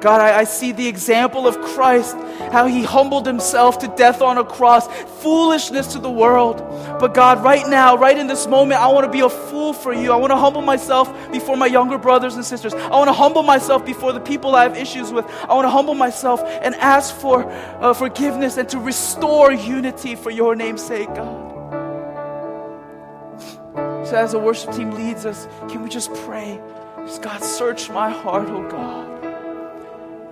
God, 0.07 0.21
I, 0.21 0.39
I, 0.39 0.45
see 0.45 0.71
the 0.71 0.87
example 0.87 1.49
of 1.49 1.61
Christ, 1.61 2.15
how 2.53 2.67
he 2.67 2.85
humbled 2.85 3.27
himself 3.27 3.81
to 3.81 3.89
death 3.89 4.23
on 4.23 4.39
a 4.39 4.45
cross, 4.45 4.87
foolishness 5.21 5.95
to 5.95 5.99
the 5.99 6.09
world. 6.09 6.59
But 7.01 7.13
God, 7.13 7.43
right 7.43 7.67
now, 7.67 7.97
right 7.97 8.17
in 8.17 8.29
this 8.29 8.47
moment, 8.47 8.81
I 8.81 8.87
want 8.87 9.05
to 9.05 9.11
be 9.11 9.19
a 9.19 9.29
fool 9.29 9.73
for 9.73 9.93
you. 9.93 10.13
I 10.13 10.17
want 10.17 10.31
to 10.31 10.37
humble 10.37 10.63
myself 10.63 11.13
before 11.33 11.57
my 11.57 11.67
younger 11.67 11.99
brothers 11.99 12.37
and 12.37 12.45
sisters. 12.45 12.73
I 12.73 12.91
want 12.91 13.09
to 13.09 13.13
humble 13.13 13.43
myself 13.43 13.85
before 13.85 14.13
the 14.13 14.21
people 14.21 14.55
I 14.55 14.63
have 14.63 14.77
issues 14.77 15.13
with. 15.13 15.25
I 15.41 15.55
want 15.55 15.65
to 15.65 15.71
humble 15.71 15.95
myself 15.95 16.41
and 16.45 16.77
ask 16.77 17.13
for 17.13 17.51
uh, 17.51 17.93
forgiveness 17.93 18.59
and 18.59 18.69
to 18.69 18.79
restore 18.79 19.51
unity 19.51 20.15
for 20.15 20.31
your 20.31 20.55
name's 20.55 20.85
sake, 20.85 21.09
God. 21.17 21.53
So, 24.07 24.15
as 24.15 24.31
the 24.31 24.39
worship 24.39 24.73
team 24.73 24.93
leads 24.93 25.27
us, 25.27 25.49
can 25.69 25.83
we 25.83 25.89
just 25.89 26.15
pray? 26.15 26.61
Just, 26.99 27.23
God, 27.23 27.43
search 27.43 27.91
my 27.91 28.09
heart, 28.09 28.49
oh 28.49 28.71
God. 28.71 29.06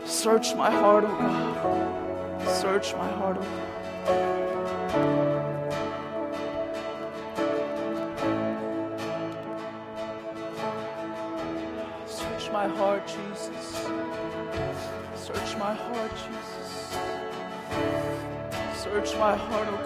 Search 0.07 0.55
my 0.55 0.71
heart, 0.71 1.05
oh 1.07 1.17
God. 1.19 2.49
Search 2.49 2.95
my 2.95 3.09
heart, 3.09 3.39
oh 3.39 3.43
God. 3.43 3.71
Search 12.07 12.51
my 12.53 12.69
heart, 12.69 13.07
Jesus. 13.07 13.89
Search 15.15 15.57
my 15.59 15.75
heart, 15.75 16.11
Jesus. 16.11 16.97
Search 18.75 19.17
my 19.17 19.37
heart, 19.37 19.69
oh 19.69 19.73
God. 19.73 19.81